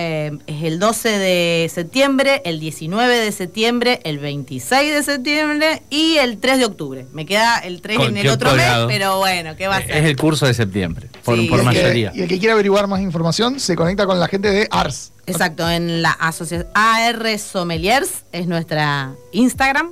eh, 0.00 0.38
es 0.46 0.62
el 0.62 0.78
12 0.78 1.08
de 1.08 1.68
septiembre, 1.74 2.40
el 2.44 2.61
19 2.61 3.16
de 3.16 3.32
septiembre, 3.32 4.00
el 4.04 4.20
26 4.20 4.94
de 4.94 5.02
septiembre 5.02 5.82
y 5.90 6.18
el 6.18 6.38
3 6.38 6.58
de 6.58 6.64
octubre. 6.66 7.06
Me 7.12 7.26
queda 7.26 7.58
el 7.58 7.82
3 7.82 7.98
en 8.02 8.16
el 8.16 8.28
otro 8.28 8.54
mes, 8.54 8.64
pero 8.87 9.18
bueno, 9.18 9.56
¿qué 9.56 9.66
va 9.66 9.78
a 9.78 9.82
ser? 9.82 9.96
Es 9.96 10.04
el 10.04 10.16
curso 10.16 10.46
de 10.46 10.54
septiembre, 10.54 11.08
por, 11.24 11.37
mayoría. 11.64 12.12
y 12.14 12.20
el 12.20 12.28
que 12.28 12.38
quiera 12.38 12.54
averiguar 12.54 12.87
más 12.87 13.00
información 13.00 13.58
se 13.58 13.74
conecta 13.74 14.06
con 14.06 14.20
la 14.20 14.28
gente 14.28 14.52
de 14.52 14.68
ARS. 14.70 15.11
Exacto, 15.26 15.68
en 15.68 16.00
la 16.00 16.12
asociación 16.12 16.70
AR 16.74 17.37
Sommeliers 17.37 18.22
es 18.30 18.46
nuestra 18.46 19.14
Instagram. 19.32 19.90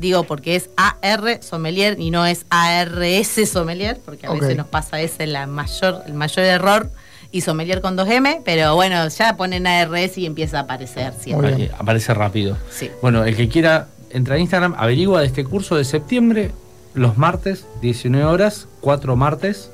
Digo 0.00 0.24
porque 0.24 0.56
es 0.56 0.70
AR 0.76 1.40
Sommelier 1.40 2.00
y 2.00 2.10
no 2.10 2.26
es 2.26 2.46
ARS 2.50 3.48
Sommelier, 3.48 3.96
porque 4.04 4.26
a 4.26 4.32
veces 4.32 4.56
nos 4.56 4.66
pasa 4.66 5.00
ese 5.00 5.28
la 5.28 5.46
mayor, 5.46 6.02
el 6.08 6.14
mayor 6.14 6.44
error 6.44 6.90
y 7.32 7.40
sommelier 7.42 7.80
con 7.80 7.96
2M, 7.96 8.42
pero 8.44 8.74
bueno, 8.74 9.06
ya 9.08 9.36
ponen 9.36 9.66
ARS 9.66 10.16
y 10.18 10.26
empieza 10.26 10.58
a 10.58 10.62
aparecer 10.62 11.12
siempre. 11.18 11.70
Aparece 11.78 12.14
rápido. 12.14 12.56
Sí. 12.70 12.90
Bueno, 13.02 13.24
el 13.24 13.36
que 13.36 13.48
quiera 13.48 13.88
entrar 14.10 14.38
a 14.38 14.40
Instagram, 14.40 14.74
averigua 14.78 15.20
de 15.20 15.26
este 15.26 15.44
curso 15.44 15.76
de 15.76 15.84
septiembre, 15.84 16.50
los 16.94 17.18
martes, 17.18 17.66
19 17.82 18.24
horas, 18.24 18.68
cuatro 18.80 19.16
martes, 19.16 19.70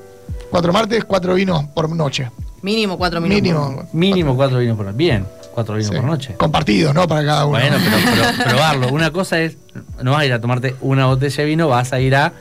Cuatro 0.50 0.72
martes, 0.72 1.04
cuatro 1.04 1.34
vinos 1.34 1.64
por 1.74 1.88
noche. 1.94 2.30
Mínimo 2.62 2.96
cuatro 2.98 3.20
minutos. 3.20 3.42
Mínimo. 3.42 3.88
mínimo 3.92 4.36
cuatro 4.36 4.58
vinos 4.58 4.76
por 4.76 4.84
noche. 4.86 4.96
Bien, 4.98 5.26
cuatro 5.54 5.74
vinos 5.74 5.90
Sí. 5.90 5.96
por 5.96 6.04
noche. 6.04 6.34
Compartidos, 6.36 6.94
¿no? 6.94 7.08
Para 7.08 7.24
cada 7.24 7.46
uno. 7.46 7.58
Bueno, 7.58 7.76
pero, 7.82 7.96
pero 8.36 8.44
probarlo. 8.50 8.88
Una 8.92 9.10
cosa 9.12 9.40
es, 9.40 9.56
no 10.02 10.12
vas 10.12 10.20
a 10.20 10.26
ir 10.26 10.32
a 10.34 10.40
tomarte 10.40 10.74
una 10.80 11.06
botella 11.06 11.36
de 11.36 11.44
vino, 11.44 11.68
vas 11.68 11.92
a 11.92 12.00
ir 12.00 12.14
a 12.14 12.32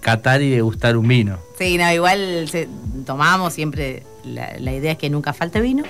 catar 0.00 0.42
y 0.42 0.50
degustar 0.50 0.96
un 0.96 1.08
vino. 1.08 1.38
Sí, 1.58 1.76
no, 1.78 1.90
igual 1.92 2.46
se- 2.50 2.68
tomamos 3.06 3.52
siempre, 3.54 4.02
la, 4.28 4.52
la 4.58 4.72
idea 4.72 4.92
es 4.92 4.98
que 4.98 5.10
nunca 5.10 5.32
falte 5.32 5.60
vino. 5.60 5.82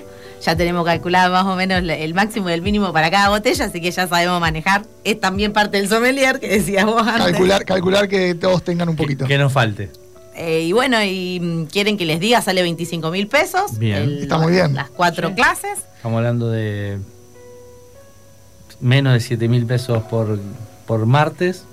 Ya 0.45 0.57
tenemos 0.57 0.85
calculado 0.85 1.33
más 1.33 1.45
o 1.47 1.57
menos 1.57 1.83
el 1.87 2.15
máximo 2.15 2.49
y 2.49 2.53
el 2.53 2.63
mínimo 2.63 2.93
para 2.93 3.11
cada 3.11 3.29
botella, 3.29 3.65
así 3.65 3.81
que 3.81 3.91
ya 3.91 4.07
sabemos 4.07 4.41
manejar. 4.41 4.83
Es 5.05 5.21
también 5.21 5.53
parte 5.53 5.77
del 5.79 5.89
sommelier 5.89 6.39
que 6.41 6.49
decías 6.49 6.85
vos 6.87 7.07
antes. 7.07 7.25
calcular, 7.33 7.65
calcular 7.65 8.09
que 8.09 8.35
todos 8.35 8.63
tengan 8.63 8.89
un 8.89 8.97
poquito. 8.97 9.27
que 9.27 9.37
no 9.39 9.51
falte. 9.51 9.91
Eh, 10.37 10.63
y 10.63 10.73
bueno, 10.73 11.03
y 11.03 11.41
mm, 11.41 11.65
quieren 11.67 11.99
que 11.99 12.05
les 12.05 12.21
diga, 12.21 12.41
sale 12.41 12.63
25 12.63 13.11
mil 13.11 13.27
pesos. 13.27 13.77
Bien. 13.79 14.19
Está 14.23 14.39
muy 14.39 14.53
bien. 14.53 14.75
Las 14.75 14.89
cuatro 14.91 15.29
Sí. 15.31 15.35
clases. 15.35 15.79
Estamos 15.97 16.19
hablando 16.19 16.49
de 16.51 16.99
menos 18.81 19.13
de 19.15 19.21
7 19.21 19.49
mil 19.49 19.67
pesos 19.67 20.03
por, 20.05 20.39
por 20.87 21.05
martes 21.07 21.65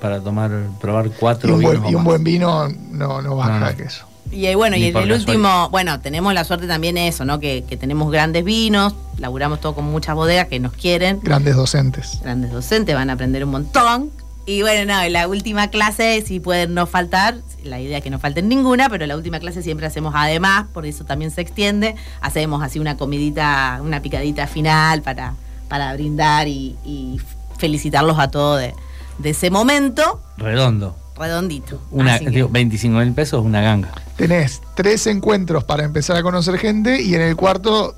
para 0.00 0.20
tomar, 0.20 0.50
probar 0.80 1.06
Y 1.06 1.10
cuatro 1.10 1.54
un, 1.54 1.60
vinos. 1.60 1.78
buen, 1.80 1.92
y 1.92 1.94
un 1.94 2.04
buen 2.04 2.24
vino 2.24 2.68
no, 2.68 3.22
no 3.22 3.36
baja 3.36 3.58
No, 3.58 3.70
no. 3.70 3.76
que 3.76 3.84
eso. 3.84 4.04
Y 4.32 4.46
eh, 4.46 4.54
bueno, 4.56 4.76
Ni 4.76 4.82
y 4.82 4.86
el 4.86 4.92
casualidad. 4.94 5.18
último, 5.20 5.68
bueno, 5.70 6.00
tenemos 6.00 6.32
la 6.34 6.44
suerte 6.44 6.66
también 6.66 6.94
de 6.94 7.06
eso, 7.08 7.24
¿no? 7.24 7.38
Que, 7.38 7.64
que 7.68 7.76
tenemos 7.76 8.10
grandes 8.10 8.44
vinos, 8.44 8.94
laburamos 9.18 9.60
todo 9.60 9.74
con 9.74 9.84
muchas 9.84 10.14
bodegas 10.14 10.48
que 10.48 10.58
nos 10.58 10.72
quieren. 10.72 11.20
Grandes 11.22 11.54
docentes. 11.54 12.18
grandes 12.22 12.50
docentes, 12.50 12.94
van 12.94 13.10
a 13.10 13.12
aprender 13.12 13.44
un 13.44 13.50
montón. 13.50 14.10
Y 14.44 14.62
bueno, 14.62 14.92
no, 14.92 15.00
en 15.00 15.12
la 15.12 15.28
última 15.28 15.68
clase, 15.68 16.20
si 16.26 16.40
pueden 16.40 16.74
no 16.74 16.86
faltar, 16.86 17.36
la 17.62 17.78
idea 17.78 17.98
es 17.98 18.02
que 18.04 18.10
no 18.10 18.18
falten 18.18 18.48
ninguna, 18.48 18.88
pero 18.88 19.06
la 19.06 19.16
última 19.16 19.38
clase 19.38 19.62
siempre 19.62 19.86
hacemos 19.86 20.14
además, 20.16 20.66
por 20.72 20.84
eso 20.84 21.04
también 21.04 21.30
se 21.30 21.42
extiende, 21.42 21.94
hacemos 22.20 22.60
así 22.62 22.80
una 22.80 22.96
comidita, 22.96 23.78
una 23.84 24.02
picadita 24.02 24.48
final 24.48 25.02
para, 25.02 25.34
para 25.68 25.92
brindar 25.92 26.48
y, 26.48 26.74
y 26.84 27.20
felicitarlos 27.58 28.18
a 28.18 28.32
todos 28.32 28.58
de, 28.58 28.74
de 29.18 29.30
ese 29.30 29.50
momento 29.50 30.20
Redondo. 30.38 30.96
redondito. 31.16 31.80
Una, 31.92 32.18
digo, 32.18 32.48
25 32.48 32.98
mil 32.98 33.12
pesos, 33.12 33.44
una 33.44 33.60
ganga. 33.60 33.90
Tenés 34.16 34.60
tres 34.74 35.06
encuentros 35.06 35.64
para 35.64 35.84
empezar 35.84 36.16
a 36.16 36.22
conocer 36.22 36.58
gente 36.58 37.00
y 37.02 37.14
en 37.14 37.22
el 37.22 37.34
cuarto, 37.36 37.94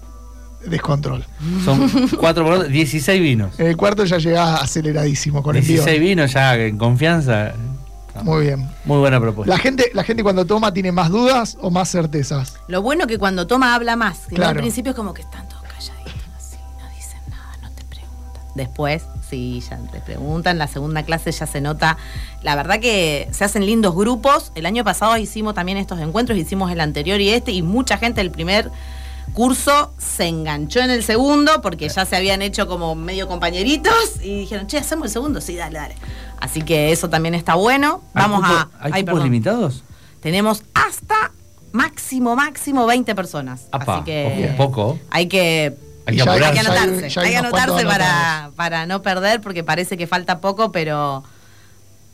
descontrol. 0.67 1.25
Son 1.65 1.91
4 2.19 2.45
por 2.45 2.69
16 2.69 3.21
vinos. 3.21 3.59
En 3.59 3.67
el 3.67 3.77
cuarto 3.77 4.05
ya 4.05 4.19
llegás 4.19 4.63
aceleradísimo 4.63 5.43
con 5.43 5.57
el 5.57 5.65
16 5.67 6.01
vinos 6.01 6.33
ya 6.33 6.55
en 6.57 6.79
confianza. 6.79 7.55
Muy 8.23 8.47
bien. 8.47 8.69
Muy 8.85 8.99
buena 8.99 9.19
propuesta. 9.21 9.53
La 9.53 9.59
gente, 9.59 9.91
la 9.93 10.05
gente 10.05 10.23
cuando 10.23 10.45
toma 10.47 10.73
tiene 10.73 10.93
más 10.93 11.11
dudas 11.11 11.59
o 11.61 11.71
más 11.71 11.91
certezas. 11.91 12.55
Lo 12.69 12.81
bueno 12.81 13.09
que 13.09 13.19
cuando 13.19 13.47
toma 13.49 13.75
habla 13.75 13.97
más. 13.97 14.21
Claro. 14.29 14.51
Al 14.51 14.57
principio 14.59 14.91
es 14.91 14.97
como 14.97 15.13
que 15.13 15.23
están 15.23 15.49
todos 15.49 15.63
calladitos, 15.65 16.15
así, 16.37 16.57
no 16.81 16.89
dicen 16.95 17.19
nada, 17.29 17.57
no 17.61 17.71
te 17.73 17.85
preguntan. 17.87 18.43
Después, 18.55 19.03
sí, 19.29 19.61
ya 19.69 19.79
te 19.93 20.01
preguntan. 20.01 20.59
La 20.59 20.67
segunda 20.69 21.03
clase 21.03 21.33
ya 21.33 21.47
se 21.47 21.61
nota. 21.61 21.97
La 22.43 22.55
verdad 22.57 22.81
que 22.81 23.29
se 23.33 23.45
hacen 23.45 23.67
lindos 23.67 23.95
grupos. 23.95 24.53
El 24.55 24.67
año 24.67 24.85
pasado 24.85 25.17
hicimos 25.17 25.55
también 25.55 25.79
estos 25.79 25.99
encuentros, 26.01 26.39
hicimos 26.39 26.71
el 26.71 26.81
anterior 26.81 27.21
y 27.21 27.31
este, 27.31 27.53
y 27.53 27.63
mucha 27.63 27.99
gente 27.99 28.21
del 28.21 28.31
primer 28.31 28.71
curso 29.33 29.93
se 29.99 30.27
enganchó 30.29 30.81
en 30.81 30.91
el 30.91 31.03
segundo 31.03 31.61
porque 31.63 31.89
ya 31.89 32.05
se 32.05 32.15
habían 32.17 32.43
hecho 32.43 32.69
como 32.69 32.95
medio 32.95 33.27
compañeritos 33.27 33.93
y 34.23 34.41
dijeron, 34.41 34.67
che, 34.67 34.79
hacemos 34.79 35.07
el 35.07 35.13
segundo, 35.13 35.41
sí, 35.41 35.57
dale, 35.57 35.79
dale. 35.79 35.95
Así 36.39 36.63
que 36.63 36.93
eso 36.93 37.09
también 37.09 37.35
está 37.35 37.55
bueno. 37.55 38.03
¿Hay 38.15 38.23
Vamos 38.23 38.41
cupo- 38.43 38.53
a. 38.55 38.71
¿Hay 38.81 38.93
ay, 38.95 39.03
cupos 39.03 39.05
perdón. 39.15 39.23
limitados? 39.25 39.83
Tenemos 40.21 40.63
hasta 40.75 41.33
máximo, 41.73 42.37
máximo 42.37 42.87
20 42.87 43.15
personas. 43.15 43.67
Apa, 43.73 43.97
Así 43.97 44.05
que 44.05 44.55
poco. 44.57 44.99
hay 45.11 45.27
que, 45.27 45.75
Hay 46.07 46.17
que 46.17 46.23
hay 46.23 46.27
que 46.27 46.61
apurarse. 46.61 47.09
ya 47.09 47.21
hay- 47.23 47.35
anotarse. 47.35 47.67
ya 47.67 47.79
hay 47.81 47.85
para, 47.87 48.51
para 48.57 48.87
no 48.87 49.03
perder 49.03 49.41
porque 49.41 49.65
parece 49.65 49.97
que 49.97 50.07
falta 50.07 50.41
poco, 50.41 50.71
pero, 50.73 51.25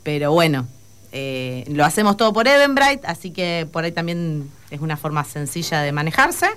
pero 0.03 0.31
bueno. 0.31 0.67
eh, 1.11 1.65
lo 1.67 1.83
hacemos 1.83 2.15
todo 2.15 2.31
por 2.31 2.47
Eventbrite, 2.47 3.05
así 3.05 3.31
que 3.31 3.67
por 3.71 3.83
ahí 3.83 3.91
también 3.91 4.49
es 4.69 4.79
una 4.79 4.95
forma 4.95 5.23
sencilla 5.25 5.81
de 5.81 5.91
manejarse. 5.91 6.47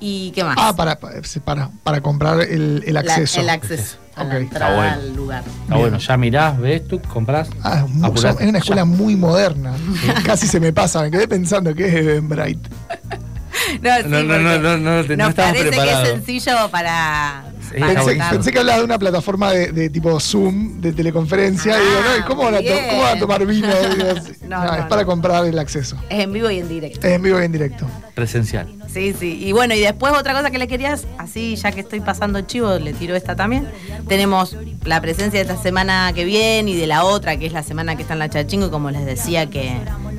¿Y 0.00 0.30
qué 0.30 0.44
más? 0.44 0.56
Ah, 0.58 0.74
para, 0.76 0.96
para, 1.44 1.70
para 1.82 2.00
comprar 2.00 2.40
el, 2.40 2.84
el 2.86 2.94
La- 2.94 3.00
acceso. 3.00 3.40
el 3.40 3.50
acceso 3.50 3.96
a 4.16 4.22
la 4.24 4.34
Ok. 4.36 4.40
entrada 4.42 4.68
Está 4.70 4.76
bueno. 4.76 4.92
al 5.10 5.16
lugar. 5.16 5.44
Está 5.64 5.76
bueno, 5.76 5.98
ya 5.98 6.16
mirás, 6.16 6.58
ves 6.58 6.86
tú, 6.88 7.00
compras. 7.02 7.48
Ah, 7.64 7.84
es, 7.84 8.24
una 8.40 8.58
escuela 8.58 8.82
ya. 8.82 8.84
muy 8.86 9.16
moderna. 9.16 9.74
Casi 10.24 10.46
se 10.46 10.60
me 10.60 10.72
pasa, 10.72 11.02
me 11.02 11.10
quedé 11.10 11.26
pensando 11.28 11.74
que 11.74 11.88
es 11.88 11.94
Eventbrite. 11.94 12.70
No, 13.82 13.96
sí, 13.96 14.02
No, 14.06 14.22
no, 14.22 14.38
no, 14.38 14.58
no, 14.58 14.76
no, 14.78 15.04
te- 15.04 15.16
no 15.16 15.26
nos 15.26 15.34
parece 15.34 15.66
preparado. 15.68 16.02
que 16.04 16.08
es 16.10 16.14
sencillo 16.24 16.68
para. 16.70 17.44
Sí, 17.70 17.78
para 17.78 18.02
Pensé, 18.02 18.18
pensé 18.30 18.52
que 18.52 18.58
hablaba 18.60 18.78
de 18.78 18.84
una 18.84 18.98
plataforma 18.98 19.52
de, 19.52 19.72
de 19.72 19.90
tipo 19.90 20.18
Zoom, 20.20 20.80
de 20.80 20.92
teleconferencia, 20.94 21.76
y 21.76 21.80
digo, 21.80 21.96
Ah, 22.00 22.08
no, 22.12 22.18
¿y 22.18 22.22
¿cómo, 22.28 22.42
van 22.44 22.54
a 22.54 22.56
to- 22.58 22.62
bien. 22.62 22.84
¿cómo 22.88 23.02
van 23.02 23.16
a 23.16 23.20
tomar 23.20 23.46
vino? 23.46 23.68
Digo. 23.96 24.04
No, 24.48 24.64
No, 24.64 24.64
no, 24.64 24.74
es 24.76 24.84
para 24.86 25.02
no. 25.02 25.06
comprar 25.06 25.44
el 25.44 25.58
acceso. 25.58 25.96
Es 26.08 26.20
en 26.24 26.32
vivo 26.32 26.50
y 26.50 26.60
en 26.60 26.68
directo. 26.68 27.06
Es 27.06 27.12
en 27.12 27.22
vivo 27.22 27.40
y 27.40 27.44
en 27.44 27.52
directo. 27.52 27.86
Presencial. 28.14 28.72
Sí, 28.92 29.14
sí. 29.18 29.38
Y 29.44 29.52
bueno, 29.52 29.74
y 29.74 29.80
después 29.80 30.14
otra 30.16 30.32
cosa 30.34 30.50
que 30.50 30.58
le 30.58 30.66
querías, 30.66 31.06
así 31.18 31.56
ya 31.56 31.70
que 31.72 31.80
estoy 31.80 32.00
pasando 32.00 32.40
chivo, 32.40 32.78
le 32.78 32.94
tiro 32.94 33.14
esta 33.14 33.36
también. 33.36 33.68
Tenemos 34.08 34.56
la 34.84 35.00
presencia 35.02 35.38
de 35.44 35.50
esta 35.52 35.62
semana 35.62 36.10
que 36.14 36.24
viene 36.24 36.70
y 36.70 36.74
de 36.76 36.86
la 36.86 37.04
otra, 37.04 37.36
que 37.36 37.44
es 37.46 37.52
la 37.52 37.62
semana 37.62 37.96
que 37.96 38.02
está 38.02 38.14
en 38.14 38.20
la 38.20 38.30
Chachingo, 38.30 38.68
y 38.68 38.70
como 38.70 38.90
les 38.90 39.04
decía, 39.04 39.46
que, 39.50 39.74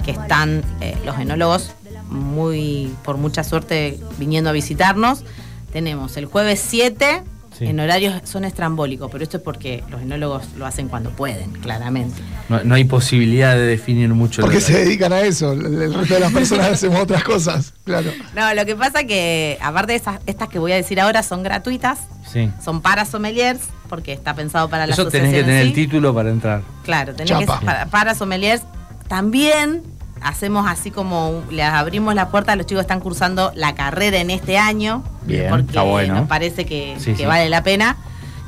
que 0.05 0.11
están 0.11 0.63
eh, 0.81 0.95
los 1.03 1.17
enólogos 1.17 1.71
muy, 2.09 2.93
por 3.03 3.17
mucha 3.17 3.43
suerte, 3.43 3.99
viniendo 4.17 4.49
a 4.49 4.53
visitarnos. 4.53 5.23
Tenemos 5.71 6.17
el 6.17 6.25
jueves 6.25 6.63
7, 6.67 7.23
Sí. 7.57 7.65
en 7.65 7.77
horarios 7.81 8.21
son 8.23 8.45
estrambólicos, 8.45 9.11
pero 9.11 9.21
esto 9.21 9.35
es 9.37 9.43
porque 9.43 9.83
los 9.89 10.01
enólogos 10.01 10.43
lo 10.57 10.65
hacen 10.65 10.87
cuando 10.87 11.09
pueden, 11.09 11.51
claramente. 11.53 12.21
No, 12.47 12.63
no 12.63 12.75
hay 12.75 12.85
posibilidad 12.85 13.53
de 13.55 13.63
definir 13.65 14.07
mucho. 14.09 14.41
Porque 14.43 14.61
se 14.61 14.71
dedican 14.85 15.11
a 15.11 15.19
eso. 15.21 15.51
El 15.51 15.93
resto 15.93 16.13
de 16.13 16.19
las 16.21 16.31
personas 16.31 16.67
hacemos 16.73 17.01
otras 17.01 17.21
cosas. 17.23 17.73
Claro. 17.83 18.11
No, 18.33 18.53
lo 18.53 18.65
que 18.65 18.77
pasa 18.77 19.03
que, 19.03 19.57
aparte 19.61 19.91
de 19.91 19.97
esas, 19.97 20.19
estas 20.25 20.47
que 20.47 20.57
voy 20.57 20.71
a 20.71 20.75
decir 20.75 21.01
ahora, 21.01 21.21
son 21.21 21.43
gratuitas, 21.43 21.99
Sí. 22.31 22.49
son 22.63 22.81
para 22.81 23.03
sommeliers, 23.05 23.59
porque 23.89 24.13
está 24.13 24.33
pensado 24.35 24.69
para 24.69 24.87
la 24.87 24.93
Eso 24.93 25.07
tenés 25.09 25.31
que 25.33 25.39
en 25.39 25.45
tener 25.47 25.63
sí. 25.63 25.67
el 25.69 25.73
título 25.75 26.13
para 26.15 26.29
entrar. 26.29 26.61
Claro, 26.83 27.13
tenés 27.13 27.37
que 27.37 27.45
Chapa. 27.45 27.59
para, 27.59 27.85
para 27.87 28.15
sommeliers. 28.15 28.61
También 29.09 29.83
hacemos 30.21 30.65
así 30.67 30.91
como 30.91 31.43
les 31.49 31.65
abrimos 31.65 32.15
la 32.15 32.29
puerta 32.29 32.53
a 32.53 32.55
los 32.55 32.65
chicos 32.65 32.81
que 32.81 32.85
están 32.87 32.99
cursando 32.99 33.51
la 33.55 33.75
carrera 33.75 34.17
en 34.19 34.29
este 34.29 34.57
año. 34.57 35.03
Bien, 35.23 35.49
porque 35.49 35.65
está 35.67 35.83
bueno. 35.83 36.15
nos 36.15 36.27
parece 36.27 36.65
que, 36.65 36.95
Sí, 36.99 37.11
que 37.11 37.17
sí. 37.17 37.25
vale 37.25 37.49
la 37.49 37.63
pena. 37.63 37.97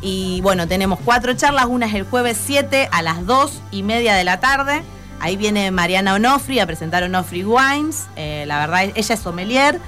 Y 0.01 0.41
bueno, 0.41 0.67
tenemos 0.67 0.99
cuatro 1.05 1.33
charlas, 1.33 1.65
una 1.67 1.85
es 1.85 1.93
el 1.93 2.03
jueves 2.03 2.37
7 2.43 2.89
a 2.91 3.01
las 3.03 3.25
2 3.25 3.61
y 3.71 3.83
media 3.83 4.15
de 4.15 4.23
la 4.23 4.39
tarde. 4.39 4.81
Ahí 5.19 5.35
viene 5.37 5.69
Mariana 5.69 6.15
Onofri 6.15 6.59
a 6.59 6.65
presentar 6.65 7.03
Onofri 7.03 7.43
Wines. 7.43 8.07
Eh, 8.15 8.45
la 8.47 8.57
verdad, 8.59 8.85
ella 8.95 9.13
es 9.13 9.19
sommelier, 9.19 9.79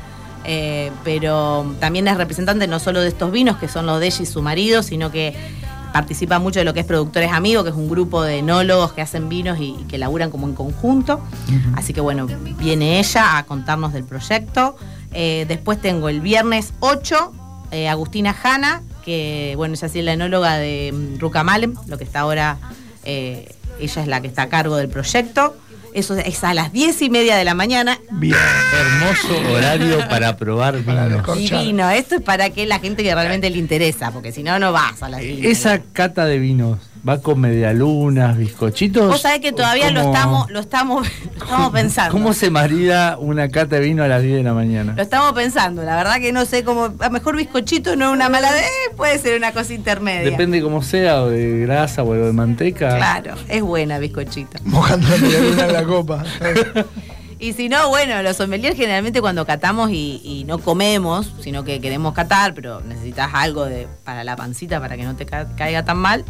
eh, 0.45 0.91
pero 1.03 1.65
también 1.79 2.07
es 2.07 2.17
representante 2.17 2.67
no 2.67 2.79
solo 2.79 3.01
de 3.01 3.07
estos 3.07 3.31
vinos, 3.31 3.57
que 3.57 3.67
son 3.67 3.87
los 3.87 3.99
de 3.99 4.05
ella 4.07 4.21
y 4.21 4.25
su 4.27 4.43
marido, 4.43 4.83
sino 4.83 5.11
que 5.11 5.35
participa 5.93 6.39
mucho 6.39 6.59
de 6.59 6.65
lo 6.65 6.73
que 6.73 6.81
es 6.81 6.85
Productores 6.85 7.31
Amigos, 7.31 7.63
que 7.63 7.69
es 7.69 7.75
un 7.75 7.87
grupo 7.87 8.23
de 8.23 8.39
enólogos 8.39 8.91
que 8.91 9.01
hacen 9.01 9.29
vinos 9.29 9.59
y, 9.59 9.77
y 9.79 9.85
que 9.87 9.97
laburan 9.97 10.31
como 10.31 10.47
en 10.47 10.55
conjunto. 10.55 11.21
Así 11.75 11.93
que 11.93 12.01
bueno, 12.01 12.27
viene 12.57 12.99
ella 12.99 13.37
a 13.37 13.45
contarnos 13.45 13.93
del 13.93 14.03
proyecto. 14.03 14.75
Eh, 15.13 15.45
después 15.47 15.79
tengo 15.79 16.09
el 16.09 16.19
viernes 16.19 16.73
8, 16.79 17.31
eh, 17.71 17.87
Agustina 17.87 18.35
Hanna, 18.43 18.81
que 19.05 19.53
bueno, 19.55 19.75
ella 19.75 19.87
sí 19.87 19.99
es 19.99 20.05
la 20.05 20.13
enóloga 20.13 20.57
de 20.57 20.91
mm, 20.91 21.19
Rucamalem, 21.19 21.75
lo 21.87 21.97
que 21.97 22.03
está 22.03 22.21
ahora, 22.21 22.57
eh, 23.03 23.55
ella 23.79 24.01
es 24.01 24.07
la 24.07 24.21
que 24.21 24.27
está 24.27 24.43
a 24.43 24.49
cargo 24.49 24.75
del 24.75 24.89
proyecto. 24.89 25.55
Eso 25.93 26.17
es 26.17 26.43
a 26.43 26.53
las 26.53 26.71
10 26.73 27.01
y 27.01 27.09
media 27.09 27.35
de 27.35 27.45
la 27.45 27.53
mañana. 27.53 27.99
Bien. 28.11 28.35
Hermoso 28.79 29.51
horario 29.53 29.99
para 30.09 30.35
probar 30.37 30.83
descorchar. 30.83 31.59
Divino, 31.61 31.89
esto 31.89 32.15
es 32.15 32.21
para 32.21 32.49
que 32.49 32.65
la 32.65 32.79
gente 32.79 33.03
que 33.03 33.13
realmente 33.13 33.49
le 33.49 33.57
interesa, 33.57 34.11
porque 34.11 34.31
si 34.31 34.43
no, 34.43 34.59
no 34.59 34.71
vas 34.71 35.01
a 35.03 35.09
las 35.09 35.21
10 35.21 35.31
y 35.31 35.35
media. 35.35 35.51
Esa 35.51 35.81
cata 35.93 36.25
de 36.25 36.39
vinos 36.39 36.79
va 37.07 37.21
con 37.21 37.39
medialunas, 37.39 38.37
bizcochitos. 38.37 39.07
Vos 39.09 39.21
sabés 39.21 39.39
que 39.41 39.51
todavía 39.51 39.91
lo 39.91 40.01
¿Cómo- 40.01 40.13
estamos, 40.15 40.51
lo 40.51 40.59
estamos, 40.59 41.07
lo 41.37 41.43
estamos 41.43 41.71
pensando. 41.71 42.11
¿Cómo 42.11 42.33
se 42.33 42.49
marida 42.49 43.17
una 43.17 43.49
cata 43.49 43.75
de 43.75 43.81
vino 43.81 44.03
a 44.03 44.07
las 44.07 44.21
10 44.21 44.37
de 44.37 44.43
la 44.43 44.53
mañana? 44.53 44.93
Lo 44.95 45.01
estamos 45.01 45.33
pensando, 45.33 45.83
la 45.83 45.95
verdad 45.95 46.17
que 46.19 46.31
no 46.31 46.45
sé 46.45 46.63
cómo. 46.63 46.93
A 46.99 47.05
lo 47.05 47.09
mejor 47.11 47.35
bizcochito 47.35 47.95
no 47.95 48.05
es 48.07 48.11
una 48.13 48.29
mala 48.29 48.51
de. 48.51 48.61
puede 48.95 49.17
ser 49.19 49.37
una 49.37 49.51
cosa 49.51 49.73
intermedia. 49.73 50.29
Depende 50.29 50.61
cómo 50.61 50.81
sea, 50.81 51.21
o 51.23 51.29
de 51.29 51.59
grasa 51.59 52.03
o 52.03 52.13
de 52.13 52.31
manteca. 52.31 52.95
Claro, 52.95 53.35
es 53.49 53.61
buena 53.61 53.99
bizcochito. 53.99 54.57
Mojando 54.63 55.07
la 55.09 55.17
medialuna 55.17 55.65
en 55.65 55.73
la 55.73 55.83
copa. 55.83 56.23
Y 57.39 57.51
si 57.51 57.67
no, 57.67 57.89
bueno, 57.89 58.21
los 58.23 58.37
sommeliers 58.37 58.77
generalmente 58.77 59.19
cuando 59.19 59.45
catamos 59.45 59.89
y, 59.91 60.21
y 60.23 60.45
no 60.45 60.59
comemos, 60.59 61.33
sino 61.41 61.65
que 61.65 61.81
queremos 61.81 62.13
catar, 62.13 62.53
pero 62.53 62.79
necesitas 62.79 63.31
algo 63.33 63.65
de, 63.65 63.85
para 64.05 64.23
la 64.23 64.37
pancita 64.37 64.79
para 64.79 64.95
que 64.95 65.03
no 65.03 65.17
te 65.17 65.25
ca- 65.25 65.47
caiga 65.57 65.83
tan 65.83 65.97
mal, 65.97 66.23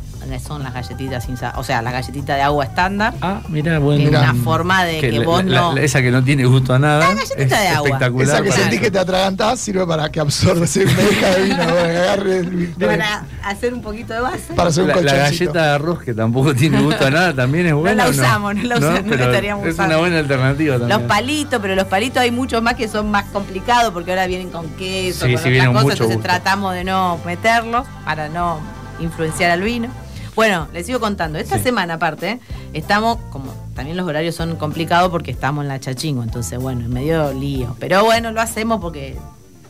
son 0.44 0.64
las 0.64 0.74
galletitas 0.74 1.24
sin 1.26 1.38
sa- 1.38 1.54
o 1.58 1.64
sea, 1.64 1.82
las 1.82 1.94
galletitas 1.94 2.36
de 2.38 2.42
agua 2.42 2.66
estándar. 2.66 3.14
Ah, 3.22 3.42
mira, 3.50 3.80
bueno. 3.80 4.04
Es 4.04 4.10
una 4.10 4.34
forma 4.44 4.84
de 4.84 5.00
que 5.00 5.12
la- 5.12 5.26
vos 5.26 5.44
la- 5.46 5.62
no- 5.62 5.74
la- 5.76 5.82
esa 5.82 6.02
que 6.02 6.12
no 6.12 6.24
tiene 6.24 6.46
gusto 6.46 6.74
a 6.74 6.80
nada. 6.80 7.00
La 7.00 7.14
galletita 7.14 7.42
es 7.44 7.50
de 7.50 7.68
agua. 7.68 7.88
espectacular. 7.90 8.28
Esa 8.28 8.44
que 8.44 8.50
para- 8.50 8.62
sentís 8.62 8.80
que 8.82 8.92
te 8.92 9.00
atragantás 9.00 9.60
sirve 9.60 9.86
para 9.86 10.10
que 10.12 10.20
absorbes 10.20 10.76
una 10.78 10.94
deja 10.94 11.30
de 11.36 11.42
vino, 11.44 11.58
para 11.58 11.92
que 11.92 11.98
agarre 11.98 12.38
el 12.40 12.68
Para 12.80 13.26
hacer 13.44 13.74
un 13.74 13.82
poquito 13.82 14.14
de 14.14 14.20
base. 14.22 14.54
para 14.56 14.70
hacer 14.70 14.84
un 14.84 14.90
La, 14.90 14.96
la 14.96 15.02
colchoncito. 15.02 15.46
galleta 15.54 15.66
de 15.68 15.76
arroz 15.76 16.00
que 16.04 16.14
tampoco 16.14 16.54
tiene 16.56 16.82
gusto 16.82 17.06
a 17.06 17.10
nada 17.10 17.34
también 17.34 17.68
es 17.68 17.74
buena. 17.74 18.04
la 18.04 18.08
¿o 18.08 18.12
usamos, 18.12 18.56
no 18.56 18.64
la 18.64 18.78
usamos, 18.78 19.04
no 19.04 19.10
la 19.12 19.18
Pero 19.18 19.24
estaríamos 19.26 19.66
Es 19.68 19.74
usando. 19.74 19.94
una 19.96 20.00
buena 20.02 20.20
alternativa 20.20 20.80
también. 20.80 21.00
Los 21.00 21.08
palitos, 21.08 21.60
pero 21.62 21.76
los 21.76 21.86
palitos 21.86 22.22
hay 22.22 22.32
muchos 22.32 22.62
más 22.62 22.76
que 22.76 22.88
son 22.88 23.12
más 23.12 23.26
complicados 23.26 23.92
porque 23.94 24.12
ahora 24.12 24.26
vienen 24.28 24.50
con 24.50 24.68
queso, 24.72 25.14
Sí, 25.14 25.20
con 25.22 25.30
sí, 25.30 25.36
otras 25.36 25.52
vienen 25.52 25.70
cosas, 25.72 25.84
mucho 25.84 25.94
entonces 25.94 26.16
gusto. 26.18 26.28
tratamos 26.30 26.74
de 26.74 26.84
no 26.84 27.20
meterlos 27.26 27.86
para 28.06 28.30
no 28.30 28.60
influenciar 29.00 29.52
al 29.52 29.62
vino. 29.62 29.88
Bueno, 30.36 30.68
les 30.74 30.86
sigo 30.86 31.00
contando. 31.00 31.38
Esta 31.40 31.58
Sí. 31.58 31.64
semana 31.66 31.96
aparte, 31.96 32.40
estamos, 32.74 33.18
como 33.32 33.54
también 33.76 33.98
los 33.98 34.08
horarios 34.08 34.36
son 34.36 34.56
complicados 34.56 35.10
porque 35.12 35.32
estamos 35.32 35.64
en 35.64 35.68
la 35.70 35.80
chachingo, 35.80 36.24
entonces 36.24 36.60
bueno, 36.60 36.82
en 36.86 36.90
medio 36.94 37.32
lío. 37.34 37.76
Pero 37.80 38.04
bueno, 38.04 38.32
lo 38.32 38.42
hacemos 38.42 38.80
porque 38.82 39.18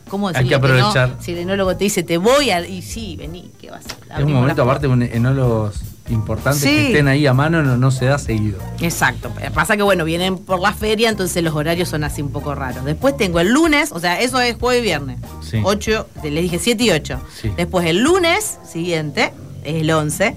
¿cómo 0.08 0.28
Hay 0.28 0.46
que 0.48 0.54
aprovechar. 0.54 1.10
no? 1.10 1.22
Si 1.22 1.32
el 1.32 1.38
enólogo 1.38 1.76
te 1.76 1.84
dice 1.84 2.02
te 2.02 2.18
voy 2.18 2.50
a, 2.50 2.66
y 2.66 2.82
sí, 2.82 3.16
vení, 3.16 3.50
¿qué 3.60 3.70
vas 3.70 3.84
a 3.84 3.88
hacer? 3.88 4.18
Es 4.20 4.24
un 4.24 4.32
momento, 4.32 4.62
aparte, 4.62 4.86
un 4.86 5.02
enólogos 5.02 5.80
importantes 6.10 6.62
Sí. 6.62 6.68
que 6.68 6.86
estén 6.88 7.08
ahí 7.08 7.26
a 7.26 7.32
mano 7.32 7.62
no, 7.62 7.76
no 7.78 7.90
se 7.90 8.04
da 8.06 8.18
seguido. 8.18 8.58
Exacto. 8.80 9.30
Pasa 9.54 9.76
que 9.76 9.82
bueno, 9.82 10.04
vienen 10.04 10.36
por 10.38 10.60
la 10.60 10.72
feria, 10.74 11.08
entonces 11.08 11.42
los 11.42 11.54
horarios 11.54 11.88
son 11.88 12.04
así 12.04 12.20
un 12.22 12.30
poco 12.30 12.54
raros. 12.54 12.84
Después 12.84 13.16
tengo 13.16 13.40
el 13.40 13.48
lunes, 13.52 13.90
o 13.92 13.98
sea, 14.00 14.20
eso 14.20 14.38
es 14.40 14.56
jueves 14.56 14.80
y 14.80 14.84
viernes. 14.84 15.18
Sí. 15.42 15.60
8, 15.64 16.06
les 16.22 16.42
dije 16.42 16.58
7 16.58 16.84
y 16.84 16.90
8. 16.90 17.20
Sí. 17.40 17.50
Después 17.56 17.86
el 17.86 18.00
lunes 18.02 18.58
siguiente, 18.70 19.32
es 19.64 19.76
el 19.76 19.90
11, 19.90 20.36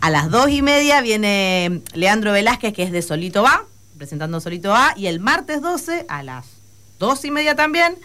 a 0.00 0.10
las 0.10 0.30
2 0.30 0.50
y 0.50 0.62
media 0.62 1.00
viene 1.00 1.82
Leandro 1.94 2.32
Velázquez, 2.32 2.72
que 2.72 2.82
es 2.82 2.92
de 2.92 3.02
Solito 3.02 3.42
Va, 3.42 3.64
presentando 3.96 4.40
Solito 4.40 4.70
Va. 4.70 4.92
Y 4.96 5.06
el 5.06 5.20
martes 5.20 5.60
12, 5.62 6.06
a 6.08 6.22
las 6.22 6.46
2 6.98 7.24
y 7.24 7.30
media 7.30 7.54
también, 7.56 7.96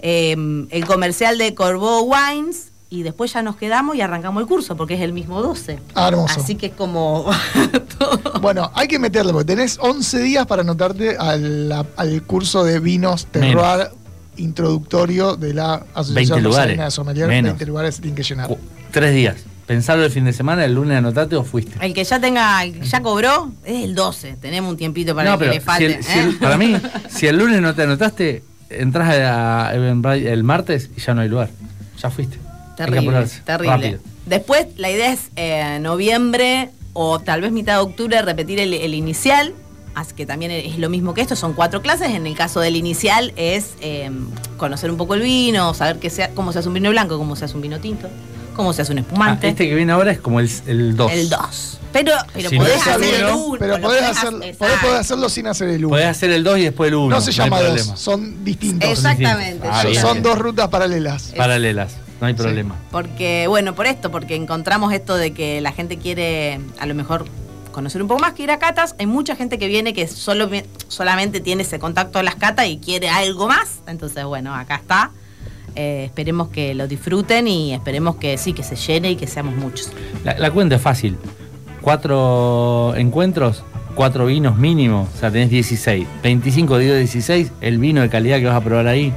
eh, 0.00 0.36
el 0.70 0.86
comercial 0.86 1.38
de 1.38 1.54
Corbeau 1.54 2.10
Wines. 2.10 2.68
Y 2.90 3.02
después 3.02 3.32
ya 3.32 3.42
nos 3.42 3.56
quedamos 3.56 3.96
y 3.96 4.02
arrancamos 4.02 4.40
el 4.40 4.46
curso, 4.46 4.76
porque 4.76 4.94
es 4.94 5.00
el 5.00 5.12
mismo 5.12 5.42
12. 5.42 5.80
Ah, 5.94 6.08
hermoso. 6.08 6.38
Así 6.40 6.54
que 6.54 6.66
es 6.66 6.72
como 6.74 7.28
todo. 7.98 8.40
Bueno, 8.40 8.70
hay 8.74 8.86
que 8.86 9.00
meterle, 9.00 9.32
porque 9.32 9.46
tenés 9.46 9.78
11 9.80 10.18
días 10.20 10.46
para 10.46 10.62
anotarte 10.62 11.16
al, 11.18 11.72
al 11.96 12.22
curso 12.22 12.62
de 12.62 12.78
vinos 12.78 13.26
terroir 13.26 13.88
introductorio 14.36 15.36
de 15.36 15.54
la 15.54 15.78
20 15.78 15.90
Asociación 15.94 16.42
lugares. 16.44 16.54
Rosarina 16.64 16.84
de 16.84 16.90
Sommelier. 16.90 17.28
Menos. 17.28 17.50
20 17.52 17.66
lugares 17.66 17.96
tienen 17.96 18.14
que 18.14 18.22
llenar. 18.22 18.56
Tres 18.92 19.12
días. 19.14 19.36
Pensarlo 19.66 20.04
el 20.04 20.10
fin 20.10 20.24
de 20.24 20.32
semana, 20.32 20.64
el 20.64 20.74
lunes 20.74 20.98
anotate 20.98 21.36
o 21.36 21.44
fuiste. 21.44 21.74
El 21.84 21.94
que 21.94 22.04
ya 22.04 22.20
tenga, 22.20 22.62
el 22.62 22.80
que 22.80 22.86
ya 22.86 23.00
cobró, 23.02 23.50
es 23.64 23.84
el 23.84 23.94
12. 23.94 24.36
Tenemos 24.40 24.70
un 24.70 24.76
tiempito 24.76 25.14
para 25.14 25.30
no, 25.30 25.34
el 25.34 25.40
que 25.40 25.46
le 25.46 25.60
si 25.60 25.60
falte. 25.60 26.02
si 26.02 26.18
¿eh? 26.18 26.22
el- 26.24 26.36
para 26.36 26.56
mí, 26.58 26.76
si 27.08 27.26
el 27.26 27.38
lunes 27.38 27.62
no 27.62 27.74
te 27.74 27.82
anotaste, 27.82 28.44
entras 28.68 29.08
a 29.08 29.74
Eventbrite 29.74 30.32
el 30.32 30.44
martes 30.44 30.90
y 30.96 31.00
ya 31.00 31.14
no 31.14 31.22
hay 31.22 31.28
lugar. 31.28 31.48
Ya 31.98 32.10
fuiste. 32.10 32.38
Terrible, 32.76 33.26
terrible. 33.44 33.70
rápido. 33.72 33.98
Después, 34.26 34.66
la 34.76 34.90
idea 34.90 35.12
es 35.12 35.30
eh, 35.36 35.78
noviembre 35.80 36.70
o 36.92 37.18
tal 37.20 37.40
vez 37.40 37.52
mitad 37.52 37.74
de 37.74 37.80
octubre 37.80 38.20
repetir 38.22 38.58
el, 38.60 38.74
el 38.74 38.94
inicial. 38.94 39.54
Así 39.94 40.12
que 40.14 40.26
también 40.26 40.50
es 40.50 40.76
lo 40.78 40.90
mismo 40.90 41.14
que 41.14 41.20
esto, 41.20 41.36
son 41.36 41.52
cuatro 41.54 41.80
clases. 41.80 42.10
En 42.10 42.26
el 42.26 42.34
caso 42.34 42.58
del 42.60 42.74
inicial 42.74 43.32
es 43.36 43.74
eh, 43.80 44.10
conocer 44.56 44.90
un 44.90 44.96
poco 44.96 45.14
el 45.14 45.22
vino, 45.22 45.72
saber 45.72 45.98
sea, 46.10 46.30
cómo 46.34 46.52
se 46.52 46.58
hace 46.58 46.68
un 46.68 46.74
vino 46.74 46.90
blanco, 46.90 47.16
cómo 47.16 47.36
se 47.36 47.44
hace 47.44 47.54
un 47.54 47.62
vino 47.62 47.78
tinto, 47.78 48.08
cómo 48.54 48.72
se 48.72 48.82
hace 48.82 48.92
un 48.92 48.98
Ah, 48.98 49.02
espumante. 49.02 49.48
este 49.48 49.68
que 49.68 49.74
viene 49.74 49.92
ahora 49.92 50.12
es 50.12 50.18
como 50.20 50.40
el 50.40 50.48
2. 50.48 50.66
El 50.66 50.96
2. 50.96 51.12
El 51.12 51.28
2. 51.30 51.78
Pero, 51.92 52.12
pero 52.32 52.48
Si 52.50 52.56
podés 52.56 52.76
hacer 52.86 53.02
el 53.02 53.14
el 53.20 53.24
uno, 53.26 53.36
1. 53.46 53.58
Pero 53.60 53.80
podés, 53.80 54.02
hacerlo, 54.02 54.38
podés, 54.40 54.56
podés 54.80 54.94
hacerlo 55.00 55.28
sin 55.28 55.46
hacer 55.46 55.68
el 55.68 55.84
1. 55.84 55.88
Podés 55.90 56.06
hacer 56.06 56.30
el 56.30 56.42
2 56.42 56.58
y 56.58 56.62
después 56.62 56.88
el 56.88 56.94
1. 56.96 57.14
No 57.14 57.20
se 57.20 57.30
llama 57.32 57.60
2, 57.60 57.92
son 57.94 58.44
distintos. 58.44 58.88
Exactamente. 58.90 59.68
Ah, 59.70 59.84
Son- 60.00 60.22
dos 60.22 60.36
rutas 60.38 60.68
paralelas. 60.68 61.32
Paralelas, 61.36 61.94
no 62.20 62.26
hay 62.26 62.34
problema. 62.34 62.74
Porque, 62.90 63.46
bueno, 63.48 63.74
por 63.76 63.86
esto, 63.86 64.10
porque 64.10 64.34
encontramos 64.34 64.92
esto 64.92 65.14
de 65.16 65.32
que 65.32 65.60
la 65.60 65.70
gente 65.70 65.96
quiere 65.98 66.60
a 66.80 66.86
lo 66.86 66.94
mejor 66.96 67.26
conocer 67.70 68.02
un 68.02 68.08
poco 68.08 68.20
más 68.20 68.32
que 68.34 68.42
ir 68.44 68.50
a 68.50 68.58
catas. 68.58 68.94
Hay 68.98 69.06
mucha 69.06 69.36
gente 69.36 69.58
que 69.58 69.68
viene 69.68 69.94
que 69.94 70.08
solo, 70.08 70.48
solamente 70.88 71.40
tiene 71.40 71.62
ese 71.62 71.78
contacto 71.78 72.18
a 72.18 72.22
las 72.24 72.34
catas 72.34 72.66
y 72.66 72.78
quiere 72.78 73.08
algo 73.08 73.46
más. 73.46 73.68
Entonces, 73.86 74.24
bueno, 74.24 74.52
acá 74.54 74.76
está. 74.76 75.10
Eh, 75.76 76.04
esperemos 76.04 76.48
que 76.48 76.74
lo 76.74 76.86
disfruten 76.86 77.48
y 77.48 77.74
esperemos 77.74 78.16
que 78.16 78.38
sí, 78.38 78.52
que 78.52 78.62
se 78.62 78.76
llene 78.76 79.12
y 79.12 79.16
que 79.16 79.26
seamos 79.26 79.56
muchos. 79.56 79.90
La, 80.24 80.38
la 80.38 80.50
cuenta 80.50 80.76
es 80.76 80.82
fácil. 80.82 81.16
Cuatro 81.80 82.94
encuentros, 82.96 83.64
cuatro 83.94 84.26
vinos 84.26 84.56
mínimo. 84.56 85.08
O 85.14 85.18
sea, 85.18 85.30
tenés 85.30 85.50
16. 85.50 86.06
25 86.22 86.78
digo 86.78 86.94
16, 86.94 87.52
el 87.60 87.78
vino 87.78 88.02
de 88.02 88.08
calidad 88.08 88.38
que 88.38 88.46
vas 88.46 88.56
a 88.56 88.60
probar 88.60 88.86
ahí. 88.86 89.12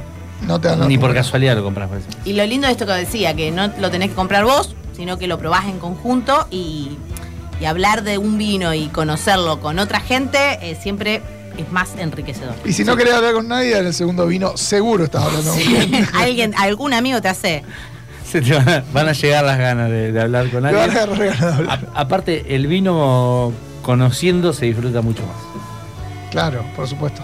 No 0.46 0.60
te 0.60 0.74
Ni 0.76 0.98
por 0.98 1.14
casualidad 1.14 1.56
lo 1.56 1.64
compras. 1.64 1.90
Y 2.24 2.34
lo 2.34 2.46
lindo 2.46 2.66
de 2.66 2.72
esto 2.72 2.86
que 2.86 2.92
decía, 2.92 3.34
que 3.34 3.50
no 3.50 3.70
lo 3.80 3.90
tenés 3.90 4.10
que 4.10 4.14
comprar 4.14 4.44
vos, 4.44 4.74
sino 4.96 5.18
que 5.18 5.26
lo 5.26 5.38
probás 5.38 5.66
en 5.66 5.78
conjunto 5.78 6.46
y, 6.50 6.90
y 7.60 7.64
hablar 7.64 8.04
de 8.04 8.18
un 8.18 8.38
vino 8.38 8.72
y 8.74 8.86
conocerlo 8.88 9.60
con 9.60 9.78
otra 9.78 10.00
gente 10.00 10.38
eh, 10.62 10.76
siempre 10.80 11.22
es 11.58 11.70
más 11.72 11.90
enriquecedor. 11.98 12.54
Y 12.64 12.72
si 12.72 12.84
no 12.84 12.96
querés 12.96 13.14
hablar 13.14 13.34
con 13.34 13.48
nadie, 13.48 13.76
en 13.78 13.86
el 13.86 13.94
segundo 13.94 14.26
vino 14.26 14.56
seguro 14.56 15.04
estás 15.04 15.24
hablando 15.24 15.52
con. 15.52 16.14
Alguien, 16.20 16.54
algún 16.56 16.94
amigo 16.94 17.20
te 17.20 17.28
hace. 17.28 17.62
Se 18.30 18.40
te 18.42 18.54
van 18.54 18.68
a, 18.68 18.84
van 18.92 19.08
a 19.08 19.12
llegar 19.12 19.44
las 19.44 19.58
ganas 19.58 19.90
de, 19.90 20.12
de 20.12 20.20
hablar 20.20 20.50
con 20.50 20.62
Te 20.62 20.72
van 20.72 20.76
a 20.76 21.02
alguien. 21.02 21.18
ganas 21.18 21.38
de 21.40 21.46
hablar. 21.46 21.88
A- 21.94 22.00
aparte, 22.00 22.54
el 22.54 22.66
vino 22.66 23.52
conociendo 23.82 24.52
se 24.52 24.66
disfruta 24.66 25.00
mucho 25.02 25.22
más. 25.22 25.36
Claro, 26.30 26.62
por 26.76 26.86
supuesto. 26.86 27.22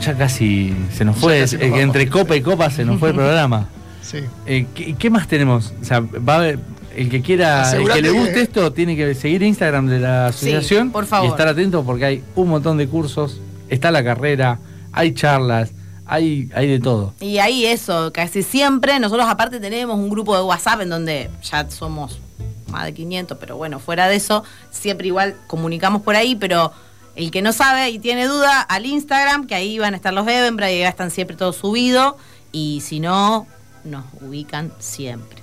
Ya 0.00 0.16
casi 0.16 0.74
se 0.96 1.04
nos 1.04 1.16
fue. 1.16 1.40
Nos 1.42 1.52
eh, 1.52 1.80
entre 1.80 2.08
copa 2.08 2.34
y 2.34 2.40
copa 2.40 2.70
se 2.70 2.84
nos 2.84 2.98
fue 2.98 3.10
el 3.10 3.14
programa. 3.16 3.66
Sí. 4.02 4.18
Eh, 4.46 4.66
¿qué, 4.74 4.94
qué 4.94 5.10
más 5.10 5.28
tenemos? 5.28 5.72
O 5.80 5.84
sea, 5.84 6.00
va 6.00 6.34
a 6.34 6.36
haber, 6.38 6.58
el 6.96 7.10
que 7.10 7.22
quiera, 7.22 7.70
el 7.72 7.88
que 7.88 8.02
le 8.02 8.10
guste 8.10 8.34
que- 8.34 8.40
esto, 8.42 8.72
tiene 8.72 8.96
que 8.96 9.14
seguir 9.14 9.42
Instagram 9.42 9.86
de 9.86 9.98
la 9.98 10.26
asociación 10.26 10.90
por 10.90 11.06
favor. 11.06 11.28
y 11.28 11.30
estar 11.30 11.48
atento 11.48 11.84
porque 11.84 12.04
hay 12.04 12.24
un 12.34 12.48
montón 12.48 12.76
de 12.78 12.88
cursos, 12.88 13.40
está 13.68 13.90
la 13.90 14.02
carrera, 14.04 14.58
hay 14.92 15.14
charlas, 15.14 15.72
hay, 16.06 16.50
hay 16.54 16.68
de 16.68 16.80
todo. 16.80 17.14
Y 17.20 17.38
ahí 17.38 17.64
eso, 17.66 18.12
casi 18.12 18.42
siempre, 18.42 18.98
nosotros 19.00 19.26
aparte 19.28 19.60
tenemos 19.60 19.96
un 19.98 20.08
grupo 20.10 20.36
de 20.36 20.42
WhatsApp 20.42 20.82
en 20.82 20.90
donde 20.90 21.30
ya 21.42 21.68
somos 21.70 22.18
más 22.68 22.84
de 22.86 22.94
500, 22.94 23.38
pero 23.38 23.56
bueno, 23.56 23.78
fuera 23.78 24.08
de 24.08 24.16
eso, 24.16 24.44
siempre 24.70 25.06
igual 25.06 25.36
comunicamos 25.46 26.02
por 26.02 26.16
ahí, 26.16 26.36
pero 26.36 26.72
el 27.16 27.30
que 27.30 27.42
no 27.42 27.52
sabe 27.52 27.90
y 27.90 27.98
tiene 27.98 28.26
duda, 28.26 28.60
al 28.62 28.86
Instagram, 28.86 29.46
que 29.46 29.54
ahí 29.54 29.78
van 29.78 29.92
a 29.92 29.96
estar 29.96 30.12
los 30.14 30.26
Evenbra 30.26 30.72
y 30.72 30.78
ya 30.80 30.88
están 30.88 31.10
siempre 31.10 31.36
todos 31.36 31.56
subidos, 31.56 32.14
y 32.50 32.80
si 32.82 33.00
no, 33.00 33.46
nos 33.84 34.04
ubican 34.20 34.72
siempre 34.78 35.42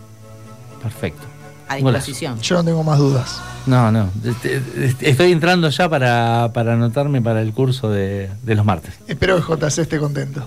Perfecto. 0.81 1.23
A 1.69 1.75
disposición. 1.75 2.39
Yo 2.41 2.55
no 2.55 2.63
tengo 2.65 2.83
más 2.83 2.97
dudas. 2.97 3.39
No, 3.65 3.91
no. 3.91 4.09
este- 4.25 4.61
este- 4.83 5.09
Estoy 5.09 5.31
entrando 5.31 5.69
ya 5.69 5.87
para, 5.87 6.51
para 6.53 6.73
anotarme 6.73 7.21
para 7.21 7.41
el 7.41 7.53
curso 7.53 7.89
de, 7.89 8.29
de 8.43 8.55
los 8.55 8.65
martes. 8.65 8.93
Espero 9.07 9.35
que 9.37 9.41
JC 9.53 9.79
esté 9.83 9.99
contento. 9.99 10.45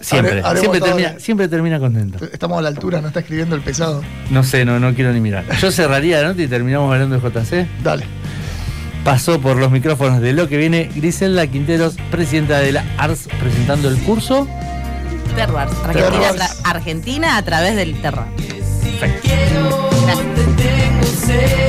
Siempre. 0.00 0.42
Siempre, 0.56 0.80
termina, 0.80 1.14
siempre 1.18 1.48
termina 1.48 1.78
contento. 1.80 2.24
Estamos 2.32 2.58
a 2.58 2.62
la 2.62 2.68
altura, 2.68 3.00
no 3.00 3.08
está 3.08 3.20
escribiendo 3.20 3.56
el 3.56 3.62
pesado. 3.62 4.02
No 4.30 4.44
sé, 4.44 4.64
no, 4.64 4.78
no 4.78 4.94
quiero 4.94 5.12
ni 5.12 5.20
mirar. 5.20 5.44
Yo 5.60 5.70
cerraría 5.72 6.22
la 6.22 6.28
nota 6.28 6.40
y 6.42 6.46
terminamos 6.46 6.92
hablando 6.92 7.18
de 7.18 7.28
JC. 7.30 7.66
Dale. 7.82 8.04
pasó 9.04 9.40
por 9.40 9.56
los 9.56 9.70
micrófonos 9.72 10.20
de 10.20 10.32
lo 10.34 10.48
que 10.48 10.56
viene 10.56 10.90
Griselda 10.94 11.46
Quinteros, 11.48 11.96
presidenta 12.10 12.58
de 12.60 12.72
la 12.72 12.84
ARS, 12.96 13.26
presentando 13.40 13.88
el 13.88 13.96
curso. 13.98 14.46
Terroir, 15.34 15.66
Argentina, 15.84 15.92
Terroirs. 15.92 16.36
tra- 16.36 16.56
Argentina 16.64 17.36
a 17.36 17.42
través 17.42 17.74
del 17.76 18.00
terror. 18.00 18.26
Perfecto. 19.00 19.97
What 20.08 20.36
the 20.36 20.44
thing 20.56 20.96
will 21.00 21.04
say. 21.04 21.67